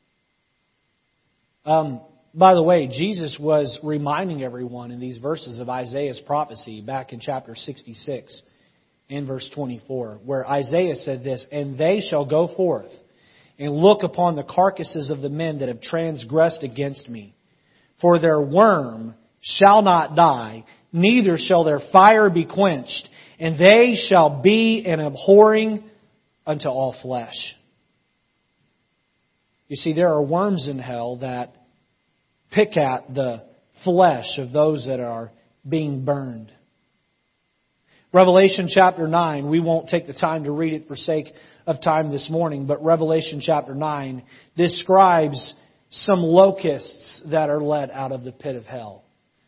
Um, 1.64 2.00
by 2.34 2.54
the 2.54 2.62
way, 2.62 2.88
Jesus 2.88 3.36
was 3.38 3.78
reminding 3.82 4.42
everyone 4.42 4.90
in 4.90 4.98
these 4.98 5.18
verses 5.18 5.60
of 5.60 5.68
Isaiah's 5.68 6.20
prophecy 6.26 6.80
back 6.80 7.12
in 7.12 7.20
chapter 7.20 7.54
66 7.54 8.42
and 9.08 9.26
verse 9.26 9.48
24, 9.54 10.20
where 10.24 10.48
Isaiah 10.48 10.96
said 10.96 11.22
this, 11.22 11.46
And 11.52 11.78
they 11.78 12.00
shall 12.00 12.26
go 12.26 12.52
forth 12.56 12.90
and 13.56 13.72
look 13.72 14.02
upon 14.02 14.34
the 14.34 14.42
carcasses 14.42 15.10
of 15.10 15.20
the 15.20 15.28
men 15.28 15.60
that 15.60 15.68
have 15.68 15.80
transgressed 15.80 16.64
against 16.64 17.08
me. 17.08 17.36
For 18.00 18.18
their 18.18 18.40
worm 18.40 19.14
shall 19.40 19.82
not 19.82 20.16
die, 20.16 20.64
neither 20.92 21.38
shall 21.38 21.62
their 21.62 21.80
fire 21.92 22.30
be 22.30 22.46
quenched, 22.46 23.08
and 23.38 23.56
they 23.56 23.96
shall 24.08 24.42
be 24.42 24.84
an 24.84 24.98
abhorring 24.98 25.84
unto 26.44 26.68
all 26.68 26.96
flesh. 27.00 27.54
You 29.68 29.76
see, 29.76 29.92
there 29.92 30.12
are 30.12 30.22
worms 30.22 30.68
in 30.68 30.80
hell 30.80 31.18
that 31.18 31.54
pick 32.50 32.76
at 32.76 33.14
the 33.14 33.42
flesh 33.82 34.38
of 34.38 34.52
those 34.52 34.86
that 34.86 35.00
are 35.00 35.30
being 35.68 36.04
burned. 36.04 36.52
Revelation 38.12 38.68
chapter 38.72 39.08
9, 39.08 39.48
we 39.48 39.58
won't 39.58 39.88
take 39.88 40.06
the 40.06 40.12
time 40.12 40.44
to 40.44 40.52
read 40.52 40.72
it 40.72 40.86
for 40.86 40.94
sake 40.94 41.26
of 41.66 41.82
time 41.82 42.12
this 42.12 42.30
morning, 42.30 42.66
but 42.66 42.84
Revelation 42.84 43.40
chapter 43.42 43.74
9 43.74 44.22
describes 44.56 45.54
some 45.90 46.20
locusts 46.20 47.22
that 47.30 47.50
are 47.50 47.60
let 47.60 47.90
out 47.90 48.12
of 48.12 48.22
the 48.22 48.30
pit 48.30 48.54
of 48.54 48.66
hell. 48.66 49.02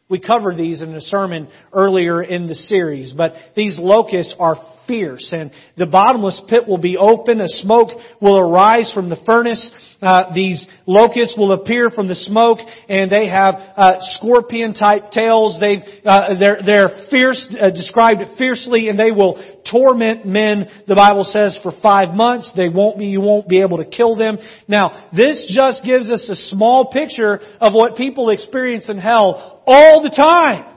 We 0.08 0.20
covered 0.20 0.56
these 0.56 0.82
in 0.82 0.94
a 0.94 1.00
sermon 1.00 1.48
earlier 1.72 2.22
in 2.22 2.46
the 2.46 2.54
series, 2.54 3.12
but 3.12 3.34
these 3.54 3.78
locusts 3.78 4.34
are 4.38 4.56
fierce 4.86 5.30
and 5.32 5.50
the 5.76 5.86
bottomless 5.86 6.42
pit 6.48 6.66
will 6.66 6.78
be 6.78 6.96
open. 6.96 7.40
A 7.40 7.48
smoke 7.48 7.90
will 8.20 8.38
arise 8.38 8.92
from 8.94 9.08
the 9.08 9.16
furnace. 9.26 9.70
Uh, 10.00 10.34
these 10.34 10.66
locusts 10.86 11.34
will 11.36 11.52
appear 11.52 11.90
from 11.90 12.08
the 12.08 12.14
smoke 12.14 12.58
and 12.88 13.10
they 13.10 13.28
have 13.28 13.54
uh, 13.76 13.96
scorpion 14.16 14.74
type 14.74 15.10
tails. 15.10 15.58
They 15.60 15.82
uh, 16.04 16.38
they're 16.38 16.60
they're 16.64 17.06
fierce 17.10 17.46
uh, 17.58 17.70
described 17.70 18.20
fiercely 18.36 18.88
and 18.88 18.98
they 18.98 19.10
will 19.10 19.36
torment 19.70 20.26
men. 20.26 20.66
The 20.86 20.94
Bible 20.94 21.24
says 21.24 21.58
for 21.62 21.72
five 21.82 22.14
months 22.14 22.52
they 22.56 22.68
won't 22.68 22.98
be 22.98 23.06
you 23.06 23.20
won't 23.20 23.48
be 23.48 23.60
able 23.60 23.78
to 23.78 23.86
kill 23.86 24.16
them. 24.16 24.38
Now 24.68 25.08
this 25.16 25.50
just 25.54 25.84
gives 25.84 26.10
us 26.10 26.28
a 26.28 26.36
small 26.36 26.90
picture 26.92 27.40
of 27.60 27.72
what 27.72 27.96
people 27.96 28.30
experience 28.30 28.88
in 28.88 28.98
hell 28.98 29.62
all 29.66 30.02
the 30.02 30.10
time. 30.10 30.75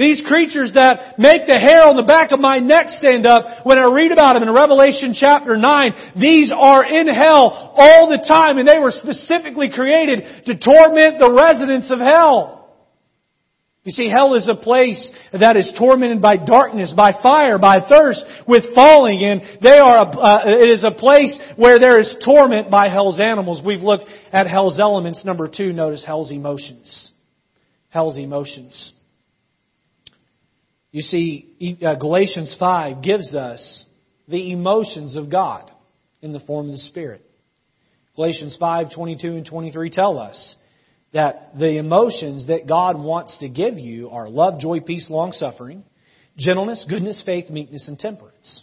These 0.00 0.24
creatures 0.24 0.72
that 0.80 1.20
make 1.20 1.44
the 1.44 1.60
hair 1.60 1.84
on 1.84 1.92
the 1.92 2.08
back 2.08 2.32
of 2.32 2.40
my 2.40 2.56
neck 2.56 2.88
stand 2.88 3.26
up, 3.28 3.68
when 3.68 3.76
I 3.76 3.92
read 3.92 4.12
about 4.12 4.32
them 4.32 4.48
in 4.48 4.48
Revelation 4.48 5.12
chapter 5.12 5.60
9, 5.60 6.16
these 6.16 6.48
are 6.48 6.80
in 6.80 7.04
hell 7.04 7.76
all 7.76 8.08
the 8.08 8.24
time 8.24 8.56
and 8.56 8.66
they 8.66 8.80
were 8.80 8.96
specifically 8.96 9.68
created 9.68 10.24
to 10.48 10.56
torment 10.56 11.20
the 11.20 11.28
residents 11.28 11.92
of 11.92 12.00
hell. 12.00 12.72
You 13.84 13.92
see, 13.92 14.08
hell 14.08 14.32
is 14.36 14.48
a 14.48 14.56
place 14.56 15.12
that 15.38 15.58
is 15.58 15.70
tormented 15.76 16.22
by 16.22 16.36
darkness, 16.36 16.94
by 16.96 17.12
fire, 17.22 17.58
by 17.58 17.84
thirst, 17.86 18.24
with 18.48 18.74
falling, 18.74 19.20
and 19.20 19.42
they 19.60 19.76
are. 19.76 19.98
A, 19.98 20.08
uh, 20.16 20.42
it 20.46 20.70
is 20.70 20.82
a 20.82 20.96
place 20.96 21.38
where 21.56 21.78
there 21.78 22.00
is 22.00 22.16
torment 22.24 22.70
by 22.70 22.88
hell's 22.88 23.20
animals. 23.20 23.60
We've 23.64 23.82
looked 23.82 24.04
at 24.32 24.46
hell's 24.46 24.80
elements. 24.80 25.26
Number 25.26 25.46
two, 25.46 25.74
notice 25.74 26.06
hell's 26.06 26.32
emotions. 26.32 27.10
Hell's 27.90 28.16
emotions. 28.16 28.94
You 30.92 31.02
see, 31.02 31.78
uh, 31.82 31.94
Galatians 31.94 32.56
5 32.58 33.02
gives 33.02 33.34
us 33.34 33.84
the 34.26 34.52
emotions 34.52 35.16
of 35.16 35.30
God 35.30 35.70
in 36.22 36.32
the 36.32 36.40
form 36.40 36.66
of 36.66 36.72
the 36.72 36.78
Spirit. 36.78 37.24
Galatians 38.16 38.56
5, 38.58 38.92
22 38.94 39.28
and 39.28 39.46
23 39.46 39.90
tell 39.90 40.18
us 40.18 40.56
that 41.12 41.58
the 41.58 41.78
emotions 41.78 42.48
that 42.48 42.68
God 42.68 42.98
wants 42.98 43.38
to 43.38 43.48
give 43.48 43.78
you 43.78 44.10
are 44.10 44.28
love, 44.28 44.60
joy, 44.60 44.80
peace, 44.80 45.08
long 45.10 45.32
suffering, 45.32 45.84
gentleness, 46.36 46.84
goodness, 46.88 47.22
faith, 47.24 47.50
meekness, 47.50 47.86
and 47.88 47.98
temperance. 47.98 48.62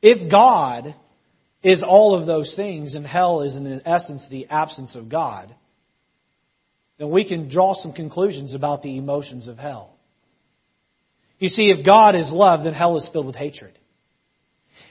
If 0.00 0.30
God 0.30 0.94
is 1.62 1.82
all 1.86 2.14
of 2.14 2.26
those 2.26 2.54
things 2.56 2.94
and 2.94 3.06
hell 3.06 3.42
is 3.42 3.56
in 3.56 3.82
essence 3.86 4.26
the 4.30 4.46
absence 4.48 4.94
of 4.94 5.08
God, 5.08 5.54
then 6.98 7.10
we 7.10 7.26
can 7.26 7.48
draw 7.48 7.74
some 7.74 7.92
conclusions 7.92 8.54
about 8.54 8.82
the 8.82 8.96
emotions 8.96 9.48
of 9.48 9.58
hell. 9.58 9.97
You 11.38 11.48
see, 11.48 11.70
if 11.70 11.84
God 11.86 12.16
is 12.16 12.30
love, 12.32 12.64
then 12.64 12.74
hell 12.74 12.96
is 12.96 13.08
filled 13.12 13.26
with 13.26 13.36
hatred. 13.36 13.78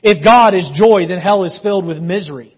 If 0.02 0.24
God 0.24 0.54
is 0.54 0.70
joy, 0.74 1.08
then 1.08 1.20
hell 1.20 1.44
is 1.44 1.60
filled 1.64 1.86
with 1.86 1.98
misery. 1.98 2.58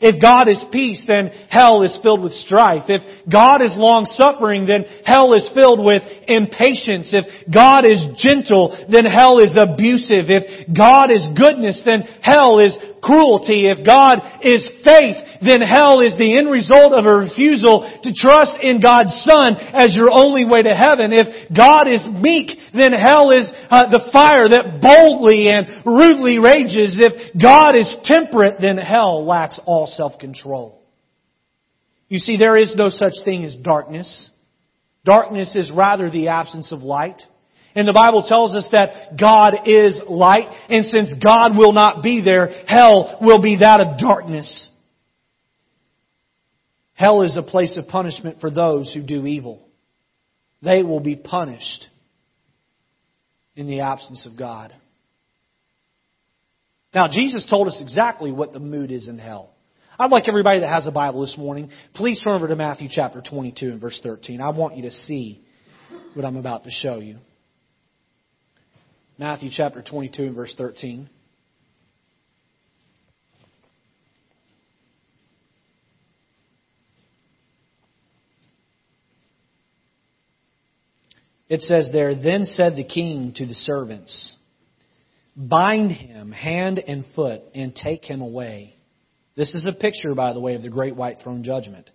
If 0.00 0.20
God 0.20 0.48
is 0.48 0.62
peace, 0.70 1.02
then 1.06 1.28
hell 1.48 1.82
is 1.82 1.98
filled 2.02 2.22
with 2.22 2.32
strife. 2.32 2.84
If 2.88 3.00
God 3.30 3.62
is 3.62 3.74
long 3.78 4.04
suffering, 4.04 4.66
then 4.66 4.84
hell 5.04 5.32
is 5.32 5.48
filled 5.54 5.82
with 5.82 6.02
impatience. 6.28 7.16
If 7.16 7.24
God 7.52 7.86
is 7.86 8.04
gentle, 8.18 8.76
then 8.90 9.06
hell 9.06 9.38
is 9.38 9.56
abusive. 9.56 10.28
If 10.28 10.68
God 10.76 11.10
is 11.10 11.24
goodness, 11.32 11.82
then 11.86 12.02
hell 12.20 12.58
is 12.60 12.76
cruelty. 13.06 13.70
If 13.70 13.86
God 13.86 14.18
is 14.42 14.66
faith, 14.82 15.16
then 15.40 15.62
hell 15.62 16.02
is 16.02 16.18
the 16.18 16.36
end 16.36 16.50
result 16.50 16.92
of 16.92 17.06
a 17.06 17.16
refusal 17.16 17.86
to 18.02 18.10
trust 18.10 18.58
in 18.60 18.82
God's 18.82 19.14
Son 19.22 19.54
as 19.72 19.94
your 19.94 20.10
only 20.10 20.44
way 20.44 20.62
to 20.62 20.74
heaven. 20.74 21.14
If 21.14 21.54
God 21.54 21.86
is 21.86 22.02
meek, 22.10 22.58
then 22.74 22.92
hell 22.92 23.30
is 23.30 23.46
uh, 23.70 23.88
the 23.90 24.10
fire 24.12 24.48
that 24.48 24.82
boldly 24.82 25.46
and 25.46 25.86
rudely 25.86 26.38
rages. 26.38 26.98
If 26.98 27.40
God 27.40 27.76
is 27.76 27.88
temperate, 28.04 28.58
then 28.60 28.76
hell 28.76 29.24
lacks 29.24 29.60
all 29.64 29.86
self-control. 29.86 30.82
You 32.08 32.18
see, 32.18 32.36
there 32.36 32.56
is 32.56 32.74
no 32.76 32.88
such 32.88 33.14
thing 33.24 33.44
as 33.44 33.56
darkness. 33.56 34.30
Darkness 35.04 35.54
is 35.56 35.70
rather 35.70 36.10
the 36.10 36.28
absence 36.28 36.72
of 36.72 36.82
light. 36.82 37.22
And 37.76 37.86
the 37.86 37.92
Bible 37.92 38.24
tells 38.26 38.54
us 38.54 38.66
that 38.72 39.18
God 39.20 39.66
is 39.66 40.02
light, 40.08 40.48
and 40.70 40.86
since 40.86 41.14
God 41.22 41.58
will 41.58 41.74
not 41.74 42.02
be 42.02 42.22
there, 42.24 42.48
hell 42.66 43.18
will 43.20 43.42
be 43.42 43.58
that 43.58 43.80
of 43.80 43.98
darkness. 43.98 44.70
Hell 46.94 47.22
is 47.22 47.36
a 47.36 47.42
place 47.42 47.76
of 47.76 47.86
punishment 47.86 48.40
for 48.40 48.50
those 48.50 48.92
who 48.94 49.02
do 49.02 49.26
evil. 49.26 49.68
They 50.62 50.82
will 50.82 51.00
be 51.00 51.16
punished 51.16 51.86
in 53.54 53.66
the 53.66 53.80
absence 53.80 54.26
of 54.26 54.38
God. 54.38 54.74
Now, 56.94 57.08
Jesus 57.08 57.46
told 57.48 57.68
us 57.68 57.78
exactly 57.82 58.32
what 58.32 58.54
the 58.54 58.58
mood 58.58 58.90
is 58.90 59.06
in 59.06 59.18
hell. 59.18 59.50
I'd 59.98 60.10
like 60.10 60.28
everybody 60.28 60.60
that 60.60 60.72
has 60.72 60.86
a 60.86 60.90
Bible 60.90 61.20
this 61.20 61.36
morning, 61.36 61.68
please 61.94 62.18
turn 62.24 62.32
over 62.32 62.48
to 62.48 62.56
Matthew 62.56 62.88
chapter 62.90 63.20
22 63.20 63.66
and 63.66 63.80
verse 63.82 64.00
13. 64.02 64.40
I 64.40 64.48
want 64.48 64.76
you 64.76 64.84
to 64.84 64.90
see 64.90 65.44
what 66.14 66.24
I'm 66.24 66.36
about 66.38 66.64
to 66.64 66.70
show 66.70 67.00
you. 67.00 67.18
Matthew 69.18 69.48
chapter 69.50 69.80
22 69.80 70.24
and 70.24 70.34
verse 70.34 70.54
13. 70.58 71.08
It 81.48 81.60
says 81.62 81.88
there, 81.92 82.14
Then 82.14 82.44
said 82.44 82.76
the 82.76 82.84
king 82.84 83.32
to 83.36 83.46
the 83.46 83.54
servants, 83.54 84.34
Bind 85.34 85.92
him 85.92 86.32
hand 86.32 86.78
and 86.78 87.04
foot 87.14 87.40
and 87.54 87.74
take 87.74 88.04
him 88.04 88.20
away. 88.20 88.74
This 89.34 89.54
is 89.54 89.64
a 89.66 89.72
picture, 89.72 90.14
by 90.14 90.34
the 90.34 90.40
way, 90.40 90.56
of 90.56 90.62
the 90.62 90.68
great 90.68 90.96
white 90.96 91.20
throne 91.22 91.42
judgment. 91.42 91.88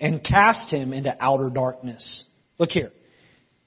And 0.00 0.24
cast 0.24 0.72
him 0.72 0.92
into 0.92 1.16
outer 1.20 1.50
darkness. 1.50 2.24
Look 2.58 2.70
here. 2.70 2.90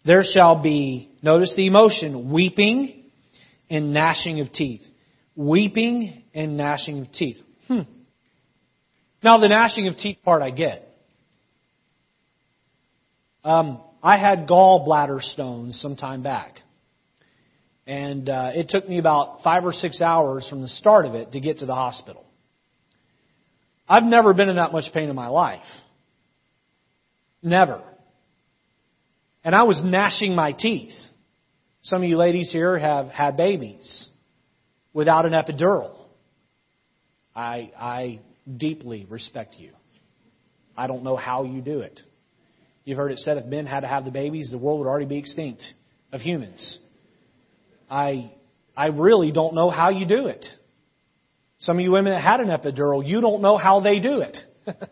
There 0.05 0.23
shall 0.23 0.61
be, 0.61 1.11
notice 1.21 1.53
the 1.55 1.67
emotion, 1.67 2.31
weeping 2.31 3.03
and 3.69 3.93
gnashing 3.93 4.39
of 4.39 4.51
teeth. 4.51 4.81
Weeping 5.35 6.23
and 6.33 6.57
gnashing 6.57 7.01
of 7.01 7.11
teeth. 7.11 7.37
Hmm. 7.67 7.81
Now 9.23 9.37
the 9.37 9.47
gnashing 9.47 9.87
of 9.87 9.97
teeth 9.97 10.17
part 10.23 10.41
I 10.41 10.49
get. 10.49 10.87
Um, 13.43 13.81
I 14.03 14.17
had 14.17 14.47
gallbladder 14.47 15.21
stones 15.21 15.79
some 15.79 15.95
time 15.95 16.23
back. 16.23 16.59
And 17.85 18.29
uh, 18.29 18.51
it 18.53 18.69
took 18.69 18.87
me 18.87 18.99
about 18.99 19.41
five 19.43 19.65
or 19.65 19.73
six 19.73 20.01
hours 20.01 20.47
from 20.49 20.61
the 20.61 20.67
start 20.67 21.05
of 21.05 21.13
it 21.15 21.33
to 21.33 21.39
get 21.39 21.59
to 21.59 21.65
the 21.65 21.75
hospital. 21.75 22.25
I've 23.87 24.03
never 24.03 24.33
been 24.33 24.49
in 24.49 24.55
that 24.55 24.71
much 24.71 24.91
pain 24.93 25.09
in 25.09 25.15
my 25.15 25.27
life. 25.27 25.65
Never. 27.43 27.83
And 29.43 29.55
I 29.55 29.63
was 29.63 29.81
gnashing 29.83 30.35
my 30.35 30.51
teeth. 30.51 30.93
Some 31.83 32.03
of 32.03 32.09
you 32.09 32.17
ladies 32.17 32.51
here 32.51 32.77
have 32.77 33.07
had 33.07 33.37
babies 33.37 34.07
without 34.93 35.25
an 35.25 35.31
epidural. 35.31 35.95
I, 37.35 37.71
I 37.77 38.19
deeply 38.57 39.05
respect 39.09 39.55
you. 39.57 39.71
I 40.77 40.87
don't 40.87 41.03
know 41.03 41.15
how 41.15 41.43
you 41.43 41.61
do 41.61 41.79
it. 41.79 41.99
You've 42.83 42.97
heard 42.97 43.11
it 43.11 43.19
said 43.19 43.37
if 43.37 43.45
men 43.45 43.65
had 43.65 43.81
to 43.81 43.87
have 43.87 44.05
the 44.05 44.11
babies, 44.11 44.49
the 44.51 44.57
world 44.57 44.79
would 44.79 44.87
already 44.87 45.05
be 45.05 45.17
extinct 45.17 45.63
of 46.11 46.21
humans. 46.21 46.79
I, 47.89 48.33
I 48.75 48.87
really 48.87 49.31
don't 49.31 49.53
know 49.53 49.69
how 49.69 49.89
you 49.89 50.05
do 50.05 50.27
it. 50.27 50.45
Some 51.59 51.77
of 51.77 51.83
you 51.83 51.91
women 51.91 52.13
that 52.13 52.21
had 52.21 52.39
an 52.39 52.47
epidural, 52.47 53.07
you 53.07 53.21
don't 53.21 53.41
know 53.41 53.57
how 53.57 53.81
they 53.81 53.99
do 53.99 54.21
it. 54.21 54.37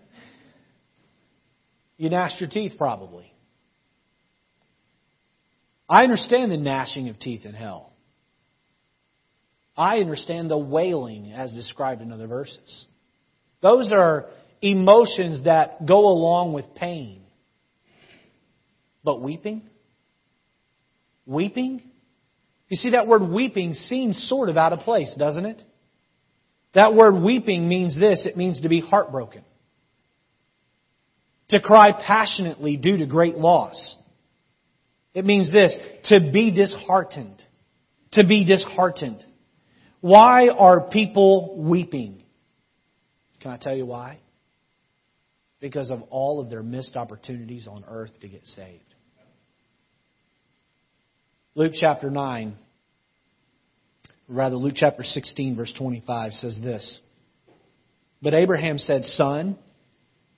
you 1.97 2.10
gnashed 2.10 2.39
your 2.39 2.50
teeth 2.50 2.74
probably. 2.78 3.34
I 5.90 6.04
understand 6.04 6.52
the 6.52 6.58
gnashing 6.58 7.10
of 7.10 7.20
teeth 7.20 7.46
in 7.46 7.54
hell. 7.54 7.92
I 9.76 9.98
understand 9.98 10.52
the 10.52 10.58
wailing 10.58 11.32
as 11.32 11.54
described 11.54 12.02
in 12.02 12.12
other 12.12 12.28
verses. 12.28 12.86
Those 13.62 13.92
are 13.92 14.28
emotions 14.62 15.46
that 15.46 15.86
go 15.86 16.08
along 16.08 16.54
with 16.54 16.76
pain. 16.76 17.24
But 19.04 19.22
weeping? 19.22 19.64
Weeping? 21.26 21.82
You 22.68 22.78
see, 22.78 22.92
that 22.92 23.08
word 23.08 23.24
weeping 23.24 23.74
seems 23.74 24.28
sort 24.30 24.50
of 24.50 24.58
out 24.58 24.74
of 24.74 24.80
place, 24.80 25.14
doesn't 25.18 25.46
it? 25.46 25.62
That 26.76 26.94
word 26.94 27.16
weeping 27.16 27.68
means 27.68 27.98
this 27.98 28.28
it 28.28 28.38
means 28.38 28.62
to 28.62 28.70
be 28.70 28.80
heartbroken, 28.80 29.44
to 31.50 31.60
cry 31.60 31.94
passionately 31.94 32.78
due 32.78 32.98
to 32.98 33.08
great 33.08 33.38
loss. 33.38 33.96
It 35.14 35.26
means 35.26 35.51
this 35.51 35.76
to 36.05 36.20
be 36.32 36.51
disheartened. 36.51 37.41
To 38.14 38.26
be 38.26 38.45
disheartened. 38.45 39.24
Why 40.01 40.49
are 40.49 40.89
people 40.89 41.55
weeping? 41.57 42.24
Can 43.41 43.51
I 43.51 43.57
tell 43.57 43.76
you 43.76 43.86
why? 43.86 44.20
Because 45.60 45.91
of 45.91 46.03
all 46.10 46.39
of 46.39 46.49
their 46.49 46.64
missed 46.64 46.95
opportunities 46.95 47.68
on 47.68 47.84
earth 47.88 48.12
to 48.22 48.28
get 48.28 48.45
saved. 48.45 48.84
Luke 51.55 51.74
chapter 51.78 52.10
9, 52.10 52.55
rather, 54.30 54.55
Luke 54.55 54.76
chapter 54.78 55.03
16, 55.03 55.57
verse 55.57 55.74
25 55.78 56.34
says 56.34 56.57
this 56.64 57.01
But 58.22 58.34
Abraham 58.34 58.78
said, 58.78 59.03
Son, 59.03 59.57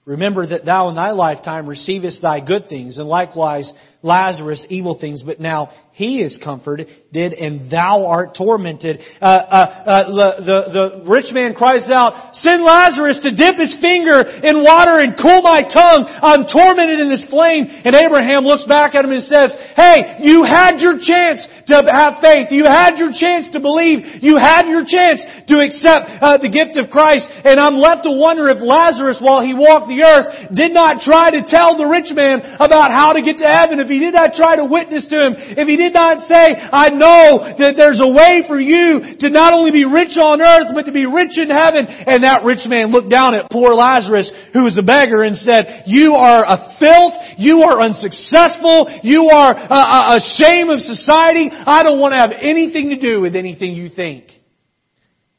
remember 0.06 0.45
that 0.47 0.66
thou 0.66 0.89
in 0.89 0.95
thy 0.95 1.12
lifetime 1.12 1.68
receivest 1.68 2.22
thy 2.22 2.39
good 2.39 2.68
things, 2.70 2.97
and 2.97 3.08
likewise 3.08 3.72
Lazarus 4.02 4.66
evil 4.70 4.99
things, 4.99 5.24
but 5.24 5.39
now 5.39 5.72
he 5.91 6.23
is 6.23 6.39
comforted, 6.39 6.87
and 7.11 7.69
thou 7.69 8.07
art 8.07 8.31
tormented. 8.33 9.03
Uh, 9.19 9.27
uh, 9.27 9.57
uh, 9.85 10.03
the, 10.07 10.29
the, 10.39 10.59
the 10.71 10.85
rich 11.11 11.35
man 11.35 11.51
cries 11.51 11.83
out, 11.91 12.31
send 12.39 12.63
Lazarus 12.63 13.19
to 13.27 13.35
dip 13.35 13.59
his 13.59 13.75
finger 13.83 14.23
in 14.23 14.63
water 14.63 15.03
and 15.03 15.19
cool 15.19 15.43
my 15.43 15.67
tongue. 15.67 16.07
I'm 16.07 16.47
tormented 16.47 17.03
in 17.03 17.11
this 17.11 17.27
flame. 17.27 17.67
And 17.67 17.91
Abraham 17.91 18.47
looks 18.47 18.63
back 18.63 18.95
at 18.95 19.03
him 19.03 19.11
and 19.11 19.21
says, 19.21 19.51
hey, 19.75 20.23
you 20.23 20.47
had 20.47 20.79
your 20.79 20.95
chance 20.95 21.43
to 21.67 21.83
have 21.83 22.23
faith. 22.23 22.55
You 22.55 22.63
had 22.63 22.95
your 22.95 23.11
chance 23.11 23.51
to 23.51 23.59
believe. 23.59 24.23
You 24.23 24.39
had 24.39 24.71
your 24.71 24.87
chance 24.87 25.19
to 25.51 25.59
accept 25.59 26.07
uh, 26.23 26.39
the 26.39 26.47
gift 26.47 26.79
of 26.79 26.87
Christ. 26.87 27.27
And 27.43 27.59
I'm 27.59 27.75
left 27.75 28.07
to 28.07 28.15
wonder 28.15 28.47
if 28.47 28.63
Lazarus, 28.63 29.19
while 29.19 29.43
he 29.43 29.51
walked 29.51 29.91
the 29.91 30.07
earth, 30.07 30.55
did 30.55 30.71
not 30.71 31.03
try 31.03 31.35
to 31.35 31.43
tell 31.43 31.75
the 31.75 31.91
rich 31.91 32.15
man 32.15 32.39
about 32.63 32.95
how 32.95 33.11
to 33.13 33.21
get 33.21 33.43
to 33.43 33.49
heaven. 33.49 33.83
If 33.83 33.91
he 33.91 33.99
did 33.99 34.15
not 34.15 34.31
try 34.31 34.55
to 34.55 34.65
witness 34.65 35.03
to 35.11 35.17
him, 35.19 35.35
if 35.59 35.67
he 35.67 35.80
did 35.82 35.93
not 35.93 36.21
say, 36.29 36.53
I 36.53 36.93
know 36.93 37.41
that 37.57 37.73
there's 37.73 38.01
a 38.03 38.13
way 38.13 38.45
for 38.45 38.61
you 38.61 39.17
to 39.25 39.27
not 39.34 39.53
only 39.53 39.71
be 39.71 39.89
rich 39.89 40.13
on 40.21 40.41
earth, 40.41 40.77
but 40.77 40.86
to 40.86 40.93
be 40.93 41.09
rich 41.09 41.41
in 41.41 41.49
heaven. 41.49 41.89
And 41.89 42.23
that 42.23 42.45
rich 42.45 42.69
man 42.69 42.93
looked 42.93 43.09
down 43.09 43.34
at 43.34 43.49
poor 43.49 43.73
Lazarus, 43.73 44.29
who 44.53 44.63
was 44.63 44.77
a 44.77 44.86
beggar, 44.86 45.25
and 45.25 45.36
said, 45.36 45.84
you 45.88 46.13
are 46.13 46.45
a 46.45 46.77
filth, 46.77 47.17
you 47.41 47.65
are 47.65 47.82
unsuccessful, 47.82 48.86
you 49.01 49.34
are 49.34 49.53
a, 49.57 50.17
a 50.17 50.19
shame 50.38 50.69
of 50.69 50.79
society, 50.79 51.49
I 51.49 51.82
don't 51.82 51.99
want 51.99 52.13
to 52.13 52.21
have 52.21 52.38
anything 52.38 52.89
to 52.89 52.99
do 52.99 53.21
with 53.21 53.36
anything 53.36 53.73
you 53.73 53.89
think. 53.89 54.29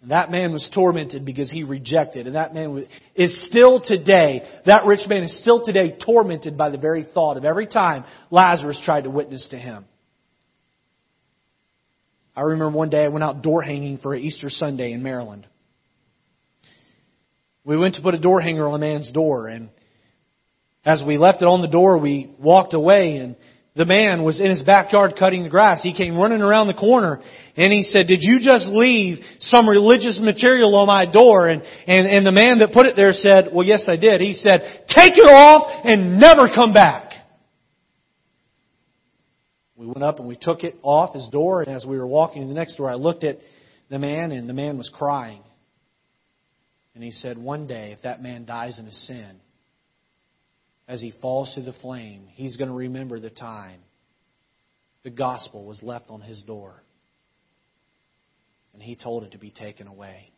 That 0.09 0.33
man 0.33 0.53
was 0.53 0.69
tormented 0.75 1.25
because 1.25 1.49
he 1.49 1.63
rejected. 1.63 2.27
And 2.27 2.35
that 2.35 2.55
man 2.55 2.89
is 3.15 3.47
still 3.49 3.81
today, 3.81 4.43
that 4.67 4.85
rich 4.85 5.09
man 5.09 5.23
is 5.23 5.39
still 5.39 5.65
today 5.65 5.97
tormented 6.05 6.59
by 6.59 6.71
the 6.71 6.79
very 6.79 7.07
thought 7.15 7.37
of 7.37 7.45
every 7.45 7.69
time 7.69 8.05
Lazarus 8.31 8.81
tried 8.85 9.05
to 9.05 9.11
witness 9.11 9.47
to 9.51 9.59
him. 9.59 9.85
I 12.35 12.43
remember 12.43 12.77
one 12.77 12.91
day 12.91 13.05
I 13.05 13.09
went 13.09 13.25
out 13.25 13.43
door 13.43 13.63
hanging 13.63 13.99
for 13.99 14.15
Easter 14.15 14.49
Sunday 14.49 14.93
in 14.93 15.03
Maryland. 15.03 15.47
We 17.65 17.77
went 17.77 17.97
to 17.97 18.03
put 18.03 18.15
a 18.15 18.19
door 18.19 18.41
hanger 18.41 18.67
on 18.67 18.75
a 18.75 18.79
man's 18.79 19.13
door 19.13 19.49
and 19.49 19.69
as 20.85 21.03
we 21.07 21.17
left 21.17 21.43
it 21.43 21.45
on 21.45 21.61
the 21.61 21.69
door, 21.69 21.99
we 21.99 22.35
walked 22.41 22.75
away 22.75 23.17
and 23.19 23.37
the 23.77 23.85
man 23.85 24.25
was 24.25 24.41
in 24.41 24.47
his 24.47 24.63
backyard 24.63 25.15
cutting 25.17 25.45
the 25.45 25.49
grass. 25.49 25.81
He 25.83 25.95
came 25.95 26.17
running 26.17 26.43
around 26.43 26.67
the 26.67 26.75
corner 26.75 27.21
and 27.57 27.73
he 27.73 27.85
said, 27.85 28.09
did 28.09 28.19
you 28.21 28.41
just 28.41 28.67
leave 28.67 29.19
some 29.39 29.69
religious 29.69 30.19
material 30.21 30.75
on 30.75 30.89
my 30.89 31.07
door? 31.07 31.49
And, 31.49 31.63
and, 31.87 32.07
and 32.07 32.27
the 32.27 32.33
man 32.33 32.59
that 32.59 32.73
put 32.73 32.87
it 32.87 32.97
there 32.97 33.13
said, 33.13 33.51
well 33.53 33.67
yes 33.67 33.85
I 33.89 33.97
did. 33.97 34.21
He 34.21 34.33
said, 34.33 34.87
take 34.89 35.13
it 35.17 35.29
off 35.29 35.83
and 35.85 36.19
never 36.19 36.49
come 36.53 36.73
back. 36.73 37.12
We 39.83 39.89
went 39.89 40.05
up 40.05 40.21
and 40.21 40.29
we 40.29 40.37
took 40.37 40.63
it 40.63 40.77
off 40.85 41.13
his 41.13 41.29
door 41.31 41.61
and 41.61 41.75
as 41.75 41.85
we 41.85 41.99
were 41.99 42.07
walking 42.07 42.43
to 42.43 42.49
the 42.49 42.55
next 42.55 42.77
door 42.77 42.89
I 42.89 42.95
looked 42.95 43.25
at 43.25 43.39
the 43.91 43.99
man 43.99 44.31
and 44.31 44.49
the 44.49 44.53
man 44.53 44.79
was 44.79 44.89
crying. 44.95 45.43
And 46.95 47.03
he 47.03 47.11
said, 47.11 47.37
one 47.37 47.67
day 47.67 47.91
if 47.91 48.03
that 48.03 48.23
man 48.23 48.45
dies 48.45 48.79
in 48.79 48.87
a 48.87 48.93
sin, 48.93 49.41
as 50.87 51.01
he 51.01 51.13
falls 51.21 51.53
to 51.57 51.63
the 51.63 51.73
flame, 51.73 52.29
he's 52.35 52.57
going 52.57 52.69
to 52.69 52.77
remember 52.77 53.19
the 53.19 53.31
time 53.31 53.81
the 55.03 55.11
gospel 55.11 55.65
was 55.65 55.83
left 55.83 56.11
on 56.11 56.21
his 56.21 56.41
door. 56.45 56.75
And 58.75 58.81
he 58.81 58.95
told 58.95 59.25
it 59.25 59.33
to 59.33 59.39
be 59.39 59.51
taken 59.51 59.89
away. 59.89 60.31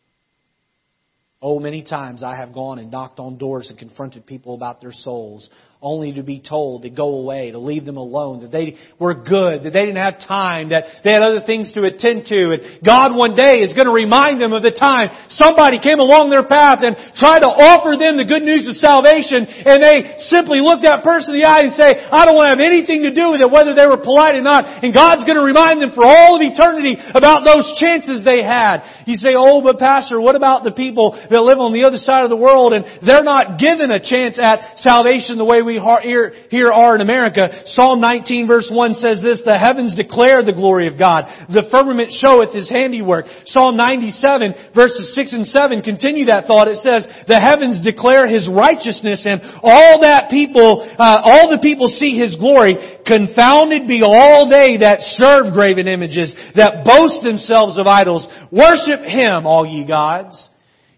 Oh, 1.39 1.59
many 1.59 1.83
times 1.83 2.23
I 2.23 2.35
have 2.37 2.51
gone 2.51 2.79
and 2.79 2.89
knocked 2.89 3.19
on 3.19 3.37
doors 3.37 3.69
and 3.69 3.77
confronted 3.77 4.25
people 4.25 4.55
about 4.55 4.81
their 4.81 4.91
souls, 4.91 5.47
only 5.85 6.17
to 6.17 6.23
be 6.25 6.41
told 6.41 6.81
to 6.81 6.89
go 6.89 7.21
away, 7.21 7.53
to 7.53 7.61
leave 7.61 7.85
them 7.85 8.01
alone, 8.01 8.41
that 8.41 8.49
they 8.49 8.73
were 8.97 9.13
good, 9.13 9.61
that 9.61 9.69
they 9.69 9.85
didn't 9.85 10.01
have 10.01 10.17
time, 10.17 10.73
that 10.73 11.05
they 11.05 11.13
had 11.13 11.21
other 11.21 11.45
things 11.45 11.69
to 11.77 11.85
attend 11.85 12.25
to. 12.25 12.57
And 12.57 12.81
God 12.81 13.13
one 13.13 13.37
day 13.37 13.61
is 13.61 13.77
going 13.77 13.85
to 13.85 13.93
remind 13.93 14.41
them 14.41 14.49
of 14.49 14.65
the 14.65 14.73
time 14.73 15.13
somebody 15.29 15.77
came 15.77 16.01
along 16.01 16.33
their 16.33 16.41
path 16.43 16.81
and 16.81 16.97
tried 17.13 17.45
to 17.45 17.51
offer 17.53 17.93
them 18.01 18.17
the 18.17 18.25
good 18.25 18.41
news 18.41 18.65
of 18.65 18.73
salvation, 18.81 19.45
and 19.45 19.77
they 19.77 20.17
simply 20.25 20.57
looked 20.57 20.81
that 20.89 21.05
person 21.05 21.37
in 21.37 21.45
the 21.45 21.47
eye 21.47 21.69
and 21.69 21.77
say, 21.77 22.01
I 22.01 22.25
don't 22.25 22.33
want 22.33 22.49
to 22.49 22.57
have 22.57 22.65
anything 22.65 23.05
to 23.05 23.13
do 23.13 23.29
with 23.29 23.45
it, 23.45 23.53
whether 23.53 23.77
they 23.77 23.85
were 23.85 24.01
polite 24.01 24.33
or 24.33 24.41
not. 24.41 24.81
And 24.81 24.89
God's 24.89 25.21
going 25.21 25.37
to 25.37 25.45
remind 25.45 25.85
them 25.85 25.93
for 25.93 26.01
all 26.01 26.33
of 26.33 26.41
eternity 26.41 26.97
about 27.13 27.45
those 27.45 27.69
chances 27.77 28.25
they 28.25 28.41
had. 28.41 29.05
You 29.05 29.21
say, 29.21 29.37
oh, 29.37 29.61
but 29.61 29.77
pastor, 29.77 30.17
what 30.17 30.33
about 30.33 30.65
the 30.65 30.73
people 30.73 31.13
that 31.13 31.45
live 31.45 31.61
on 31.61 31.77
the 31.77 31.85
other 31.85 32.01
side 32.01 32.25
of 32.25 32.33
the 32.33 32.41
world 32.41 32.73
and 32.73 32.85
they're 33.05 33.23
not 33.23 33.61
given 33.61 33.93
a 33.93 34.01
chance 34.01 34.41
at 34.41 34.81
salvation 34.81 35.37
the 35.37 35.45
way 35.45 35.61
we 35.61 35.74
here, 35.79 36.71
are 36.71 36.95
in 36.95 37.01
America. 37.01 37.63
Psalm 37.65 38.01
19 38.01 38.47
verse 38.47 38.69
1 38.71 38.93
says 38.95 39.21
this, 39.21 39.41
the 39.45 39.57
heavens 39.57 39.95
declare 39.95 40.43
the 40.43 40.55
glory 40.55 40.87
of 40.87 40.97
God. 40.97 41.25
The 41.49 41.67
firmament 41.71 42.11
showeth 42.11 42.53
His 42.53 42.69
handiwork. 42.69 43.25
Psalm 43.45 43.77
97 43.77 44.73
verses 44.73 45.15
6 45.15 45.33
and 45.33 45.47
7 45.47 45.81
continue 45.81 46.25
that 46.25 46.45
thought. 46.45 46.67
It 46.67 46.81
says, 46.81 47.07
the 47.27 47.39
heavens 47.39 47.83
declare 47.83 48.27
His 48.27 48.49
righteousness 48.49 49.25
and 49.25 49.41
all 49.63 50.01
that 50.01 50.29
people, 50.29 50.83
uh, 50.83 51.21
all 51.23 51.49
the 51.49 51.61
people 51.61 51.87
see 51.87 52.17
His 52.17 52.35
glory. 52.35 52.75
Confounded 53.05 53.87
be 53.87 54.01
all 54.01 54.49
they 54.49 54.77
that 54.81 55.01
serve 55.17 55.53
graven 55.53 55.87
images, 55.87 56.33
that 56.55 56.83
boast 56.83 57.23
themselves 57.23 57.77
of 57.77 57.87
idols. 57.87 58.27
Worship 58.51 59.05
Him, 59.05 59.45
all 59.45 59.65
ye 59.65 59.85
gods. 59.85 60.49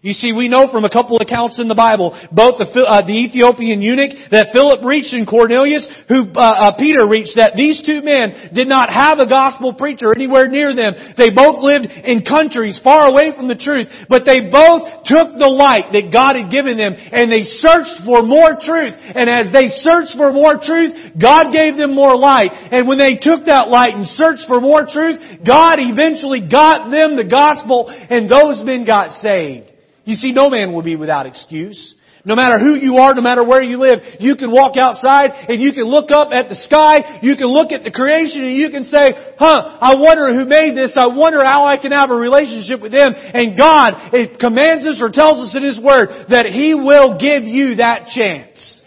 You 0.08 0.16
see, 0.16 0.32
we 0.32 0.48
know 0.48 0.72
from 0.72 0.88
a 0.88 0.88
couple 0.88 1.20
accounts 1.20 1.60
in 1.60 1.68
the 1.68 1.76
Bible, 1.76 2.16
both 2.32 2.56
the, 2.56 2.80
uh, 2.80 3.04
the 3.04 3.12
Ethiopian 3.12 3.84
eunuch 3.84 4.16
that 4.32 4.56
Philip 4.56 4.80
reached 4.80 5.12
and 5.12 5.28
Cornelius, 5.28 5.84
who 6.08 6.32
uh, 6.32 6.72
uh, 6.72 6.80
Peter 6.80 7.04
reached, 7.04 7.36
that 7.36 7.60
these 7.60 7.84
two 7.84 8.00
men 8.00 8.56
did 8.56 8.72
not 8.72 8.88
have 8.88 9.20
a 9.20 9.28
gospel 9.28 9.76
preacher 9.76 10.16
anywhere 10.16 10.48
near 10.48 10.72
them. 10.72 10.96
They 11.20 11.28
both 11.28 11.60
lived 11.60 11.92
in 11.92 12.24
countries 12.24 12.80
far 12.80 13.12
away 13.12 13.36
from 13.36 13.52
the 13.52 13.60
truth, 13.60 13.92
but 14.08 14.24
they 14.24 14.48
both 14.48 15.04
took 15.04 15.36
the 15.36 15.52
light 15.52 15.92
that 15.92 16.08
God 16.08 16.40
had 16.40 16.48
given 16.48 16.80
them 16.80 16.96
and 16.96 17.28
they 17.28 17.44
searched 17.44 18.00
for 18.08 18.24
more 18.24 18.56
truth. 18.56 18.96
And 18.96 19.28
as 19.28 19.52
they 19.52 19.68
searched 19.68 20.16
for 20.16 20.32
more 20.32 20.56
truth, 20.56 21.20
God 21.20 21.52
gave 21.52 21.76
them 21.76 21.92
more 21.92 22.16
light. 22.16 22.48
And 22.72 22.88
when 22.88 22.96
they 22.96 23.20
took 23.20 23.44
that 23.44 23.68
light 23.68 23.92
and 23.92 24.08
searched 24.08 24.48
for 24.48 24.56
more 24.56 24.88
truth, 24.88 25.20
God 25.44 25.76
eventually 25.84 26.48
got 26.48 26.88
them 26.88 27.20
the 27.20 27.28
gospel 27.28 27.92
and 27.92 28.24
those 28.24 28.64
men 28.64 28.88
got 28.88 29.12
saved. 29.20 29.67
You 30.08 30.16
see, 30.16 30.32
no 30.32 30.48
man 30.48 30.72
will 30.72 30.82
be 30.82 30.96
without 30.96 31.26
excuse. 31.26 31.94
No 32.24 32.34
matter 32.34 32.58
who 32.58 32.76
you 32.76 32.96
are, 32.96 33.14
no 33.14 33.20
matter 33.20 33.44
where 33.44 33.62
you 33.62 33.76
live, 33.76 34.00
you 34.20 34.36
can 34.36 34.50
walk 34.50 34.78
outside 34.78 35.32
and 35.50 35.60
you 35.60 35.72
can 35.72 35.84
look 35.84 36.10
up 36.10 36.32
at 36.32 36.48
the 36.48 36.54
sky, 36.54 37.20
you 37.20 37.36
can 37.36 37.46
look 37.48 37.72
at 37.72 37.84
the 37.84 37.90
creation 37.90 38.42
and 38.42 38.56
you 38.56 38.70
can 38.70 38.84
say, 38.84 39.12
huh, 39.38 39.76
I 39.78 39.96
wonder 39.96 40.32
who 40.32 40.46
made 40.46 40.74
this, 40.74 40.96
I 40.98 41.08
wonder 41.08 41.44
how 41.44 41.66
I 41.66 41.76
can 41.76 41.92
have 41.92 42.08
a 42.08 42.14
relationship 42.14 42.80
with 42.80 42.92
Him. 42.92 43.12
And 43.14 43.56
God 43.56 44.14
it 44.14 44.40
commands 44.40 44.86
us 44.86 44.96
or 45.02 45.10
tells 45.12 45.46
us 45.46 45.54
in 45.54 45.62
His 45.62 45.78
Word 45.78 46.08
that 46.30 46.46
He 46.46 46.72
will 46.72 47.20
give 47.20 47.44
you 47.44 47.76
that 47.76 48.08
chance. 48.08 48.80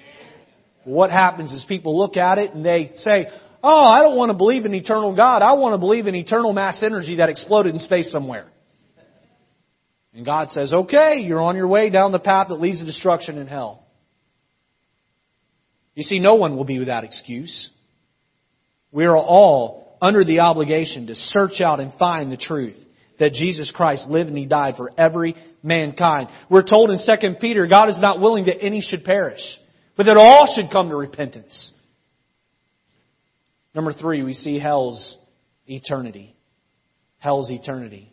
What 0.86 1.12
happens 1.12 1.54
is 1.54 1.64
people 1.70 2.00
look 2.00 2.18
at 2.18 2.40
it 2.40 2.56
and 2.56 2.66
they 2.66 2.94
say, 2.96 3.28
oh, 3.64 3.86
I 3.86 4.02
don't 4.02 4.18
want 4.18 4.32
to 4.32 4.38
believe 4.38 4.66
in 4.66 4.74
eternal 4.74 5.16
God, 5.16 5.44
I 5.44 5.54
want 5.54 5.74
to 5.74 5.78
believe 5.78 6.08
in 6.08 6.16
eternal 6.16 6.52
mass 6.52 6.82
energy 6.82 7.18
that 7.18 7.30
exploded 7.30 7.76
in 7.76 7.80
space 7.80 8.12
somewhere. 8.12 8.48
And 10.14 10.26
God 10.26 10.50
says, 10.50 10.74
okay, 10.74 11.20
you're 11.20 11.42
on 11.42 11.56
your 11.56 11.68
way 11.68 11.90
down 11.90 12.12
the 12.12 12.20
path 12.20 12.48
that 12.50 12.56
leads 12.56 12.80
to 12.80 12.86
destruction 12.86 13.38
and 13.38 13.48
hell. 13.48 13.86
You 15.96 16.04
see, 16.04 16.20
no 16.20 16.36
one 16.36 16.58
will 16.58 16.66
be 16.66 16.80
without 16.80 17.04
excuse. 17.04 17.70
We 18.92 19.06
are 19.06 19.18
all 19.18 19.98
under 20.02 20.26
the 20.26 20.40
obligation 20.40 21.08
to 21.08 21.16
search 21.16 21.62
out 21.62 21.80
and 21.80 21.94
find 21.94 22.32
the 22.32 22.38
truth 22.38 22.78
that 23.20 23.34
Jesus 23.34 23.72
Christ 23.74 24.08
lived 24.08 24.30
and 24.30 24.38
He 24.38 24.46
died 24.46 24.76
for 24.76 24.92
every 24.98 25.36
mankind. 25.64 26.30
We're 26.50 26.68
told 26.68 26.90
in 26.90 26.98
2 26.98 27.36
Peter, 27.40 27.68
God 27.68 27.90
is 27.90 28.00
not 28.00 28.20
willing 28.20 28.46
that 28.46 28.62
any 28.62 28.82
should 28.82 29.04
perish, 29.04 29.42
but 29.96 30.08
that 30.08 30.18
all 30.18 30.52
should 30.56 30.72
come 30.72 30.90
to 30.90 30.96
repentance. 30.96 31.72
Number 33.76 33.94
three, 33.94 34.24
we 34.24 34.34
see 34.34 34.60
hell's 34.60 35.18
eternity. 35.68 36.36
Hell's 37.20 37.52
eternity. 37.52 38.11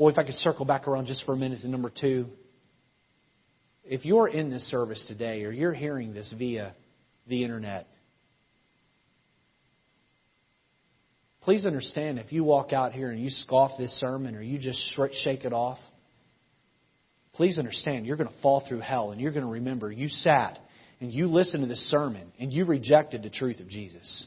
Boy, 0.00 0.08
if 0.08 0.18
I 0.18 0.22
could 0.22 0.36
circle 0.36 0.64
back 0.64 0.88
around 0.88 1.08
just 1.08 1.26
for 1.26 1.34
a 1.34 1.36
minute 1.36 1.60
to 1.60 1.68
number 1.68 1.90
two. 1.90 2.28
If 3.84 4.06
you're 4.06 4.28
in 4.28 4.48
this 4.48 4.62
service 4.70 5.04
today 5.06 5.44
or 5.44 5.52
you're 5.52 5.74
hearing 5.74 6.14
this 6.14 6.34
via 6.38 6.74
the 7.26 7.44
internet, 7.44 7.86
please 11.42 11.66
understand 11.66 12.18
if 12.18 12.32
you 12.32 12.44
walk 12.44 12.72
out 12.72 12.94
here 12.94 13.10
and 13.10 13.22
you 13.22 13.28
scoff 13.28 13.72
this 13.76 13.90
sermon 14.00 14.36
or 14.36 14.40
you 14.40 14.58
just 14.58 14.80
shake 15.22 15.44
it 15.44 15.52
off, 15.52 15.78
please 17.34 17.58
understand 17.58 18.06
you're 18.06 18.16
going 18.16 18.30
to 18.30 18.40
fall 18.40 18.64
through 18.66 18.80
hell 18.80 19.10
and 19.10 19.20
you're 19.20 19.32
going 19.32 19.44
to 19.44 19.52
remember 19.52 19.92
you 19.92 20.08
sat 20.08 20.58
and 21.02 21.12
you 21.12 21.26
listened 21.26 21.62
to 21.62 21.68
this 21.68 21.90
sermon 21.90 22.32
and 22.38 22.54
you 22.54 22.64
rejected 22.64 23.22
the 23.22 23.28
truth 23.28 23.60
of 23.60 23.68
Jesus. 23.68 24.26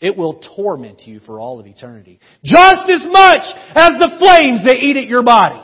It 0.00 0.16
will 0.16 0.40
torment 0.56 1.02
you 1.06 1.20
for 1.20 1.40
all 1.40 1.60
of 1.60 1.66
eternity. 1.66 2.20
Just 2.44 2.90
as 2.90 3.04
much 3.04 3.44
as 3.74 3.92
the 3.98 4.16
flames 4.18 4.64
that 4.64 4.76
eat 4.80 4.96
at 4.96 5.06
your 5.06 5.22
body. 5.22 5.60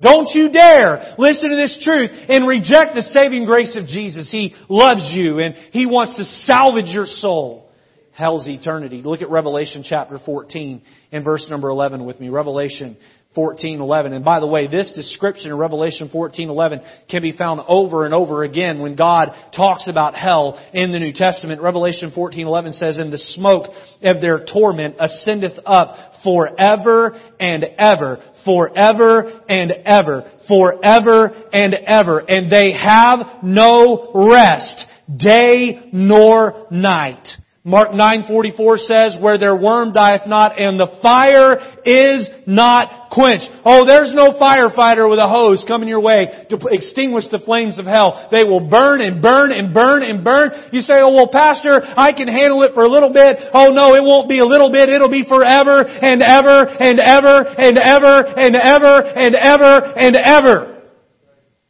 Don't 0.00 0.28
you 0.34 0.50
dare 0.52 1.14
listen 1.18 1.50
to 1.50 1.56
this 1.56 1.80
truth 1.82 2.10
and 2.28 2.46
reject 2.46 2.94
the 2.94 3.02
saving 3.02 3.46
grace 3.46 3.76
of 3.76 3.86
Jesus. 3.86 4.30
He 4.30 4.54
loves 4.68 5.12
you 5.14 5.38
and 5.38 5.54
He 5.72 5.86
wants 5.86 6.16
to 6.18 6.24
salvage 6.24 6.92
your 6.92 7.06
soul. 7.06 7.70
Hell's 8.12 8.48
eternity. 8.48 9.02
Look 9.02 9.20
at 9.20 9.30
Revelation 9.30 9.84
chapter 9.86 10.18
14 10.24 10.82
and 11.12 11.24
verse 11.24 11.46
number 11.50 11.68
11 11.68 12.04
with 12.04 12.18
me. 12.20 12.28
Revelation 12.28 12.96
14:11. 13.36 14.12
And 14.12 14.24
by 14.24 14.40
the 14.40 14.46
way, 14.46 14.66
this 14.66 14.92
description 14.92 15.50
in 15.50 15.56
Revelation 15.58 16.08
14:11 16.08 16.80
can 17.08 17.22
be 17.22 17.32
found 17.32 17.60
over 17.68 18.04
and 18.04 18.14
over 18.14 18.42
again 18.42 18.80
when 18.80 18.94
God 18.94 19.32
talks 19.54 19.88
about 19.88 20.14
hell 20.14 20.58
in 20.72 20.92
the 20.92 20.98
New 20.98 21.12
Testament. 21.12 21.60
Revelation 21.60 22.10
14:11 22.10 22.72
says, 22.72 22.98
"And 22.98 23.12
the 23.12 23.18
smoke 23.18 23.68
of 24.02 24.20
their 24.20 24.38
torment 24.38 24.96
ascendeth 24.98 25.58
up 25.66 25.96
forever 26.24 27.14
and 27.38 27.64
ever, 27.78 28.18
forever 28.44 29.30
and 29.48 29.70
ever, 29.84 30.24
forever 30.48 31.32
and 31.52 31.74
ever, 31.74 32.24
and 32.28 32.50
they 32.50 32.72
have 32.72 33.42
no 33.42 34.10
rest, 34.14 34.86
day 35.14 35.80
nor 35.92 36.54
night." 36.70 37.36
Mark 37.66 37.92
9:44 37.92 38.78
says, 38.78 39.18
"Where 39.18 39.38
their 39.38 39.56
worm 39.56 39.92
dieth 39.92 40.24
not, 40.28 40.56
and 40.56 40.78
the 40.78 40.86
fire 41.02 41.58
is 41.84 42.30
not 42.46 43.10
quenched." 43.10 43.48
Oh, 43.64 43.84
there's 43.84 44.14
no 44.14 44.34
firefighter 44.34 45.10
with 45.10 45.18
a 45.18 45.26
hose 45.26 45.64
coming 45.66 45.88
your 45.88 45.98
way 45.98 46.30
to 46.48 46.60
extinguish 46.70 47.26
the 47.26 47.40
flames 47.40 47.76
of 47.76 47.84
hell. 47.84 48.28
They 48.30 48.44
will 48.44 48.60
burn 48.60 49.00
and 49.00 49.20
burn 49.20 49.50
and 49.50 49.74
burn 49.74 50.04
and 50.04 50.22
burn. 50.22 50.52
You 50.70 50.80
say, 50.82 51.00
"Oh, 51.00 51.10
well, 51.10 51.26
pastor, 51.26 51.82
I 51.96 52.12
can 52.12 52.28
handle 52.28 52.62
it 52.62 52.72
for 52.72 52.84
a 52.84 52.88
little 52.88 53.10
bit." 53.10 53.36
Oh 53.52 53.70
no, 53.70 53.96
it 53.96 54.04
won't 54.04 54.28
be 54.28 54.38
a 54.38 54.46
little 54.46 54.70
bit. 54.70 54.88
It'll 54.88 55.08
be 55.08 55.24
forever 55.24 55.80
and 55.80 56.22
ever 56.22 56.68
and 56.78 57.00
ever 57.00 57.48
and 57.58 57.78
ever 57.78 58.26
and 58.36 58.54
ever 58.54 59.02
and 59.16 59.34
ever 59.34 59.92
and 59.96 60.16
ever. 60.16 60.75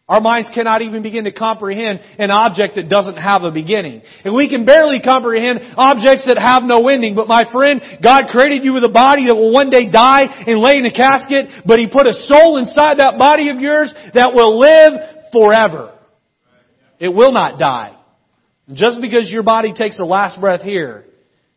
Our 0.08 0.20
minds 0.20 0.48
cannot 0.54 0.82
even 0.82 1.02
begin 1.02 1.24
to 1.24 1.32
comprehend 1.32 1.98
an 2.18 2.30
object 2.30 2.76
that 2.76 2.88
doesn't 2.88 3.16
have 3.16 3.42
a 3.42 3.50
beginning. 3.50 4.02
And 4.24 4.36
we 4.36 4.48
can 4.48 4.64
barely 4.64 5.00
comprehend 5.00 5.58
objects 5.76 6.26
that 6.26 6.38
have 6.38 6.62
no 6.62 6.86
ending. 6.88 7.16
But 7.16 7.26
my 7.26 7.50
friend, 7.50 7.82
God 8.00 8.28
created 8.28 8.62
you 8.62 8.72
with 8.72 8.84
a 8.84 8.88
body 8.88 9.26
that 9.26 9.34
will 9.34 9.52
one 9.52 9.68
day 9.68 9.90
die 9.90 10.26
and 10.46 10.60
lay 10.60 10.76
in 10.76 10.86
a 10.86 10.92
casket, 10.92 11.48
but 11.66 11.80
He 11.80 11.88
put 11.88 12.06
a 12.06 12.12
soul 12.12 12.56
inside 12.56 13.00
that 13.00 13.18
body 13.18 13.50
of 13.50 13.58
yours 13.58 13.92
that 14.14 14.32
will 14.32 14.60
live 14.60 14.92
forever. 15.32 15.98
It 17.00 17.12
will 17.12 17.32
not 17.32 17.58
die. 17.58 17.96
Just 18.72 19.00
because 19.00 19.28
your 19.30 19.42
body 19.42 19.72
takes 19.72 19.96
the 19.96 20.04
last 20.04 20.40
breath 20.40 20.62
here 20.62 21.04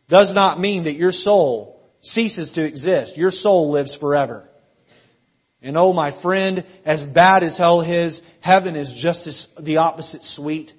does 0.08 0.34
not 0.34 0.58
mean 0.58 0.84
that 0.84 0.94
your 0.94 1.12
soul 1.12 1.80
ceases 2.02 2.50
to 2.56 2.64
exist. 2.64 3.16
Your 3.16 3.30
soul 3.30 3.70
lives 3.70 3.96
forever. 4.00 4.49
And 5.62 5.76
oh, 5.76 5.92
my 5.92 6.20
friend, 6.22 6.64
as 6.86 7.04
bad 7.14 7.42
as 7.42 7.58
hell 7.58 7.82
is, 7.82 8.20
heaven 8.40 8.76
is 8.76 8.92
just 9.02 9.26
as 9.26 9.46
the 9.60 9.78
opposite 9.78 10.22
sweet. 10.22 10.72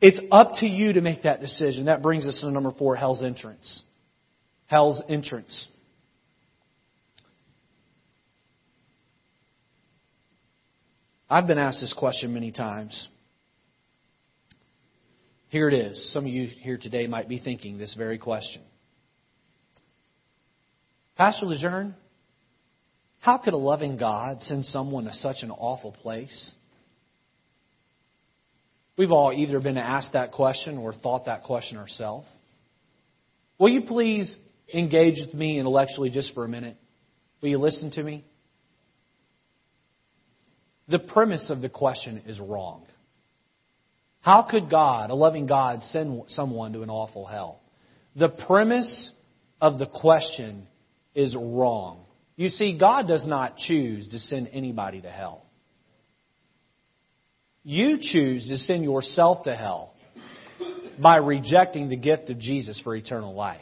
It's 0.00 0.20
up 0.30 0.52
to 0.60 0.68
you 0.68 0.92
to 0.94 1.00
make 1.00 1.22
that 1.22 1.40
decision. 1.40 1.86
That 1.86 2.02
brings 2.02 2.26
us 2.26 2.40
to 2.40 2.50
number 2.50 2.72
four, 2.72 2.96
hell's 2.96 3.24
entrance. 3.24 3.82
Hell's 4.66 5.02
entrance. 5.08 5.68
I've 11.30 11.46
been 11.46 11.58
asked 11.58 11.80
this 11.80 11.92
question 11.92 12.32
many 12.32 12.52
times. 12.52 13.08
Here 15.50 15.68
it 15.68 15.74
is. 15.74 16.12
Some 16.12 16.24
of 16.24 16.30
you 16.30 16.46
here 16.46 16.78
today 16.78 17.06
might 17.06 17.28
be 17.28 17.38
thinking 17.38 17.78
this 17.78 17.94
very 17.94 18.18
question. 18.18 18.62
Pastor 21.16 21.46
Lejeune, 21.46 21.94
how 23.20 23.38
could 23.38 23.54
a 23.54 23.58
loving 23.58 23.96
God 23.96 24.42
send 24.42 24.64
someone 24.64 25.04
to 25.04 25.12
such 25.12 25.42
an 25.42 25.50
awful 25.50 25.92
place? 25.92 26.52
We've 28.96 29.12
all 29.12 29.32
either 29.32 29.60
been 29.60 29.78
asked 29.78 30.12
that 30.14 30.32
question 30.32 30.78
or 30.78 30.92
thought 30.92 31.26
that 31.26 31.44
question 31.44 31.78
ourselves. 31.78 32.28
Will 33.58 33.68
you 33.68 33.82
please 33.82 34.36
engage 34.72 35.20
with 35.20 35.34
me 35.34 35.58
intellectually 35.58 36.10
just 36.10 36.34
for 36.34 36.44
a 36.44 36.48
minute? 36.48 36.76
Will 37.40 37.50
you 37.50 37.58
listen 37.58 37.90
to 37.92 38.02
me? 38.02 38.24
The 40.88 40.98
premise 40.98 41.50
of 41.50 41.60
the 41.60 41.68
question 41.68 42.22
is 42.26 42.40
wrong. 42.40 42.86
How 44.20 44.42
could 44.42 44.70
God, 44.70 45.10
a 45.10 45.14
loving 45.14 45.46
God, 45.46 45.82
send 45.82 46.22
someone 46.28 46.72
to 46.72 46.82
an 46.82 46.90
awful 46.90 47.24
hell? 47.26 47.60
The 48.16 48.28
premise 48.28 49.12
of 49.60 49.78
the 49.78 49.86
question 49.86 50.66
is 51.14 51.36
wrong. 51.36 52.04
You 52.38 52.50
see, 52.50 52.78
God 52.78 53.08
does 53.08 53.26
not 53.26 53.56
choose 53.56 54.06
to 54.10 54.18
send 54.20 54.50
anybody 54.52 55.00
to 55.00 55.10
hell. 55.10 55.44
You 57.64 57.98
choose 58.00 58.46
to 58.46 58.56
send 58.58 58.84
yourself 58.84 59.42
to 59.42 59.56
hell 59.56 59.92
by 61.02 61.16
rejecting 61.16 61.88
the 61.88 61.96
gift 61.96 62.30
of 62.30 62.38
Jesus 62.38 62.80
for 62.84 62.94
eternal 62.94 63.34
life. 63.34 63.60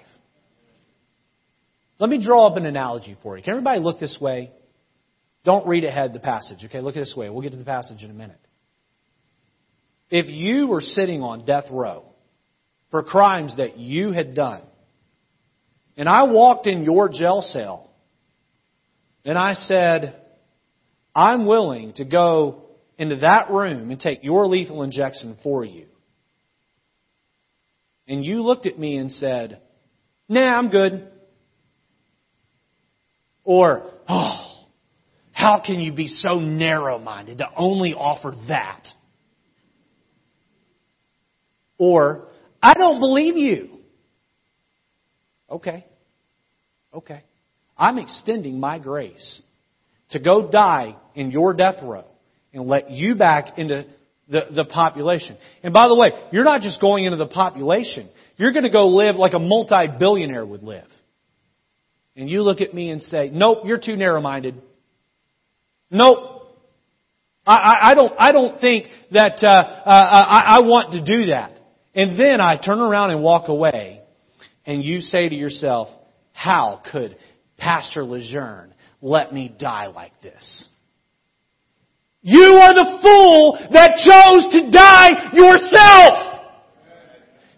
Let 1.99 2.11
me 2.11 2.22
draw 2.22 2.49
up 2.49 2.59
an 2.59 2.66
analogy 2.66 3.16
for 3.22 3.39
you. 3.39 3.43
Can 3.43 3.53
everybody 3.53 3.81
look 3.81 3.99
this 3.99 4.18
way? 4.20 4.53
Don't 5.47 5.66
read 5.66 5.85
ahead 5.85 6.12
the 6.12 6.20
passage, 6.20 6.59
okay? 6.66 6.81
Look 6.81 6.97
this 6.97 7.14
way. 7.16 7.31
We'll 7.31 7.41
get 7.41 7.53
to 7.53 7.59
the 7.59 7.64
passage 7.64 8.03
in 8.03 8.11
a 8.11 8.14
minute. 8.14 8.41
If 10.11 10.29
you 10.29 10.66
were 10.66 10.83
sitting 10.83 11.22
on 11.22 11.47
death 11.47 11.64
row 11.70 12.05
for 12.91 13.03
crimes 13.03 13.57
that 13.57 13.79
you 13.79 14.12
had 14.12 14.35
done, 14.35 14.64
and 15.97 16.11
I 16.11 16.24
walked 16.24 16.66
in 16.66 16.85
your 16.85 17.09
jail 17.09 17.41
cell 17.41 17.87
and 19.27 19.37
I 19.37 19.55
said, 19.55 20.22
I'm 21.14 21.47
willing 21.47 21.93
to 21.95 22.05
go 22.05 22.62
into 22.97 23.16
that 23.16 23.51
room 23.51 23.91
and 23.91 23.99
take 23.99 24.22
your 24.22 24.47
lethal 24.47 24.85
injection 24.85 25.37
for 25.43 25.64
you. 25.64 25.87
And 28.07 28.24
you 28.24 28.43
looked 28.43 28.66
at 28.66 28.79
me 28.79 28.97
and 28.97 29.11
said, 29.11 29.61
Nah, 30.29 30.57
I'm 30.57 30.68
good. 30.70 31.09
Or, 33.43 33.93
oh, 34.09 34.64
how 35.33 35.61
can 35.64 35.81
you 35.81 35.93
be 35.93 36.07
so 36.07 36.39
narrow 36.39 36.99
minded 36.99 37.39
to 37.39 37.49
only 37.57 37.95
offer 37.95 38.33
that? 38.49 38.87
Or, 41.79 42.29
I 42.62 42.74
don't 42.74 43.01
believe 43.01 43.37
you. 43.37 43.70
Okay. 45.51 45.85
Okay. 46.95 47.22
I'm 47.77 47.99
extending 47.99 48.59
my 48.61 48.79
grace 48.79 49.43
to 50.11 50.18
go 50.18 50.49
die 50.51 50.97
in 51.14 51.31
your 51.31 51.55
death 51.55 51.83
row 51.83 52.05
and 52.53 52.66
let 52.66 52.91
you 52.91 53.14
back 53.14 53.59
into 53.59 53.85
the, 54.29 54.47
the 54.55 54.64
population. 54.64 55.37
And 55.62 55.72
by 55.74 55.89
the 55.89 55.95
way, 55.95 56.11
you're 56.33 56.45
not 56.45 56.62
just 56.62 56.81
going 56.81 57.05
into 57.05 57.16
the 57.16 57.27
population. 57.27 58.09
You're 58.37 58.53
going 58.53 58.64
to 58.64 58.70
go 58.70 58.89
live 58.89 59.16
like 59.16 59.35
a 59.35 59.39
multi-billionaire 59.39 60.45
would 60.45 60.62
live. 60.62 60.87
And 62.16 62.31
you 62.31 62.43
look 62.43 62.61
at 62.61 62.72
me 62.72 62.91
and 62.91 63.03
say, 63.03 63.31
nope, 63.31 63.59
you're 63.64 63.81
too 63.81 63.97
narrow-minded. 63.97 64.61
Nope. 65.91 66.49
I, 67.47 67.55
I, 67.55 67.91
I 67.91 67.95
don't, 67.95 68.12
I 68.18 68.33
don't 68.33 68.61
think 68.61 68.87
that, 69.12 69.39
uh, 69.43 69.49
uh, 69.49 69.83
I, 69.87 70.57
I 70.57 70.61
want 70.61 70.93
to 70.93 71.05
do 71.05 71.27
that. 71.27 71.53
And 71.95 72.18
then 72.18 72.41
I 72.41 72.57
turn 72.57 72.81
around 72.81 73.11
and 73.11 73.22
walk 73.22 73.49
away 73.49 74.01
and 74.64 74.83
you 74.83 75.01
say 75.01 75.29
to 75.29 75.35
yourself, 75.35 75.89
how 76.33 76.83
could 76.91 77.16
Pastor 77.57 78.05
Lejeune, 78.05 78.75
let 79.01 79.33
me 79.33 79.55
die 79.59 79.87
like 79.87 80.21
this. 80.23 80.65
You 82.23 82.43
are 82.43 82.75
the 82.75 82.99
fool 83.03 83.59
that 83.71 84.03
chose 84.03 84.51
to 84.51 84.71
die 84.75 85.31
yourself. 85.33 86.37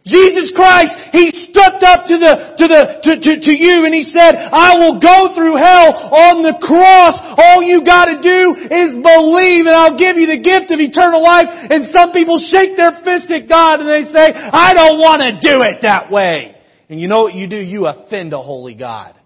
Jesus 0.08 0.52
Christ, 0.56 0.92
He 1.12 1.28
stepped 1.52 1.84
up 1.84 2.08
to 2.08 2.16
the, 2.16 2.32
to 2.56 2.64
the, 2.64 2.82
to, 3.04 3.12
to, 3.20 3.32
to 3.44 3.52
you 3.52 3.84
and 3.84 3.92
He 3.92 4.04
said, 4.04 4.36
I 4.36 4.76
will 4.80 5.00
go 5.00 5.36
through 5.36 5.60
hell 5.60 5.92
on 6.12 6.40
the 6.44 6.56
cross. 6.60 7.16
All 7.36 7.60
you 7.60 7.84
gotta 7.84 8.20
do 8.20 8.56
is 8.72 8.96
believe 9.00 9.68
and 9.68 9.76
I'll 9.76 10.00
give 10.00 10.16
you 10.16 10.28
the 10.32 10.40
gift 10.40 10.72
of 10.72 10.80
eternal 10.80 11.20
life. 11.20 11.48
And 11.48 11.88
some 11.92 12.12
people 12.12 12.40
shake 12.40 12.76
their 12.76 12.96
fist 13.04 13.28
at 13.32 13.48
God 13.48 13.80
and 13.80 13.88
they 13.88 14.08
say, 14.08 14.32
I 14.32 14.72
don't 14.72 14.96
want 14.96 15.20
to 15.24 15.36
do 15.44 15.60
it 15.64 15.84
that 15.84 16.10
way. 16.10 16.56
And 16.88 17.00
you 17.00 17.08
know 17.08 17.28
what 17.28 17.34
you 17.34 17.48
do? 17.48 17.60
You 17.60 17.86
offend 17.86 18.32
a 18.32 18.40
holy 18.40 18.74
God. 18.74 19.17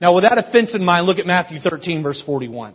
Now, 0.00 0.14
with 0.14 0.24
that 0.28 0.38
offense 0.38 0.74
in 0.74 0.84
mind, 0.84 1.06
look 1.06 1.18
at 1.18 1.26
Matthew 1.26 1.58
13, 1.58 2.02
verse 2.02 2.22
41. 2.24 2.74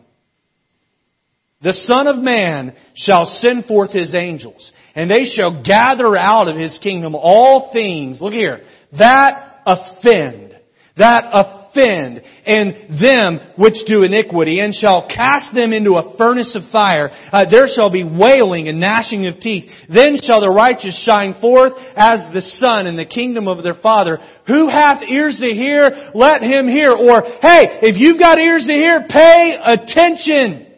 The 1.62 1.74
Son 1.74 2.08
of 2.08 2.18
Man 2.18 2.76
shall 2.96 3.26
send 3.26 3.66
forth 3.66 3.92
His 3.92 4.16
angels, 4.16 4.72
and 4.96 5.10
they 5.10 5.26
shall 5.26 5.64
gather 5.64 6.18
out 6.18 6.48
of 6.48 6.58
His 6.58 6.80
kingdom 6.82 7.14
all 7.16 7.72
things, 7.72 8.20
look 8.22 8.34
here, 8.34 8.62
that 8.98 9.62
offend, 9.66 10.56
that 10.98 11.26
offend 11.32 11.61
offend 11.72 12.22
and 12.46 13.02
them 13.02 13.40
which 13.58 13.76
do 13.88 14.04
iniquity 14.04 14.60
and 14.60 14.74
shall 14.74 15.08
cast 15.08 15.54
them 15.54 15.74
into 15.74 15.96
a 15.96 16.16
furnace 16.18 16.56
of 16.56 16.70
fire. 16.72 17.10
Uh, 17.32 17.46
there 17.50 17.68
shall 17.68 17.92
be 17.92 18.04
wailing 18.04 18.68
and 18.68 18.80
gnashing 18.80 19.28
of 19.28 19.40
teeth. 19.40 19.70
Then 19.88 20.18
shall 20.22 20.42
the 20.42 20.54
righteous 20.54 21.06
shine 21.08 21.36
forth 21.40 21.74
as 21.96 22.34
the 22.34 22.42
sun 22.42 22.88
in 22.88 22.96
the 22.96 23.06
kingdom 23.06 23.48
of 23.48 23.64
their 23.64 23.80
Father. 23.82 24.20
Who 24.48 24.68
hath 24.68 25.04
ears 25.04 25.40
to 25.40 25.50
hear, 25.50 26.12
let 26.14 26.42
him 26.42 26.68
hear. 26.68 26.92
Or, 26.92 27.22
hey, 27.22 27.82
if 27.82 28.00
you've 28.00 28.20
got 28.20 28.40
ears 28.40 28.66
to 28.68 28.74
hear, 28.74 29.06
pay 29.10 29.58
attention. 29.64 30.71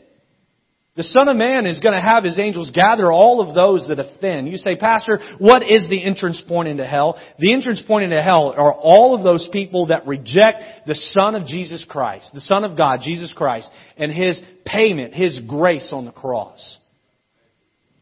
The 0.96 1.04
Son 1.04 1.28
of 1.28 1.36
Man 1.36 1.66
is 1.66 1.80
going 1.80 1.96
to 1.96 2.02
have 2.02 2.24
His 2.24 2.38
angels 2.38 2.70
gather 2.70 3.12
all 3.12 3.42
of 3.42 3.56
those 3.56 3.88
that 3.88 3.98
offend. 3.98 4.48
You 4.48 4.58
say, 4.58 4.76
Pastor, 4.76 5.20
what 5.40 5.64
is 5.64 5.90
the 5.90 6.04
entrance 6.04 6.40
point 6.48 6.68
into 6.68 6.86
hell? 6.86 7.20
The 7.40 7.52
entrance 7.52 7.82
point 7.82 8.04
into 8.04 8.22
hell 8.22 8.54
are 8.56 8.72
all 8.72 9.16
of 9.16 9.24
those 9.24 9.50
people 9.52 9.88
that 9.88 10.06
reject 10.06 10.86
the 10.86 10.94
Son 10.94 11.34
of 11.34 11.48
Jesus 11.48 11.84
Christ, 11.90 12.30
the 12.36 12.42
Son 12.42 12.64
of 12.64 12.78
God, 12.78 13.00
Jesus 13.02 13.34
Christ, 13.34 13.72
and 13.98 14.12
His 14.12 14.40
payment, 14.66 15.16
His 15.16 15.42
grace 15.48 15.90
on 15.92 16.06
the 16.06 16.12
cross. 16.12 16.78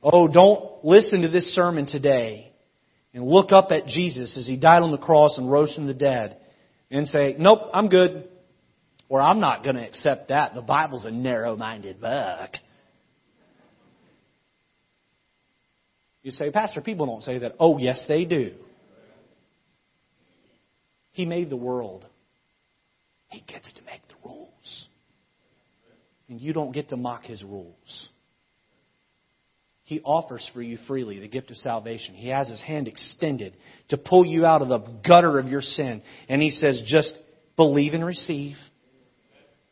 Oh, 0.04 0.28
don't 0.28 0.84
listen 0.84 1.22
to 1.22 1.30
this 1.30 1.56
sermon 1.56 1.86
today 1.86 2.52
and 3.14 3.24
look 3.24 3.54
up 3.54 3.72
at 3.72 3.88
Jesus 3.88 4.38
as 4.38 4.48
He 4.48 4.58
died 4.58 4.82
on 4.82 4.92
the 4.92 4.98
cross 4.98 5.38
and 5.38 5.50
rose 5.50 5.74
from 5.74 5.88
the 5.88 5.94
dead 5.94 6.36
and 6.90 7.08
say, 7.08 7.36
nope, 7.40 7.60
I'm 7.74 7.88
good. 7.88 8.28
Or 9.08 9.22
I'm 9.22 9.40
not 9.40 9.64
going 9.64 9.76
to 9.76 9.86
accept 9.86 10.28
that. 10.28 10.56
The 10.56 10.62
Bible's 10.62 11.06
a 11.06 11.12
narrow-minded 11.12 12.02
book. 12.02 12.50
You 16.24 16.32
say, 16.32 16.52
Pastor, 16.52 16.82
people 16.82 17.06
don't 17.06 17.24
say 17.24 17.40
that. 17.40 17.56
Oh, 17.60 17.78
yes, 17.78 18.06
they 18.08 18.26
do. 18.26 18.54
He 21.14 21.26
made 21.26 21.50
the 21.50 21.58
world. 21.58 22.06
He 23.30 23.42
gets 23.42 23.72
to 23.74 23.82
make 23.84 24.02
the 24.08 24.16
rules. 24.24 24.88
And 26.30 26.40
you 26.40 26.54
don't 26.54 26.72
get 26.72 26.90
to 26.90 26.98
mock 26.98 27.24
His 27.24 27.44
rules. 27.44 28.08
He 29.84 30.00
offers 30.02 30.50
for 30.54 30.62
you 30.62 30.78
freely 30.88 31.20
the 31.20 31.28
gift 31.28 31.52
of 31.52 31.58
salvation. 31.58 32.16
He 32.16 32.30
has 32.30 32.48
His 32.48 32.62
hand 32.62 32.88
extended 32.88 33.56
to 33.90 33.98
pull 33.98 34.26
you 34.26 34.46
out 34.46 34.62
of 34.62 34.70
the 34.70 34.80
gutter 35.06 35.38
of 35.40 35.48
your 35.48 35.62
sin. 35.62 36.02
And 36.30 36.42
He 36.42 36.52
says, 36.52 36.84
just 36.86 37.18
believe 37.58 37.94
and 37.94 38.06
receive. 38.06 38.56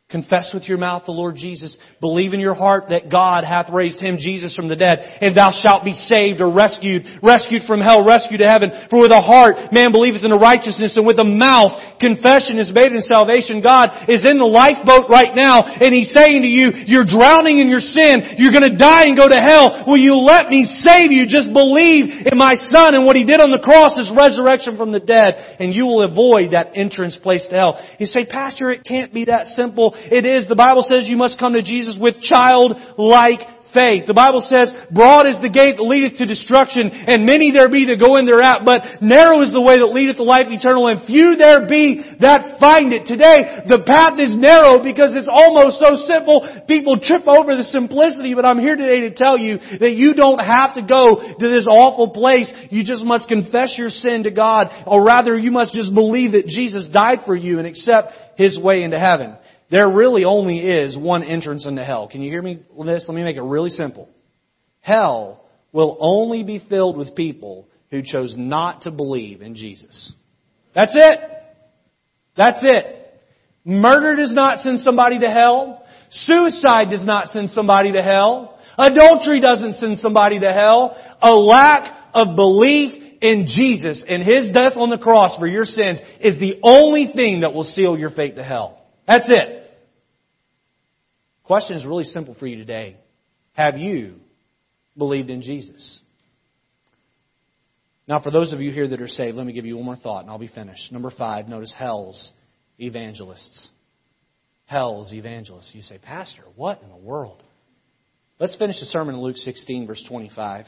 Confess 0.09 0.49
with 0.57 0.65
your 0.65 0.81
mouth 0.81 1.05
the 1.05 1.13
Lord 1.13 1.37
Jesus. 1.37 1.77
Believe 2.01 2.33
in 2.33 2.41
your 2.41 2.57
heart 2.57 2.89
that 2.89 3.13
God 3.13 3.45
hath 3.45 3.69
raised 3.69 4.01
him, 4.01 4.17
Jesus, 4.17 4.57
from 4.57 4.65
the 4.65 4.73
dead, 4.73 4.97
and 5.21 5.37
thou 5.37 5.53
shalt 5.53 5.85
be 5.85 5.93
saved 5.93 6.41
or 6.41 6.49
rescued, 6.49 7.05
rescued 7.21 7.69
from 7.69 7.77
hell, 7.77 8.01
rescued 8.01 8.41
to 8.41 8.49
heaven. 8.49 8.73
For 8.89 9.05
with 9.05 9.13
the 9.13 9.21
heart 9.21 9.69
man 9.69 9.93
believeth 9.93 10.25
in 10.25 10.33
the 10.33 10.41
righteousness, 10.41 10.97
and 10.97 11.05
with 11.05 11.21
the 11.21 11.29
mouth 11.29 11.77
confession 12.01 12.57
is 12.57 12.73
made 12.73 12.89
in 12.89 13.05
salvation. 13.05 13.61
God 13.61 14.09
is 14.09 14.25
in 14.25 14.41
the 14.41 14.49
lifeboat 14.49 15.13
right 15.13 15.29
now, 15.37 15.61
and 15.61 15.93
He's 15.93 16.09
saying 16.09 16.41
to 16.41 16.49
you, 16.49 16.73
you're 16.89 17.05
drowning 17.05 17.61
in 17.61 17.69
your 17.69 17.85
sin, 17.85 18.41
you're 18.41 18.49
gonna 18.49 18.81
die 18.81 19.05
and 19.05 19.13
go 19.13 19.29
to 19.29 19.37
hell. 19.37 19.85
Will 19.85 20.01
you 20.01 20.17
let 20.17 20.49
me 20.49 20.65
save 20.65 21.13
you? 21.13 21.29
Just 21.29 21.53
believe 21.53 22.25
in 22.25 22.33
my 22.33 22.57
Son 22.73 22.97
and 22.97 23.05
what 23.05 23.13
He 23.13 23.29
did 23.29 23.45
on 23.45 23.53
the 23.53 23.61
cross 23.61 23.93
is 24.01 24.09
resurrection 24.09 24.73
from 24.73 24.89
the 24.89 25.05
dead, 25.05 25.61
and 25.61 25.69
you 25.69 25.85
will 25.85 26.01
avoid 26.01 26.57
that 26.57 26.73
entrance 26.73 27.13
place 27.13 27.45
to 27.45 27.53
hell. 27.53 27.77
You 28.01 28.09
say, 28.09 28.25
Pastor, 28.25 28.73
it 28.73 28.81
can't 28.81 29.13
be 29.13 29.29
that 29.29 29.45
simple. 29.53 29.93
It 30.11 30.25
is. 30.25 30.47
The 30.47 30.55
Bible 30.55 30.85
says 30.87 31.07
you 31.07 31.17
must 31.17 31.39
come 31.39 31.53
to 31.53 31.61
Jesus 31.61 31.97
with 31.99 32.21
childlike 32.21 33.59
faith. 33.73 34.09
The 34.09 34.17
Bible 34.17 34.41
says, 34.41 34.73
broad 34.89 35.29
is 35.29 35.37
the 35.41 35.53
gate 35.53 35.77
that 35.77 35.85
leadeth 35.85 36.17
to 36.17 36.25
destruction, 36.25 36.89
and 36.89 37.25
many 37.25 37.53
there 37.53 37.69
be 37.69 37.85
that 37.89 38.01
go 38.01 38.17
in 38.17 38.25
thereat, 38.25 38.65
but 38.65 39.01
narrow 39.01 39.41
is 39.45 39.53
the 39.53 39.61
way 39.61 39.77
that 39.77 39.93
leadeth 39.93 40.17
to 40.17 40.25
life 40.25 40.49
eternal, 40.49 40.89
and 40.89 41.05
few 41.05 41.37
there 41.37 41.69
be 41.69 42.01
that 42.19 42.57
find 42.57 42.89
it. 42.93 43.05
Today, 43.05 43.37
the 43.69 43.85
path 43.85 44.17
is 44.17 44.33
narrow 44.33 44.81
because 44.81 45.13
it's 45.13 45.29
almost 45.29 45.77
so 45.77 45.93
simple, 46.09 46.41
people 46.65 46.97
trip 46.97 47.29
over 47.29 47.53
the 47.53 47.67
simplicity, 47.69 48.33
but 48.33 48.45
I'm 48.45 48.59
here 48.59 48.75
today 48.75 49.05
to 49.05 49.13
tell 49.13 49.37
you 49.37 49.61
that 49.79 49.93
you 49.93 50.17
don't 50.17 50.41
have 50.41 50.73
to 50.75 50.83
go 50.83 51.21
to 51.21 51.45
this 51.45 51.69
awful 51.69 52.09
place. 52.09 52.49
You 52.73 52.81
just 52.81 53.05
must 53.05 53.29
confess 53.29 53.77
your 53.77 53.89
sin 53.93 54.25
to 54.25 54.31
God, 54.33 54.73
or 54.89 55.05
rather 55.05 55.37
you 55.37 55.51
must 55.51 55.77
just 55.77 55.93
believe 55.93 56.33
that 56.33 56.49
Jesus 56.49 56.89
died 56.89 57.21
for 57.25 57.35
you 57.35 57.61
and 57.61 57.67
accept 57.67 58.17
His 58.33 58.57
way 58.57 58.81
into 58.81 58.97
heaven. 58.97 59.37
There 59.71 59.89
really 59.89 60.25
only 60.25 60.59
is 60.59 60.97
one 60.97 61.23
entrance 61.23 61.65
into 61.65 61.83
hell. 61.83 62.07
Can 62.07 62.21
you 62.21 62.31
hear 62.31 62.41
me 62.41 62.59
this? 62.85 63.05
Let 63.07 63.15
me 63.15 63.23
make 63.23 63.35
it 63.35 63.43
really 63.43 63.69
simple. 63.69 64.09
Hell 64.81 65.45
will 65.71 65.97
only 65.99 66.43
be 66.43 66.63
filled 66.69 66.97
with 66.97 67.15
people 67.15 67.67
who 67.91 68.01
chose 68.03 68.33
not 68.35 68.83
to 68.83 68.91
believe 68.91 69.41
in 69.41 69.55
Jesus. 69.55 70.13
That's 70.73 70.93
it. 70.95 71.19
That's 72.35 72.59
it. 72.63 73.21
Murder 73.63 74.15
does 74.15 74.33
not 74.33 74.59
send 74.59 74.79
somebody 74.79 75.19
to 75.19 75.29
hell. 75.29 75.85
Suicide 76.09 76.89
does 76.89 77.03
not 77.03 77.27
send 77.27 77.51
somebody 77.51 77.91
to 77.91 78.01
hell. 78.01 78.57
Adultery 78.77 79.41
doesn't 79.41 79.73
send 79.73 79.97
somebody 79.99 80.39
to 80.39 80.51
hell. 80.51 80.97
A 81.21 81.33
lack 81.33 81.95
of 82.13 82.35
belief 82.35 83.17
in 83.21 83.45
Jesus 83.47 84.03
and 84.07 84.23
His 84.23 84.51
death 84.51 84.73
on 84.75 84.89
the 84.89 84.97
cross 84.97 85.35
for 85.37 85.47
your 85.47 85.65
sins 85.65 85.99
is 86.21 86.39
the 86.39 86.59
only 86.63 87.11
thing 87.13 87.41
that 87.41 87.53
will 87.53 87.63
seal 87.63 87.97
your 87.97 88.09
fate 88.09 88.37
to 88.37 88.43
hell. 88.43 88.78
That's 89.09 89.25
it. 89.27 89.67
Question 91.43 91.77
is 91.77 91.83
really 91.83 92.03
simple 92.03 92.35
for 92.35 92.45
you 92.45 92.57
today. 92.57 92.95
Have 93.53 93.75
you 93.75 94.17
believed 94.95 95.31
in 95.31 95.41
Jesus? 95.41 95.99
Now, 98.07 98.21
for 98.21 98.29
those 98.29 98.53
of 98.53 98.61
you 98.61 98.71
here 98.71 98.87
that 98.87 99.01
are 99.01 99.07
saved, 99.07 99.35
let 99.35 99.47
me 99.47 99.53
give 99.53 99.65
you 99.65 99.77
one 99.77 99.85
more 99.85 99.95
thought 99.95 100.21
and 100.21 100.29
I'll 100.29 100.37
be 100.37 100.47
finished. 100.47 100.91
Number 100.91 101.09
five, 101.09 101.47
notice 101.47 101.73
hell's 101.75 102.31
evangelists. 102.77 103.69
Hell's 104.67 105.11
evangelists. 105.11 105.71
You 105.73 105.81
say, 105.81 105.97
Pastor, 105.97 106.43
what 106.55 106.83
in 106.83 106.89
the 106.89 106.95
world? 106.95 107.41
Let's 108.39 108.55
finish 108.57 108.79
the 108.79 108.85
sermon 108.85 109.15
in 109.15 109.21
Luke 109.21 109.37
16, 109.37 109.87
verse 109.87 110.05
25. 110.07 110.67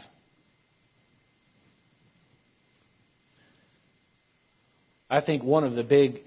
I 5.11 5.21
think 5.21 5.43
one 5.43 5.63
of 5.63 5.75
the 5.75 5.83
big 5.83 6.21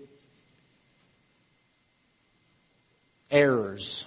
errors 3.34 4.04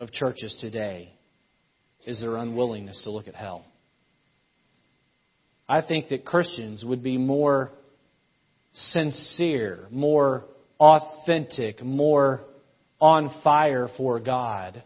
of 0.00 0.12
churches 0.12 0.56
today 0.60 1.10
is 2.06 2.20
their 2.20 2.36
unwillingness 2.36 3.02
to 3.04 3.10
look 3.10 3.26
at 3.26 3.34
hell. 3.34 3.64
I 5.66 5.80
think 5.80 6.08
that 6.08 6.26
Christians 6.26 6.84
would 6.84 7.02
be 7.02 7.16
more 7.16 7.70
sincere, 8.72 9.86
more 9.90 10.44
authentic, 10.78 11.82
more 11.82 12.42
on 13.00 13.40
fire 13.42 13.88
for 13.96 14.20
God, 14.20 14.82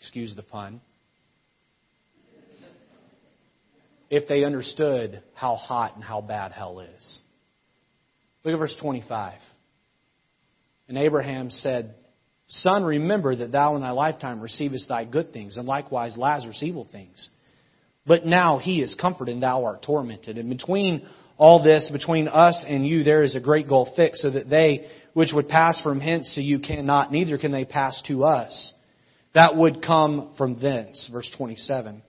excuse 0.00 0.36
the 0.36 0.42
pun, 0.42 0.82
if 4.10 4.28
they 4.28 4.44
understood 4.44 5.22
how 5.32 5.54
hot 5.56 5.94
and 5.94 6.04
how 6.04 6.20
bad 6.20 6.52
hell 6.52 6.80
is. 6.80 7.20
Look 8.44 8.52
at 8.52 8.58
verse 8.58 8.76
25. 8.80 9.38
And 10.88 10.98
Abraham 10.98 11.48
said, 11.48 11.94
Son, 12.46 12.84
remember 12.84 13.34
that 13.34 13.52
thou 13.52 13.76
in 13.76 13.82
thy 13.82 13.90
lifetime 13.90 14.40
receivest 14.40 14.88
thy 14.88 15.04
good 15.04 15.32
things, 15.32 15.56
and 15.56 15.66
likewise 15.66 16.16
Lazarus 16.16 16.62
evil 16.62 16.86
things. 16.90 17.30
But 18.06 18.26
now 18.26 18.58
he 18.58 18.82
is 18.82 18.94
comforted, 19.00 19.34
and 19.34 19.42
thou 19.42 19.64
art 19.64 19.82
tormented. 19.82 20.36
And 20.36 20.50
between 20.50 21.06
all 21.38 21.62
this, 21.62 21.88
between 21.90 22.28
us 22.28 22.64
and 22.68 22.86
you, 22.86 23.02
there 23.02 23.22
is 23.22 23.34
a 23.34 23.40
great 23.40 23.68
gulf 23.68 23.88
fixed, 23.96 24.20
so 24.20 24.30
that 24.30 24.50
they 24.50 24.86
which 25.14 25.30
would 25.32 25.48
pass 25.48 25.80
from 25.80 26.00
hence 26.00 26.34
to 26.34 26.42
you 26.42 26.58
cannot, 26.58 27.12
neither 27.12 27.38
can 27.38 27.52
they 27.52 27.64
pass 27.64 28.00
to 28.08 28.24
us. 28.24 28.72
That 29.34 29.56
would 29.56 29.82
come 29.82 30.34
from 30.36 30.60
thence. 30.60 31.08
Verse 31.10 31.30
27. 31.36 32.02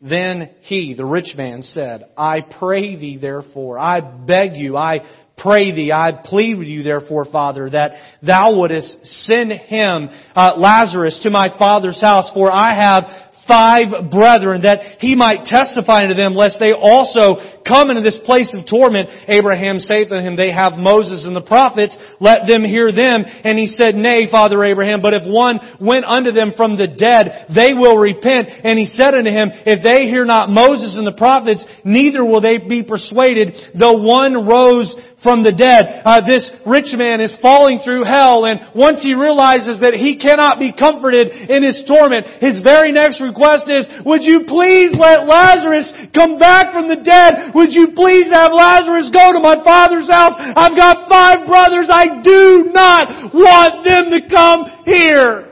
Then 0.00 0.50
he, 0.62 0.94
the 0.94 1.04
rich 1.04 1.34
man, 1.36 1.62
said, 1.62 2.04
I 2.16 2.40
pray 2.40 2.96
thee 2.96 3.18
therefore, 3.18 3.78
I 3.78 4.00
beg 4.00 4.56
you, 4.56 4.74
I 4.74 5.00
pray 5.36 5.72
thee, 5.74 5.92
I 5.92 6.12
plead 6.24 6.56
with 6.56 6.68
you 6.68 6.82
therefore, 6.82 7.26
Father, 7.26 7.68
that 7.68 7.92
thou 8.22 8.54
wouldest 8.54 9.04
send 9.04 9.52
him, 9.52 10.08
uh, 10.34 10.54
Lazarus, 10.56 11.20
to 11.24 11.30
my 11.30 11.54
father's 11.58 12.00
house, 12.00 12.30
for 12.32 12.50
I 12.50 12.74
have 12.74 13.04
five 13.50 14.14
brethren, 14.14 14.62
that 14.62 15.02
he 15.02 15.18
might 15.18 15.42
testify 15.42 16.06
unto 16.06 16.14
them, 16.14 16.38
lest 16.38 16.62
they 16.62 16.70
also 16.70 17.42
come 17.66 17.90
into 17.90 18.02
this 18.02 18.18
place 18.22 18.46
of 18.54 18.62
torment. 18.70 19.10
Abraham 19.26 19.82
saith 19.82 20.14
unto 20.14 20.22
him, 20.22 20.38
They 20.38 20.54
have 20.54 20.78
Moses 20.78 21.26
and 21.26 21.34
the 21.34 21.42
prophets, 21.42 21.98
let 22.22 22.46
them 22.46 22.62
hear 22.62 22.94
them. 22.94 23.26
And 23.26 23.58
he 23.58 23.66
said, 23.66 23.98
Nay, 23.98 24.30
Father 24.30 24.62
Abraham, 24.62 25.02
but 25.02 25.14
if 25.14 25.26
one 25.26 25.58
went 25.80 26.06
unto 26.06 26.30
them 26.30 26.54
from 26.56 26.78
the 26.78 26.86
dead, 26.86 27.50
they 27.50 27.74
will 27.74 27.98
repent. 27.98 28.46
And 28.62 28.78
he 28.78 28.86
said 28.86 29.18
unto 29.18 29.30
him, 29.30 29.50
If 29.66 29.82
they 29.82 30.06
hear 30.06 30.24
not 30.24 30.48
Moses 30.48 30.94
and 30.94 31.06
the 31.06 31.18
prophets, 31.18 31.64
neither 31.82 32.24
will 32.24 32.40
they 32.40 32.58
be 32.58 32.86
persuaded, 32.86 33.74
though 33.74 33.98
one 33.98 34.46
rose 34.46 34.94
from 35.22 35.44
the 35.44 35.52
dead. 35.52 36.02
Uh, 36.04 36.24
this 36.24 36.50
rich 36.66 36.92
man 36.96 37.20
is 37.20 37.36
falling 37.40 37.80
through 37.84 38.04
hell 38.04 38.44
and 38.44 38.60
once 38.74 39.02
he 39.02 39.14
realizes 39.14 39.80
that 39.80 39.94
he 39.94 40.16
cannot 40.16 40.58
be 40.58 40.72
comforted 40.72 41.28
in 41.28 41.62
his 41.62 41.84
torment, 41.84 42.26
his 42.40 42.60
very 42.64 42.92
next 42.92 43.20
request 43.20 43.68
is, 43.68 43.84
would 44.04 44.24
you 44.24 44.48
please 44.48 44.96
let 44.96 45.28
Lazarus 45.28 45.92
come 46.16 46.38
back 46.38 46.72
from 46.72 46.88
the 46.88 47.00
dead? 47.00 47.52
Would 47.54 47.72
you 47.72 47.92
please 47.92 48.28
have 48.32 48.52
Lazarus 48.52 49.12
go 49.12 49.32
to 49.32 49.40
my 49.40 49.60
father's 49.62 50.08
house? 50.08 50.34
I've 50.38 50.76
got 50.76 51.08
five 51.08 51.46
brothers. 51.46 51.88
I 51.92 52.22
do 52.24 52.72
not 52.72 53.32
want 53.34 53.84
them 53.84 54.10
to 54.16 54.20
come 54.28 54.60
here. 54.84 55.46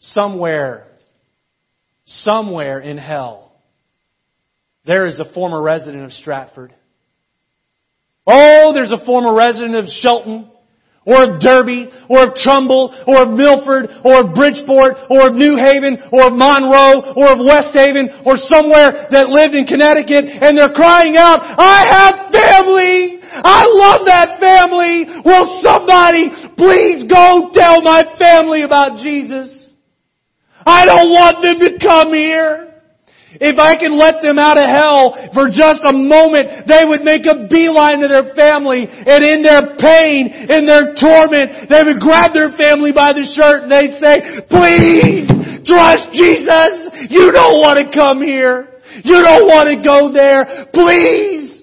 Somewhere, 0.00 0.88
somewhere 2.06 2.80
in 2.80 2.98
hell, 2.98 3.52
there 4.84 5.06
is 5.06 5.20
a 5.20 5.32
former 5.32 5.62
resident 5.62 6.04
of 6.04 6.12
Stratford 6.12 6.74
Oh, 8.26 8.72
there's 8.74 8.92
a 8.92 9.04
former 9.04 9.34
resident 9.34 9.76
of 9.76 9.86
Shelton, 9.88 10.50
or 11.06 11.24
of 11.24 11.40
Derby, 11.40 11.88
or 12.08 12.28
of 12.28 12.34
Trumbull, 12.36 12.92
or 13.08 13.24
of 13.24 13.32
Milford, 13.32 13.88
or 14.04 14.20
of 14.20 14.34
Bridgeport, 14.36 15.08
or 15.08 15.28
of 15.28 15.34
New 15.34 15.56
Haven, 15.56 15.96
or 16.12 16.28
of 16.28 16.36
Monroe, 16.36 17.16
or 17.16 17.32
of 17.32 17.40
West 17.40 17.72
Haven, 17.72 18.12
or 18.28 18.36
somewhere 18.36 19.08
that 19.10 19.32
lived 19.32 19.56
in 19.56 19.64
Connecticut, 19.64 20.28
and 20.28 20.58
they're 20.58 20.76
crying 20.76 21.16
out, 21.16 21.40
I 21.40 21.88
have 21.88 22.14
family! 22.28 23.18
I 23.24 23.64
love 23.64 24.04
that 24.06 24.38
family! 24.38 25.08
Will 25.24 25.46
somebody 25.64 26.28
please 26.60 27.08
go 27.08 27.50
tell 27.54 27.80
my 27.80 28.04
family 28.18 28.62
about 28.62 28.98
Jesus? 29.00 29.72
I 30.66 30.84
don't 30.84 31.08
want 31.08 31.40
them 31.40 31.58
to 31.64 31.78
come 31.80 32.12
here. 32.12 32.69
If 33.38 33.62
I 33.62 33.78
can 33.78 33.94
let 33.94 34.18
them 34.26 34.42
out 34.42 34.58
of 34.58 34.66
hell 34.66 35.14
for 35.30 35.46
just 35.46 35.86
a 35.86 35.94
moment, 35.94 36.66
they 36.66 36.82
would 36.82 37.06
make 37.06 37.30
a 37.30 37.46
beeline 37.46 38.02
to 38.02 38.10
their 38.10 38.34
family 38.34 38.90
and 38.90 39.20
in 39.22 39.46
their 39.46 39.78
pain, 39.78 40.50
in 40.50 40.66
their 40.66 40.98
torment, 40.98 41.70
they 41.70 41.82
would 41.86 42.02
grab 42.02 42.34
their 42.34 42.50
family 42.58 42.90
by 42.90 43.14
the 43.14 43.22
shirt 43.22 43.66
and 43.66 43.70
they'd 43.70 44.02
say, 44.02 44.42
please 44.50 45.30
trust 45.62 46.10
Jesus. 46.10 46.90
You 47.06 47.30
don't 47.30 47.62
want 47.62 47.78
to 47.78 47.86
come 47.94 48.18
here. 48.18 48.80
You 49.04 49.22
don't 49.22 49.46
want 49.46 49.70
to 49.70 49.78
go 49.78 50.10
there. 50.10 50.66
Please. 50.74 51.62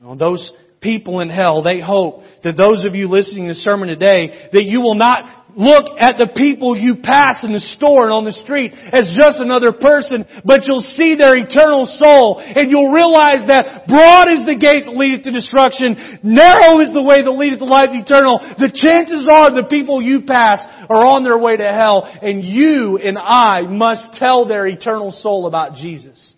Well, 0.00 0.16
those 0.16 0.52
people 0.80 1.20
in 1.20 1.30
hell. 1.30 1.62
They 1.62 1.80
hope 1.80 2.20
that 2.44 2.56
those 2.56 2.84
of 2.84 2.94
you 2.94 3.08
listening 3.08 3.48
to 3.48 3.54
the 3.54 3.60
sermon 3.60 3.88
today, 3.88 4.50
that 4.52 4.64
you 4.64 4.80
will 4.80 4.94
not 4.94 5.45
look 5.56 5.96
at 5.96 6.20
the 6.20 6.28
people 6.36 6.76
you 6.76 7.00
pass 7.00 7.40
in 7.40 7.50
the 7.50 7.64
store 7.74 8.04
and 8.04 8.12
on 8.12 8.28
the 8.28 8.36
street 8.36 8.76
as 8.92 9.16
just 9.16 9.40
another 9.40 9.72
person, 9.72 10.28
but 10.44 10.68
you'll 10.68 10.84
see 10.84 11.16
their 11.16 11.32
eternal 11.32 11.88
soul 11.88 12.38
and 12.38 12.68
you'll 12.70 12.92
realize 12.92 13.40
that 13.48 13.88
broad 13.88 14.28
is 14.28 14.44
the 14.44 14.60
gate 14.60 14.84
that 14.84 14.92
leadeth 14.92 15.24
to 15.24 15.32
destruction, 15.32 15.96
narrow 16.20 16.78
is 16.84 16.92
the 16.92 17.02
way 17.02 17.24
that 17.24 17.32
leadeth 17.32 17.64
to 17.64 17.68
life 17.68 17.90
eternal. 17.96 18.36
The 18.60 18.68
chances 18.68 19.24
are 19.32 19.48
the 19.50 19.66
people 19.66 20.04
you 20.04 20.28
pass 20.28 20.60
are 20.92 21.02
on 21.08 21.24
their 21.24 21.40
way 21.40 21.56
to 21.56 21.66
hell 21.66 22.04
and 22.04 22.44
you 22.44 23.00
and 23.00 23.16
I 23.16 23.64
must 23.64 24.20
tell 24.20 24.44
their 24.44 24.68
eternal 24.68 25.10
soul 25.10 25.48
about 25.48 25.74
Jesus. 25.74 26.36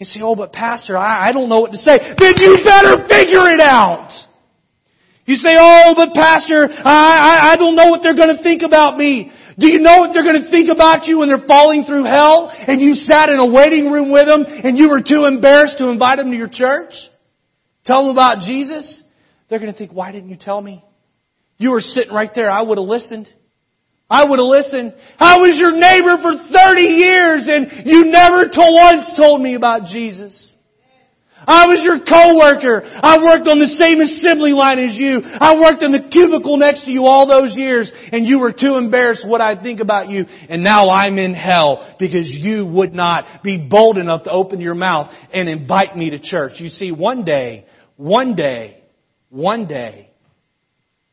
You 0.00 0.06
say, 0.06 0.20
oh, 0.24 0.34
but 0.34 0.52
pastor, 0.52 0.96
I, 0.96 1.28
I 1.28 1.32
don't 1.32 1.48
know 1.48 1.60
what 1.60 1.70
to 1.70 1.78
say. 1.78 1.96
Then 2.18 2.34
you 2.40 2.58
better 2.64 3.06
figure 3.06 3.46
it 3.52 3.60
out! 3.60 4.10
You 5.26 5.36
say, 5.36 5.56
oh, 5.58 5.94
but 5.96 6.12
pastor, 6.12 6.68
I, 6.68 6.92
I, 6.92 7.52
I 7.52 7.56
don't 7.56 7.76
know 7.76 7.88
what 7.88 8.02
they're 8.02 8.16
going 8.16 8.36
to 8.36 8.42
think 8.42 8.62
about 8.62 8.98
me. 8.98 9.32
Do 9.58 9.68
you 9.68 9.80
know 9.80 10.00
what 10.00 10.12
they're 10.12 10.24
going 10.24 10.42
to 10.42 10.50
think 10.50 10.68
about 10.68 11.06
you 11.06 11.18
when 11.20 11.28
they're 11.28 11.46
falling 11.46 11.84
through 11.84 12.04
hell 12.04 12.50
and 12.50 12.80
you 12.80 12.94
sat 12.94 13.28
in 13.30 13.38
a 13.38 13.46
waiting 13.46 13.90
room 13.90 14.10
with 14.10 14.26
them 14.26 14.44
and 14.46 14.76
you 14.76 14.90
were 14.90 15.00
too 15.00 15.24
embarrassed 15.26 15.78
to 15.78 15.88
invite 15.88 16.18
them 16.18 16.30
to 16.30 16.36
your 16.36 16.50
church? 16.50 16.92
Tell 17.86 18.06
them 18.06 18.12
about 18.12 18.40
Jesus? 18.40 19.02
They're 19.48 19.60
going 19.60 19.72
to 19.72 19.78
think, 19.78 19.92
why 19.92 20.12
didn't 20.12 20.30
you 20.30 20.36
tell 20.38 20.60
me? 20.60 20.84
You 21.56 21.70
were 21.70 21.80
sitting 21.80 22.12
right 22.12 22.30
there. 22.34 22.50
I 22.50 22.62
would 22.62 22.78
have 22.78 22.86
listened. 22.86 23.28
I 24.10 24.24
would 24.24 24.38
have 24.38 24.46
listened. 24.46 24.94
I 25.18 25.38
was 25.38 25.56
your 25.56 25.72
neighbor 25.72 26.18
for 26.20 26.34
30 26.34 26.82
years 26.82 27.44
and 27.46 27.86
you 27.86 28.10
never 28.12 28.44
to 28.44 28.60
once 28.60 29.18
told 29.18 29.40
me 29.40 29.54
about 29.54 29.86
Jesus. 29.86 30.53
I 31.46 31.66
was 31.66 31.80
your 31.84 32.00
coworker. 32.00 32.82
I 32.84 33.22
worked 33.22 33.48
on 33.48 33.58
the 33.58 33.72
same 33.80 34.00
assembly 34.00 34.52
line 34.52 34.78
as 34.78 34.96
you. 34.96 35.20
I 35.22 35.58
worked 35.60 35.82
in 35.82 35.92
the 35.92 36.08
cubicle 36.10 36.56
next 36.56 36.84
to 36.84 36.92
you 36.92 37.04
all 37.04 37.26
those 37.26 37.54
years 37.54 37.90
and 38.12 38.26
you 38.26 38.38
were 38.38 38.52
too 38.52 38.76
embarrassed 38.76 39.26
what 39.26 39.40
I'd 39.40 39.62
think 39.62 39.80
about 39.80 40.08
you. 40.08 40.24
And 40.28 40.64
now 40.64 40.88
I'm 40.88 41.18
in 41.18 41.34
hell 41.34 41.96
because 41.98 42.30
you 42.30 42.66
would 42.66 42.92
not 42.92 43.42
be 43.42 43.58
bold 43.58 43.98
enough 43.98 44.24
to 44.24 44.30
open 44.30 44.60
your 44.60 44.74
mouth 44.74 45.12
and 45.32 45.48
invite 45.48 45.96
me 45.96 46.10
to 46.10 46.18
church. 46.18 46.54
You 46.56 46.68
see, 46.68 46.92
one 46.92 47.24
day, 47.24 47.66
one 47.96 48.34
day, 48.34 48.82
one 49.28 49.66
day, 49.66 50.10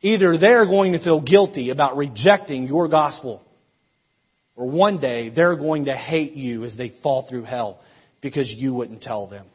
either 0.00 0.38
they're 0.38 0.66
going 0.66 0.92
to 0.92 0.98
feel 0.98 1.20
guilty 1.20 1.70
about 1.70 1.96
rejecting 1.96 2.66
your 2.66 2.88
gospel 2.88 3.42
or 4.54 4.68
one 4.68 5.00
day 5.00 5.30
they're 5.34 5.56
going 5.56 5.86
to 5.86 5.96
hate 5.96 6.34
you 6.34 6.64
as 6.64 6.76
they 6.76 6.92
fall 7.02 7.26
through 7.28 7.44
hell 7.44 7.80
because 8.20 8.52
you 8.54 8.72
wouldn't 8.74 9.02
tell 9.02 9.26
them. 9.26 9.46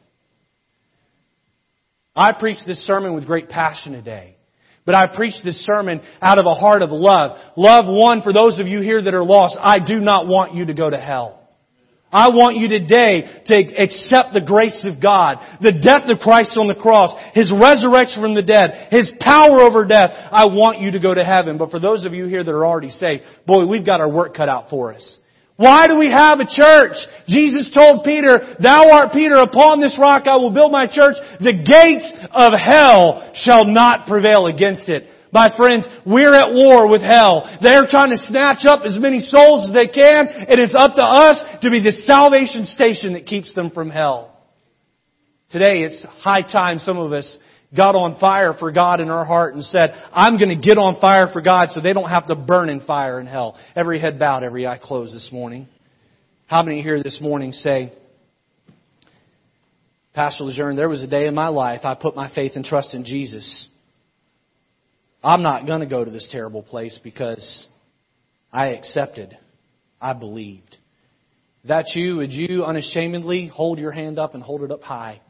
I 2.14 2.32
preach 2.32 2.58
this 2.66 2.84
sermon 2.86 3.14
with 3.14 3.26
great 3.26 3.48
passion 3.48 3.92
today. 3.92 4.36
But 4.84 4.94
I 4.94 5.14
preach 5.14 5.34
this 5.44 5.64
sermon 5.66 6.00
out 6.22 6.38
of 6.38 6.46
a 6.46 6.54
heart 6.54 6.80
of 6.80 6.90
love. 6.90 7.36
Love 7.56 7.84
one 7.86 8.22
for 8.22 8.32
those 8.32 8.58
of 8.58 8.66
you 8.66 8.80
here 8.80 9.02
that 9.02 9.12
are 9.12 9.24
lost. 9.24 9.56
I 9.60 9.84
do 9.84 10.00
not 10.00 10.26
want 10.26 10.54
you 10.54 10.64
to 10.66 10.74
go 10.74 10.88
to 10.88 10.96
hell. 10.96 11.38
I 12.10 12.30
want 12.30 12.56
you 12.56 12.68
today 12.68 13.42
to 13.44 13.56
accept 13.76 14.32
the 14.32 14.40
grace 14.40 14.82
of 14.84 15.00
God, 15.02 15.44
the 15.60 15.72
death 15.72 16.08
of 16.08 16.20
Christ 16.20 16.56
on 16.56 16.66
the 16.66 16.74
cross, 16.74 17.12
His 17.34 17.52
resurrection 17.52 18.22
from 18.22 18.34
the 18.34 18.42
dead, 18.42 18.88
His 18.90 19.12
power 19.20 19.60
over 19.60 19.84
death. 19.84 20.10
I 20.32 20.46
want 20.46 20.80
you 20.80 20.92
to 20.92 21.00
go 21.00 21.12
to 21.12 21.22
heaven. 21.22 21.58
But 21.58 21.70
for 21.70 21.78
those 21.78 22.06
of 22.06 22.14
you 22.14 22.24
here 22.24 22.42
that 22.42 22.50
are 22.50 22.64
already 22.64 22.88
saved, 22.88 23.24
boy, 23.46 23.66
we've 23.66 23.84
got 23.84 24.00
our 24.00 24.10
work 24.10 24.34
cut 24.34 24.48
out 24.48 24.70
for 24.70 24.94
us. 24.94 25.18
Why 25.58 25.88
do 25.88 25.98
we 25.98 26.06
have 26.06 26.38
a 26.38 26.46
church? 26.46 26.94
Jesus 27.26 27.68
told 27.74 28.04
Peter, 28.04 28.54
Thou 28.62 28.92
art 28.92 29.12
Peter, 29.12 29.34
upon 29.38 29.80
this 29.80 29.98
rock 29.98 30.28
I 30.28 30.36
will 30.36 30.52
build 30.54 30.70
my 30.70 30.86
church. 30.86 31.16
The 31.40 31.58
gates 31.66 32.14
of 32.30 32.52
hell 32.54 33.32
shall 33.34 33.64
not 33.64 34.06
prevail 34.06 34.46
against 34.46 34.88
it. 34.88 35.10
My 35.32 35.52
friends, 35.56 35.84
we're 36.06 36.32
at 36.32 36.54
war 36.54 36.88
with 36.88 37.02
hell. 37.02 37.58
They're 37.60 37.88
trying 37.90 38.10
to 38.10 38.18
snatch 38.18 38.66
up 38.68 38.82
as 38.84 38.96
many 39.00 39.18
souls 39.18 39.68
as 39.68 39.74
they 39.74 39.88
can, 39.88 40.28
and 40.28 40.60
it's 40.60 40.76
up 40.78 40.94
to 40.94 41.02
us 41.02 41.42
to 41.62 41.70
be 41.70 41.82
the 41.82 41.92
salvation 42.06 42.62
station 42.64 43.14
that 43.14 43.26
keeps 43.26 43.52
them 43.52 43.70
from 43.70 43.90
hell. 43.90 44.38
Today, 45.50 45.82
it's 45.82 46.06
high 46.22 46.42
time 46.42 46.78
some 46.78 46.98
of 46.98 47.12
us 47.12 47.36
got 47.76 47.94
on 47.94 48.18
fire 48.18 48.54
for 48.58 48.72
God 48.72 49.00
in 49.00 49.10
our 49.10 49.24
heart 49.24 49.54
and 49.54 49.64
said, 49.64 49.90
I'm 50.12 50.38
going 50.38 50.48
to 50.48 50.66
get 50.66 50.78
on 50.78 51.00
fire 51.00 51.28
for 51.32 51.40
God 51.40 51.68
so 51.70 51.80
they 51.80 51.92
don't 51.92 52.08
have 52.08 52.26
to 52.26 52.34
burn 52.34 52.68
in 52.68 52.80
fire 52.80 53.20
in 53.20 53.26
hell. 53.26 53.58
Every 53.76 54.00
head 54.00 54.18
bowed, 54.18 54.42
every 54.42 54.66
eye 54.66 54.78
closed 54.78 55.14
this 55.14 55.30
morning. 55.32 55.68
How 56.46 56.62
many 56.62 56.82
here 56.82 57.02
this 57.02 57.20
morning 57.20 57.52
say, 57.52 57.92
Pastor 60.14 60.44
Lejeune, 60.44 60.76
there 60.76 60.88
was 60.88 61.02
a 61.02 61.06
day 61.06 61.26
in 61.26 61.34
my 61.34 61.48
life 61.48 61.80
I 61.84 61.94
put 61.94 62.16
my 62.16 62.32
faith 62.34 62.52
and 62.54 62.64
trust 62.64 62.94
in 62.94 63.04
Jesus. 63.04 63.68
I'm 65.22 65.42
not 65.42 65.66
going 65.66 65.80
to 65.80 65.86
go 65.86 66.04
to 66.04 66.10
this 66.10 66.28
terrible 66.32 66.62
place 66.62 66.98
because 67.04 67.66
I 68.52 68.68
accepted. 68.68 69.36
I 70.00 70.14
believed. 70.14 70.76
If 71.62 71.68
that's 71.68 71.92
you, 71.94 72.16
would 72.16 72.32
you 72.32 72.64
unashamedly 72.64 73.48
hold 73.48 73.78
your 73.78 73.90
hand 73.92 74.18
up 74.18 74.34
and 74.34 74.42
hold 74.42 74.62
it 74.62 74.70
up 74.70 74.82
high? 74.82 75.20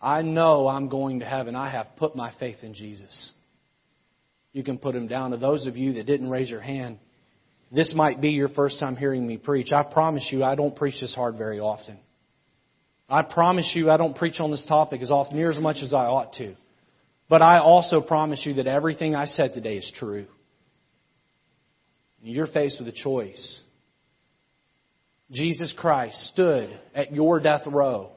I 0.00 0.22
know 0.22 0.68
I'm 0.68 0.88
going 0.88 1.20
to 1.20 1.24
heaven. 1.24 1.54
I 1.56 1.70
have 1.70 1.96
put 1.96 2.14
my 2.14 2.32
faith 2.38 2.58
in 2.62 2.74
Jesus. 2.74 3.32
You 4.52 4.62
can 4.62 4.78
put 4.78 4.94
him 4.94 5.06
down. 5.06 5.30
To 5.30 5.36
those 5.36 5.66
of 5.66 5.76
you 5.76 5.94
that 5.94 6.06
didn't 6.06 6.30
raise 6.30 6.50
your 6.50 6.60
hand, 6.60 6.98
this 7.72 7.92
might 7.94 8.20
be 8.20 8.30
your 8.30 8.48
first 8.48 8.78
time 8.78 8.96
hearing 8.96 9.26
me 9.26 9.36
preach. 9.36 9.72
I 9.72 9.82
promise 9.82 10.28
you, 10.30 10.44
I 10.44 10.54
don't 10.54 10.76
preach 10.76 11.00
this 11.00 11.14
hard 11.14 11.36
very 11.36 11.60
often. 11.60 11.98
I 13.08 13.22
promise 13.22 13.72
you, 13.74 13.90
I 13.90 13.96
don't 13.96 14.16
preach 14.16 14.40
on 14.40 14.50
this 14.50 14.64
topic 14.66 15.00
as 15.00 15.10
often, 15.10 15.36
near 15.36 15.50
as 15.50 15.58
much 15.58 15.76
as 15.82 15.94
I 15.94 16.06
ought 16.06 16.32
to. 16.34 16.54
But 17.28 17.42
I 17.42 17.58
also 17.58 18.00
promise 18.00 18.44
you 18.44 18.54
that 18.54 18.66
everything 18.66 19.14
I 19.14 19.26
said 19.26 19.54
today 19.54 19.76
is 19.76 19.92
true. 19.98 20.26
You're 22.22 22.46
faced 22.46 22.80
with 22.80 22.88
a 22.88 22.92
choice. 22.92 23.60
Jesus 25.30 25.74
Christ 25.76 26.16
stood 26.32 26.76
at 26.94 27.12
your 27.12 27.40
death 27.40 27.62
row 27.66 28.12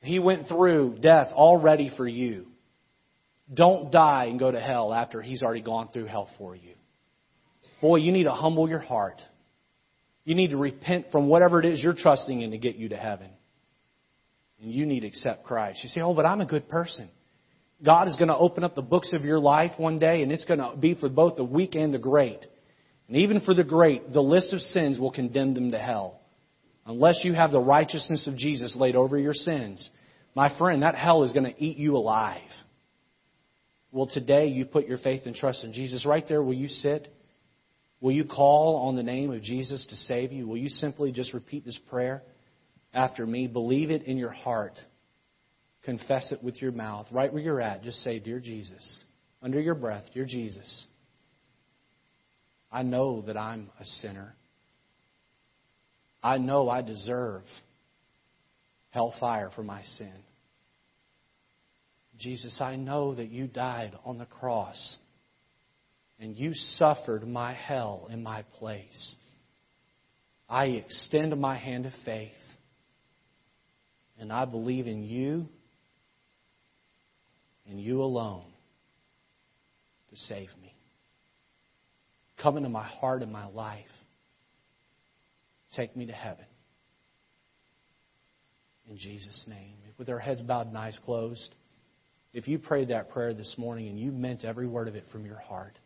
he 0.00 0.18
went 0.18 0.48
through 0.48 0.98
death 1.00 1.28
already 1.32 1.90
for 1.96 2.06
you. 2.06 2.46
Don't 3.52 3.90
die 3.90 4.26
and 4.26 4.38
go 4.38 4.50
to 4.50 4.60
hell 4.60 4.92
after 4.92 5.22
He's 5.22 5.42
already 5.42 5.62
gone 5.62 5.88
through 5.92 6.06
hell 6.06 6.28
for 6.38 6.54
you. 6.54 6.74
Boy, 7.80 7.96
you 7.96 8.12
need 8.12 8.24
to 8.24 8.32
humble 8.32 8.68
your 8.68 8.78
heart. 8.80 9.20
You 10.24 10.34
need 10.34 10.50
to 10.50 10.56
repent 10.56 11.06
from 11.10 11.28
whatever 11.28 11.58
it 11.58 11.64
is 11.64 11.82
you're 11.82 11.94
trusting 11.94 12.42
in 12.42 12.50
to 12.50 12.58
get 12.58 12.76
you 12.76 12.90
to 12.90 12.96
heaven. 12.96 13.30
And 14.60 14.72
you 14.72 14.84
need 14.84 15.00
to 15.00 15.06
accept 15.06 15.44
Christ. 15.44 15.80
You 15.82 15.88
say, 15.88 16.00
oh, 16.00 16.12
but 16.12 16.26
I'm 16.26 16.40
a 16.40 16.46
good 16.46 16.68
person. 16.68 17.08
God 17.82 18.08
is 18.08 18.16
going 18.16 18.28
to 18.28 18.36
open 18.36 18.64
up 18.64 18.74
the 18.74 18.82
books 18.82 19.12
of 19.12 19.24
your 19.24 19.38
life 19.38 19.70
one 19.78 20.00
day, 20.00 20.22
and 20.22 20.32
it's 20.32 20.44
going 20.44 20.58
to 20.58 20.76
be 20.76 20.94
for 20.94 21.08
both 21.08 21.36
the 21.36 21.44
weak 21.44 21.76
and 21.76 21.94
the 21.94 21.98
great. 21.98 22.44
And 23.06 23.16
even 23.18 23.40
for 23.40 23.54
the 23.54 23.64
great, 23.64 24.12
the 24.12 24.20
list 24.20 24.52
of 24.52 24.60
sins 24.60 24.98
will 24.98 25.12
condemn 25.12 25.54
them 25.54 25.70
to 25.70 25.78
hell 25.78 26.20
unless 26.88 27.20
you 27.22 27.34
have 27.34 27.52
the 27.52 27.60
righteousness 27.60 28.26
of 28.26 28.36
Jesus 28.36 28.74
laid 28.74 28.96
over 28.96 29.18
your 29.18 29.34
sins, 29.34 29.88
my 30.34 30.56
friend, 30.58 30.82
that 30.82 30.94
hell 30.94 31.22
is 31.22 31.32
going 31.32 31.52
to 31.52 31.62
eat 31.64 31.76
you 31.76 31.96
alive. 31.96 32.40
Well, 33.92 34.08
today 34.12 34.46
you 34.46 34.64
put 34.64 34.86
your 34.86 34.98
faith 34.98 35.22
and 35.26 35.34
trust 35.36 35.64
in 35.64 35.72
Jesus. 35.72 36.06
Right 36.06 36.24
there, 36.26 36.42
will 36.42 36.54
you 36.54 36.68
sit? 36.68 37.08
Will 38.00 38.12
you 38.12 38.24
call 38.24 38.88
on 38.88 38.96
the 38.96 39.02
name 39.02 39.32
of 39.32 39.42
Jesus 39.42 39.86
to 39.86 39.96
save 39.96 40.32
you? 40.32 40.48
Will 40.48 40.56
you 40.56 40.68
simply 40.68 41.12
just 41.12 41.34
repeat 41.34 41.64
this 41.64 41.78
prayer 41.90 42.22
after 42.94 43.26
me? 43.26 43.46
Believe 43.46 43.90
it 43.90 44.04
in 44.04 44.16
your 44.16 44.30
heart. 44.30 44.78
Confess 45.82 46.32
it 46.32 46.42
with 46.42 46.60
your 46.60 46.72
mouth. 46.72 47.06
Right 47.10 47.32
where 47.32 47.42
you're 47.42 47.60
at, 47.60 47.82
just 47.82 48.02
say, 48.02 48.18
Dear 48.18 48.40
Jesus, 48.40 49.04
under 49.42 49.60
your 49.60 49.74
breath, 49.74 50.04
Dear 50.14 50.26
Jesus, 50.26 50.86
I 52.72 52.82
know 52.82 53.22
that 53.22 53.36
I'm 53.36 53.70
a 53.78 53.84
sinner. 53.84 54.34
I 56.22 56.38
know 56.38 56.68
I 56.68 56.82
deserve 56.82 57.42
hellfire 58.90 59.50
for 59.54 59.62
my 59.62 59.82
sin. 59.82 60.12
Jesus, 62.18 62.60
I 62.60 62.76
know 62.76 63.14
that 63.14 63.30
you 63.30 63.46
died 63.46 63.92
on 64.04 64.18
the 64.18 64.26
cross 64.26 64.96
and 66.18 66.36
you 66.36 66.52
suffered 66.52 67.26
my 67.26 67.54
hell 67.54 68.08
in 68.10 68.22
my 68.22 68.42
place. 68.58 69.14
I 70.48 70.66
extend 70.66 71.38
my 71.40 71.56
hand 71.56 71.86
of 71.86 71.92
faith 72.04 72.32
and 74.18 74.32
I 74.32 74.44
believe 74.44 74.86
in 74.88 75.04
you 75.04 75.46
and 77.68 77.80
you 77.80 78.02
alone 78.02 78.46
to 80.10 80.16
save 80.16 80.48
me. 80.60 80.74
Come 82.42 82.56
into 82.56 82.68
my 82.68 82.86
heart 82.86 83.22
and 83.22 83.32
my 83.32 83.46
life. 83.46 83.84
Take 85.76 85.96
me 85.96 86.06
to 86.06 86.12
heaven. 86.12 86.44
In 88.90 88.96
Jesus' 88.96 89.44
name. 89.46 89.74
With 89.98 90.08
our 90.08 90.18
heads 90.18 90.42
bowed 90.42 90.68
and 90.68 90.78
eyes 90.78 90.98
closed, 91.04 91.54
if 92.32 92.46
you 92.48 92.58
prayed 92.58 92.88
that 92.88 93.10
prayer 93.10 93.34
this 93.34 93.54
morning 93.58 93.88
and 93.88 93.98
you 93.98 94.12
meant 94.12 94.44
every 94.44 94.66
word 94.66 94.88
of 94.88 94.94
it 94.94 95.04
from 95.10 95.26
your 95.26 95.38
heart, 95.38 95.78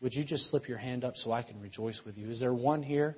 would 0.00 0.14
you 0.14 0.24
just 0.24 0.50
slip 0.50 0.68
your 0.68 0.78
hand 0.78 1.04
up 1.04 1.16
so 1.16 1.32
I 1.32 1.42
can 1.42 1.60
rejoice 1.60 2.00
with 2.04 2.18
you? 2.18 2.30
Is 2.30 2.40
there 2.40 2.52
one 2.52 2.82
here? 2.82 3.16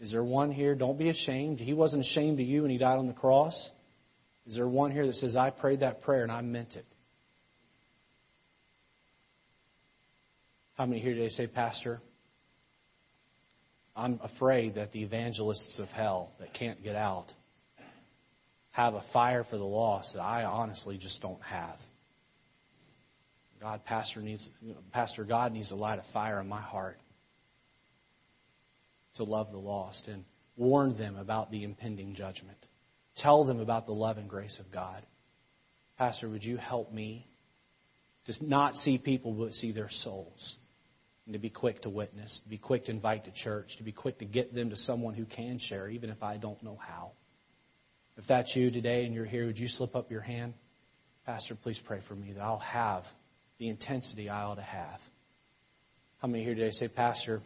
Is 0.00 0.12
there 0.12 0.22
one 0.22 0.52
here? 0.52 0.74
Don't 0.76 0.98
be 0.98 1.08
ashamed. 1.08 1.58
He 1.58 1.74
wasn't 1.74 2.02
ashamed 2.02 2.38
of 2.38 2.46
you 2.46 2.62
when 2.62 2.70
he 2.70 2.78
died 2.78 2.98
on 2.98 3.08
the 3.08 3.12
cross. 3.12 3.70
Is 4.46 4.54
there 4.54 4.68
one 4.68 4.92
here 4.92 5.06
that 5.06 5.16
says, 5.16 5.36
I 5.36 5.50
prayed 5.50 5.80
that 5.80 6.02
prayer 6.02 6.22
and 6.22 6.30
I 6.30 6.40
meant 6.40 6.74
it? 6.76 6.86
How 10.76 10.86
many 10.86 11.00
here 11.00 11.14
today 11.14 11.30
say, 11.30 11.48
Pastor, 11.48 12.00
I'm 13.98 14.20
afraid 14.22 14.76
that 14.76 14.92
the 14.92 15.02
evangelists 15.02 15.80
of 15.80 15.88
hell 15.88 16.30
that 16.38 16.54
can't 16.54 16.80
get 16.84 16.94
out 16.94 17.26
have 18.70 18.94
a 18.94 19.02
fire 19.12 19.44
for 19.50 19.58
the 19.58 19.64
lost 19.64 20.14
that 20.14 20.20
I 20.20 20.44
honestly 20.44 20.98
just 20.98 21.20
don't 21.20 21.42
have. 21.42 21.76
God, 23.60 23.84
Pastor 23.84 24.22
needs, 24.22 24.48
Pastor 24.92 25.24
God 25.24 25.52
needs 25.52 25.70
to 25.70 25.74
light 25.74 25.98
a 25.98 26.12
fire 26.12 26.40
in 26.40 26.48
my 26.48 26.60
heart 26.60 26.96
to 29.16 29.24
love 29.24 29.50
the 29.50 29.58
lost 29.58 30.06
and 30.06 30.24
warn 30.56 30.96
them 30.96 31.16
about 31.16 31.50
the 31.50 31.64
impending 31.64 32.14
judgment. 32.14 32.58
Tell 33.16 33.44
them 33.44 33.58
about 33.58 33.86
the 33.86 33.92
love 33.92 34.16
and 34.16 34.30
grace 34.30 34.60
of 34.64 34.72
God. 34.72 35.04
Pastor, 35.96 36.28
would 36.28 36.44
you 36.44 36.56
help 36.56 36.92
me 36.92 37.26
to 38.26 38.34
not 38.46 38.76
see 38.76 38.96
people 38.96 39.32
but 39.32 39.54
see 39.54 39.72
their 39.72 39.90
souls? 39.90 40.56
And 41.28 41.34
to 41.34 41.38
be 41.38 41.50
quick 41.50 41.82
to 41.82 41.90
witness, 41.90 42.40
to 42.42 42.48
be 42.48 42.56
quick 42.56 42.86
to 42.86 42.90
invite 42.90 43.26
to 43.26 43.30
church, 43.30 43.76
to 43.76 43.82
be 43.82 43.92
quick 43.92 44.18
to 44.20 44.24
get 44.24 44.54
them 44.54 44.70
to 44.70 44.76
someone 44.76 45.12
who 45.12 45.26
can 45.26 45.58
share, 45.58 45.86
even 45.90 46.08
if 46.08 46.22
I 46.22 46.38
don't 46.38 46.62
know 46.62 46.80
how. 46.80 47.10
If 48.16 48.26
that's 48.26 48.56
you 48.56 48.70
today 48.70 49.04
and 49.04 49.12
you're 49.12 49.26
here, 49.26 49.44
would 49.44 49.58
you 49.58 49.68
slip 49.68 49.94
up 49.94 50.10
your 50.10 50.22
hand? 50.22 50.54
Pastor, 51.26 51.54
please 51.54 51.78
pray 51.84 52.00
for 52.08 52.14
me 52.14 52.32
that 52.32 52.40
I'll 52.40 52.58
have 52.60 53.02
the 53.58 53.68
intensity 53.68 54.30
I 54.30 54.44
ought 54.44 54.54
to 54.54 54.62
have. 54.62 55.00
How 56.22 56.28
many 56.28 56.44
here 56.44 56.54
today 56.54 56.70
say, 56.70 56.88
Pastor, 56.88 57.42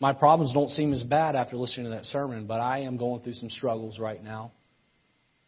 my 0.00 0.14
problems 0.14 0.54
don't 0.54 0.70
seem 0.70 0.94
as 0.94 1.02
bad 1.02 1.36
after 1.36 1.56
listening 1.56 1.84
to 1.84 1.90
that 1.90 2.06
sermon, 2.06 2.46
but 2.46 2.60
I 2.60 2.78
am 2.78 2.96
going 2.96 3.20
through 3.20 3.34
some 3.34 3.50
struggles 3.50 3.98
right 3.98 4.24
now. 4.24 4.52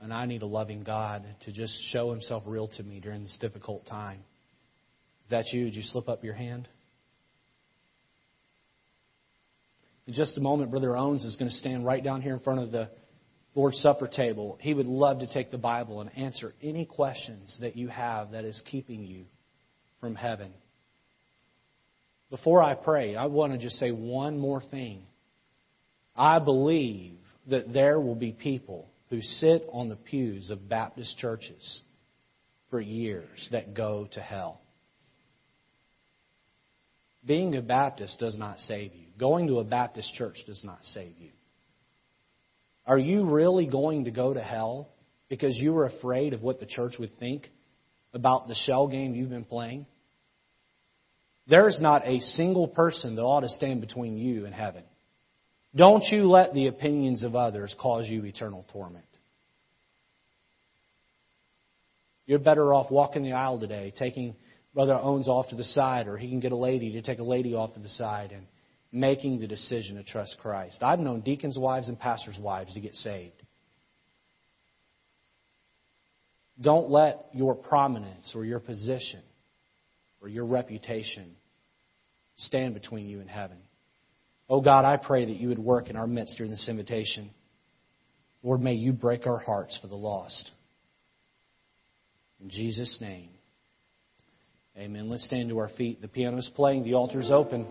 And 0.00 0.12
I 0.12 0.26
need 0.26 0.42
a 0.42 0.46
loving 0.46 0.84
God 0.84 1.24
to 1.46 1.52
just 1.52 1.72
show 1.92 2.10
himself 2.10 2.42
real 2.44 2.68
to 2.76 2.82
me 2.82 3.00
during 3.00 3.22
this 3.22 3.38
difficult 3.40 3.86
time. 3.86 4.18
If 5.24 5.30
that's 5.30 5.52
you, 5.52 5.64
Did 5.64 5.74
you 5.74 5.82
slip 5.82 6.08
up 6.08 6.22
your 6.24 6.34
hand? 6.34 6.68
In 10.06 10.12
just 10.12 10.36
a 10.36 10.40
moment, 10.40 10.70
Brother 10.70 10.96
Owens 10.96 11.24
is 11.24 11.36
going 11.36 11.50
to 11.50 11.56
stand 11.56 11.86
right 11.86 12.04
down 12.04 12.20
here 12.20 12.34
in 12.34 12.40
front 12.40 12.60
of 12.60 12.72
the 12.72 12.90
Lord's 13.54 13.78
Supper 13.78 14.06
table. 14.06 14.58
He 14.60 14.74
would 14.74 14.86
love 14.86 15.20
to 15.20 15.26
take 15.26 15.50
the 15.50 15.58
Bible 15.58 16.02
and 16.02 16.14
answer 16.16 16.52
any 16.62 16.84
questions 16.84 17.56
that 17.62 17.76
you 17.76 17.88
have 17.88 18.32
that 18.32 18.44
is 18.44 18.60
keeping 18.70 19.04
you 19.04 19.24
from 20.00 20.14
heaven. 20.14 20.52
Before 22.28 22.62
I 22.62 22.74
pray, 22.74 23.16
I 23.16 23.26
want 23.26 23.52
to 23.52 23.58
just 23.58 23.76
say 23.76 23.92
one 23.92 24.38
more 24.38 24.60
thing. 24.60 25.04
I 26.14 26.38
believe 26.38 27.16
that 27.46 27.72
there 27.72 27.98
will 27.98 28.14
be 28.14 28.32
people 28.32 28.90
who 29.08 29.22
sit 29.22 29.62
on 29.72 29.88
the 29.88 29.96
pews 29.96 30.50
of 30.50 30.68
Baptist 30.68 31.16
churches 31.18 31.80
for 32.70 32.80
years 32.80 33.48
that 33.52 33.72
go 33.72 34.08
to 34.12 34.20
hell. 34.20 34.60
Being 37.26 37.56
a 37.56 37.62
Baptist 37.62 38.18
does 38.18 38.36
not 38.36 38.58
save 38.60 38.94
you. 38.94 39.06
Going 39.18 39.46
to 39.46 39.60
a 39.60 39.64
Baptist 39.64 40.12
church 40.14 40.36
does 40.46 40.62
not 40.62 40.78
save 40.82 41.14
you. 41.18 41.30
Are 42.86 42.98
you 42.98 43.24
really 43.24 43.66
going 43.66 44.04
to 44.04 44.10
go 44.10 44.34
to 44.34 44.42
hell 44.42 44.88
because 45.28 45.56
you 45.56 45.72
were 45.72 45.86
afraid 45.86 46.34
of 46.34 46.42
what 46.42 46.60
the 46.60 46.66
church 46.66 46.94
would 46.98 47.18
think 47.18 47.48
about 48.12 48.46
the 48.46 48.54
shell 48.54 48.88
game 48.88 49.14
you've 49.14 49.30
been 49.30 49.44
playing? 49.44 49.86
There's 51.48 51.78
not 51.80 52.06
a 52.06 52.20
single 52.20 52.68
person 52.68 53.16
that 53.16 53.22
ought 53.22 53.40
to 53.40 53.48
stand 53.48 53.80
between 53.80 54.18
you 54.18 54.44
and 54.44 54.54
heaven. 54.54 54.82
Don't 55.76 56.04
you 56.10 56.30
let 56.30 56.54
the 56.54 56.68
opinions 56.68 57.22
of 57.22 57.34
others 57.34 57.74
cause 57.80 58.06
you 58.06 58.24
eternal 58.24 58.64
torment. 58.72 59.04
You're 62.26 62.38
better 62.38 62.72
off 62.72 62.90
walking 62.90 63.22
the 63.22 63.32
aisle 63.32 63.60
today, 63.60 63.92
taking 63.98 64.34
Brother 64.74 64.94
Owens 64.94 65.28
off 65.28 65.48
to 65.48 65.56
the 65.56 65.64
side, 65.64 66.08
or 66.08 66.16
he 66.16 66.28
can 66.28 66.40
get 66.40 66.52
a 66.52 66.56
lady 66.56 66.92
to 66.92 67.02
take 67.02 67.20
a 67.20 67.24
lady 67.24 67.54
off 67.54 67.74
to 67.74 67.80
the 67.80 67.88
side 67.88 68.32
and 68.32 68.46
making 68.90 69.38
the 69.38 69.46
decision 69.46 69.96
to 69.96 70.04
trust 70.04 70.36
Christ. 70.40 70.82
I've 70.82 70.98
known 70.98 71.20
deacons' 71.20 71.58
wives 71.58 71.88
and 71.88 71.98
pastors' 71.98 72.38
wives 72.40 72.74
to 72.74 72.80
get 72.80 72.94
saved. 72.94 73.40
Don't 76.60 76.90
let 76.90 77.26
your 77.32 77.54
prominence 77.54 78.32
or 78.34 78.44
your 78.44 78.60
position 78.60 79.22
or 80.20 80.28
your 80.28 80.44
reputation 80.44 81.34
stand 82.36 82.74
between 82.74 83.08
you 83.08 83.20
and 83.20 83.28
heaven. 83.28 83.58
Oh 84.48 84.60
God, 84.60 84.84
I 84.84 84.96
pray 84.96 85.24
that 85.24 85.36
you 85.36 85.48
would 85.48 85.58
work 85.58 85.90
in 85.90 85.96
our 85.96 86.06
midst 86.06 86.36
during 86.36 86.50
this 86.50 86.68
invitation. 86.68 87.30
Lord, 88.42 88.60
may 88.60 88.74
you 88.74 88.92
break 88.92 89.26
our 89.26 89.38
hearts 89.38 89.78
for 89.80 89.88
the 89.88 89.96
lost. 89.96 90.50
In 92.40 92.50
Jesus' 92.50 92.98
name. 93.00 93.30
Amen. 94.76 95.08
Let's 95.08 95.24
stand 95.24 95.50
to 95.50 95.58
our 95.58 95.68
feet. 95.68 96.02
The 96.02 96.08
piano 96.08 96.36
is 96.36 96.50
playing, 96.56 96.82
the 96.82 96.94
altar 96.94 97.20
is 97.20 97.30
open. 97.30 97.64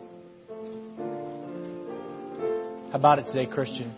How 2.91 2.97
about 2.97 3.19
it 3.19 3.25
today, 3.25 3.45
Christian? 3.45 3.93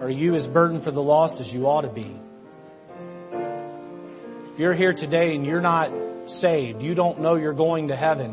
Are 0.00 0.10
you 0.10 0.34
as 0.34 0.48
burdened 0.48 0.82
for 0.82 0.90
the 0.90 1.00
lost 1.00 1.40
as 1.40 1.48
you 1.50 1.66
ought 1.66 1.82
to 1.82 1.92
be? 1.92 2.20
If 4.52 4.58
you're 4.58 4.74
here 4.74 4.92
today 4.92 5.36
and 5.36 5.46
you're 5.46 5.60
not 5.60 5.92
saved, 6.40 6.82
you 6.82 6.96
don't 6.96 7.20
know 7.20 7.36
you're 7.36 7.52
going 7.52 7.86
to 7.88 7.96
heaven, 7.96 8.32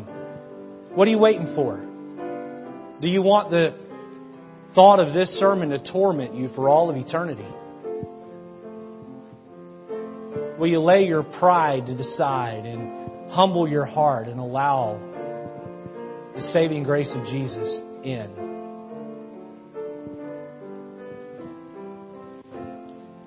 what 0.96 1.06
are 1.06 1.12
you 1.12 1.18
waiting 1.18 1.54
for? 1.54 1.76
Do 3.00 3.08
you 3.08 3.22
want 3.22 3.52
the 3.52 3.78
thought 4.74 4.98
of 4.98 5.14
this 5.14 5.28
sermon 5.38 5.68
to 5.68 5.92
torment 5.92 6.34
you 6.34 6.48
for 6.56 6.68
all 6.68 6.90
of 6.90 6.96
eternity? 6.96 7.46
Will 10.58 10.66
you 10.66 10.80
lay 10.80 11.04
your 11.04 11.22
pride 11.22 11.86
to 11.86 11.94
the 11.94 12.02
side 12.02 12.66
and 12.66 13.30
humble 13.30 13.68
your 13.68 13.84
heart 13.84 14.26
and 14.26 14.40
allow 14.40 14.98
the 16.34 16.40
saving 16.52 16.82
grace 16.82 17.12
of 17.14 17.24
Jesus 17.26 17.80
in? 18.02 18.28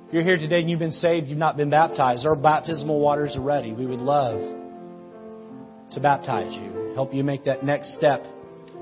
If 0.08 0.16
you're 0.16 0.24
here 0.24 0.38
today 0.38 0.60
and 0.60 0.70
you've 0.70 0.80
been 0.80 0.92
saved, 0.92 1.30
you've 1.30 1.38
not 1.38 1.56
been 1.56 1.70
baptized, 1.70 2.26
our 2.26 2.36
baptismal 2.36 3.00
waters 3.00 3.38
are 3.38 3.42
ready. 3.42 3.72
We 3.72 3.86
would 3.86 4.02
love 4.02 4.42
to 5.92 6.00
baptize 6.02 6.54
you, 6.54 6.92
help 6.96 7.14
you 7.14 7.24
make 7.24 7.46
that 7.46 7.64
next 7.64 7.94
step 7.94 8.26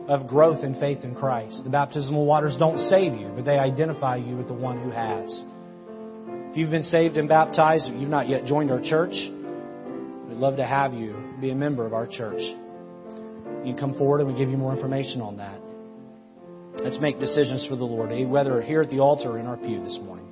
of 0.07 0.27
growth 0.27 0.63
in 0.63 0.73
faith 0.79 1.03
in 1.03 1.13
Christ. 1.13 1.63
The 1.63 1.69
baptismal 1.69 2.25
waters 2.25 2.55
don't 2.57 2.79
save 2.89 3.13
you, 3.13 3.31
but 3.35 3.45
they 3.45 3.59
identify 3.59 4.15
you 4.15 4.37
with 4.37 4.47
the 4.47 4.55
one 4.55 4.81
who 4.81 4.89
has. 4.89 5.45
If 6.51 6.57
you've 6.57 6.71
been 6.71 6.83
saved 6.83 7.17
and 7.17 7.29
baptized, 7.29 7.87
or 7.89 7.93
you've 7.95 8.09
not 8.09 8.27
yet 8.27 8.45
joined 8.45 8.71
our 8.71 8.81
church, 8.81 9.13
we'd 9.13 10.37
love 10.37 10.55
to 10.57 10.65
have 10.65 10.93
you 10.93 11.15
be 11.39 11.51
a 11.51 11.55
member 11.55 11.85
of 11.85 11.93
our 11.93 12.07
church. 12.07 12.41
You 12.41 13.73
can 13.73 13.77
come 13.77 13.93
forward 13.93 14.21
and 14.21 14.33
we 14.33 14.37
give 14.37 14.49
you 14.49 14.57
more 14.57 14.73
information 14.73 15.21
on 15.21 15.37
that. 15.37 15.61
Let's 16.83 16.97
make 16.99 17.19
decisions 17.19 17.65
for 17.67 17.75
the 17.75 17.83
Lord, 17.83 18.11
eh? 18.11 18.25
whether 18.25 18.61
here 18.61 18.81
at 18.81 18.89
the 18.89 18.99
altar 18.99 19.31
or 19.31 19.39
in 19.39 19.45
our 19.45 19.57
pew 19.57 19.83
this 19.83 19.99
morning. 20.01 20.28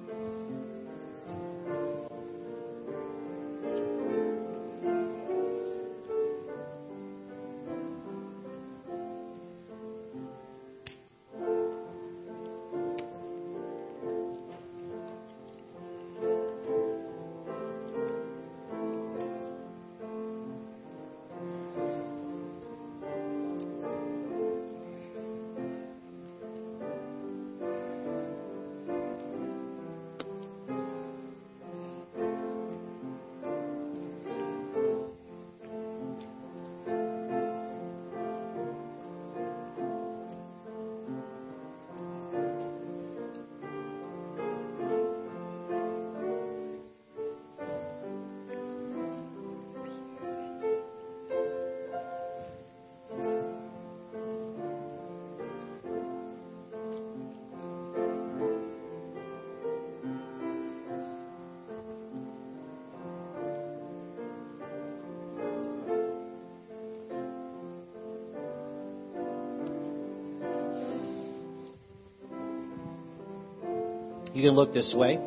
You 74.38 74.44
can 74.44 74.54
look 74.54 74.72
this 74.72 74.94
way. 74.96 75.20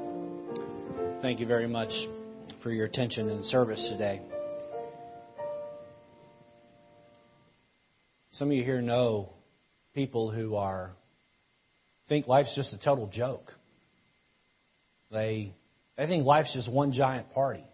Thank 1.20 1.40
you 1.40 1.46
very 1.46 1.66
much 1.66 1.90
for 2.62 2.70
your 2.70 2.86
attention 2.86 3.28
and 3.28 3.44
service 3.44 3.84
today. 3.90 4.20
Some 8.30 8.52
of 8.52 8.54
you 8.56 8.62
here 8.62 8.80
know 8.80 9.30
people 9.96 10.30
who 10.30 10.54
are 10.54 10.92
think 12.08 12.28
life's 12.28 12.54
just 12.54 12.72
a 12.72 12.78
total 12.78 13.08
joke. 13.08 13.50
They 15.10 15.54
they 15.98 16.06
think 16.06 16.24
life's 16.24 16.54
just 16.54 16.70
one 16.70 16.92
giant 16.92 17.32
party. 17.32 17.64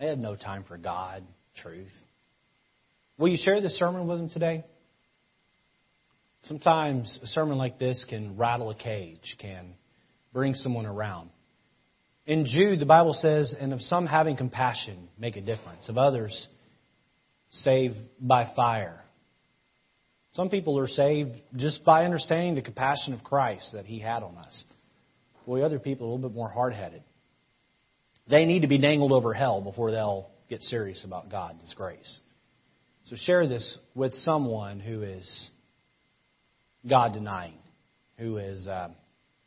They 0.00 0.06
have 0.06 0.18
no 0.18 0.34
time 0.34 0.64
for 0.66 0.78
God, 0.78 1.24
truth. 1.60 1.92
Will 3.18 3.28
you 3.28 3.36
share 3.38 3.60
this 3.60 3.76
sermon 3.76 4.06
with 4.06 4.16
them 4.16 4.30
today? 4.30 4.64
Sometimes 6.44 7.18
a 7.22 7.26
sermon 7.26 7.58
like 7.58 7.78
this 7.78 8.06
can 8.08 8.38
rattle 8.38 8.70
a 8.70 8.74
cage, 8.74 9.36
can 9.38 9.74
bring 10.34 10.52
someone 10.52 10.84
around. 10.84 11.30
In 12.26 12.44
Jude, 12.44 12.80
the 12.80 12.86
Bible 12.86 13.14
says, 13.14 13.54
and 13.58 13.72
of 13.72 13.80
some 13.80 14.06
having 14.06 14.36
compassion 14.36 15.08
make 15.18 15.36
a 15.36 15.40
difference, 15.40 15.88
of 15.88 15.96
others 15.96 16.48
saved 17.50 17.96
by 18.20 18.52
fire. 18.56 19.00
Some 20.32 20.50
people 20.50 20.78
are 20.78 20.88
saved 20.88 21.36
just 21.54 21.84
by 21.84 22.04
understanding 22.04 22.56
the 22.56 22.62
compassion 22.62 23.14
of 23.14 23.22
Christ 23.22 23.70
that 23.72 23.86
He 23.86 24.00
had 24.00 24.22
on 24.22 24.36
us. 24.36 24.64
Boy, 25.46 25.62
other 25.62 25.78
people 25.78 26.06
are 26.06 26.10
a 26.10 26.14
little 26.14 26.28
bit 26.28 26.36
more 26.36 26.48
hard 26.48 26.72
headed. 26.72 27.02
They 28.28 28.44
need 28.44 28.62
to 28.62 28.68
be 28.68 28.78
dangled 28.78 29.12
over 29.12 29.32
hell 29.32 29.60
before 29.60 29.92
they'll 29.92 30.30
get 30.50 30.60
serious 30.62 31.04
about 31.04 31.30
God, 31.30 31.52
and 31.52 31.60
His 31.60 31.74
grace. 31.74 32.20
So 33.04 33.16
share 33.16 33.46
this 33.46 33.78
with 33.94 34.14
someone 34.14 34.80
who 34.80 35.02
is 35.02 35.50
God 36.88 37.12
denying, 37.12 37.58
who 38.18 38.38
is 38.38 38.66
uh, 38.66 38.88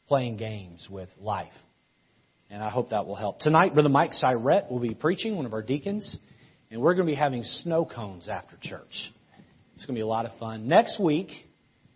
playing 0.08 0.38
games 0.38 0.88
with 0.90 1.10
life. 1.20 1.54
And 2.50 2.64
I 2.64 2.70
hope 2.70 2.92
that 2.92 3.06
will 3.06 3.16
help. 3.16 3.40
Tonight, 3.40 3.74
Brother 3.74 3.90
Mike 3.90 4.12
Syrett 4.12 4.72
will 4.72 4.80
be 4.80 4.94
preaching, 4.94 5.36
one 5.36 5.46
of 5.46 5.54
our 5.54 5.62
deacons, 5.62 6.18
and 6.72 6.82
we're 6.82 6.94
going 6.94 7.06
to 7.06 7.12
be 7.12 7.18
having 7.18 7.44
snow 7.44 7.86
cones 7.86 8.30
after 8.30 8.58
church. 8.62 9.12
It's 9.76 9.86
going 9.86 9.96
to 9.96 10.00
be 10.00 10.02
a 10.02 10.08
lot 10.08 10.26
of 10.26 10.38
fun. 10.40 10.68
Next 10.68 11.00
week, 11.00 11.30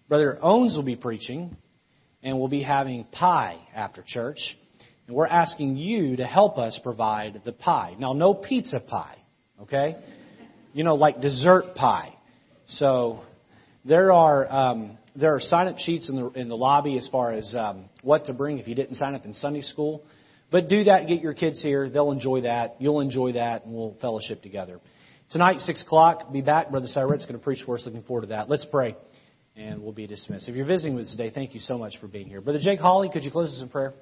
Brother 0.09 0.37
Owens 0.41 0.75
will 0.75 0.83
be 0.83 0.97
preaching, 0.97 1.55
and 2.21 2.37
we'll 2.37 2.49
be 2.49 2.63
having 2.63 3.05
pie 3.05 3.59
after 3.73 4.03
church. 4.05 4.39
And 5.07 5.15
we're 5.15 5.27
asking 5.27 5.77
you 5.77 6.17
to 6.17 6.25
help 6.25 6.57
us 6.57 6.79
provide 6.83 7.41
the 7.45 7.53
pie. 7.53 7.95
Now, 7.97 8.11
no 8.11 8.33
pizza 8.33 8.81
pie, 8.81 9.17
okay? 9.61 9.95
You 10.73 10.83
know, 10.83 10.95
like 10.95 11.21
dessert 11.21 11.75
pie. 11.75 12.13
So 12.67 13.21
there 13.85 14.11
are 14.11 14.51
um, 14.51 14.97
there 15.15 15.35
are 15.35 15.39
sign 15.39 15.67
up 15.67 15.77
sheets 15.77 16.09
in 16.09 16.15
the 16.15 16.29
in 16.31 16.49
the 16.49 16.57
lobby 16.57 16.97
as 16.97 17.07
far 17.11 17.33
as 17.33 17.53
um, 17.55 17.89
what 18.01 18.25
to 18.25 18.33
bring 18.33 18.59
if 18.59 18.67
you 18.67 18.75
didn't 18.75 18.95
sign 18.95 19.15
up 19.15 19.25
in 19.25 19.33
Sunday 19.33 19.61
school. 19.61 20.03
But 20.51 20.67
do 20.67 20.83
that. 20.83 21.07
Get 21.07 21.21
your 21.21 21.33
kids 21.33 21.61
here. 21.61 21.89
They'll 21.89 22.11
enjoy 22.11 22.41
that. 22.41 22.75
You'll 22.79 22.99
enjoy 22.99 23.33
that, 23.33 23.65
and 23.65 23.73
we'll 23.73 23.95
fellowship 24.01 24.41
together. 24.41 24.81
Tonight, 25.31 25.59
6 25.59 25.83
o'clock, 25.83 26.33
be 26.33 26.41
back. 26.41 26.71
Brother 26.71 26.87
Syrett's 26.87 27.25
going 27.25 27.39
to 27.39 27.43
preach 27.43 27.63
for 27.65 27.75
us. 27.75 27.83
Looking 27.85 28.03
forward 28.03 28.23
to 28.23 28.27
that. 28.27 28.49
Let's 28.49 28.65
pray, 28.65 28.97
and 29.55 29.81
we'll 29.81 29.93
be 29.93 30.07
dismissed. 30.07 30.49
If 30.49 30.55
you're 30.55 30.65
visiting 30.65 30.93
with 30.93 31.05
us 31.05 31.11
today, 31.11 31.31
thank 31.33 31.53
you 31.53 31.61
so 31.61 31.77
much 31.77 31.93
for 32.01 32.07
being 32.07 32.27
here. 32.27 32.41
Brother 32.41 32.59
Jake 32.61 32.79
Hawley, 32.79 33.09
could 33.09 33.23
you 33.23 33.31
close 33.31 33.47
us 33.47 33.61
in 33.61 33.69
prayer? 33.69 33.93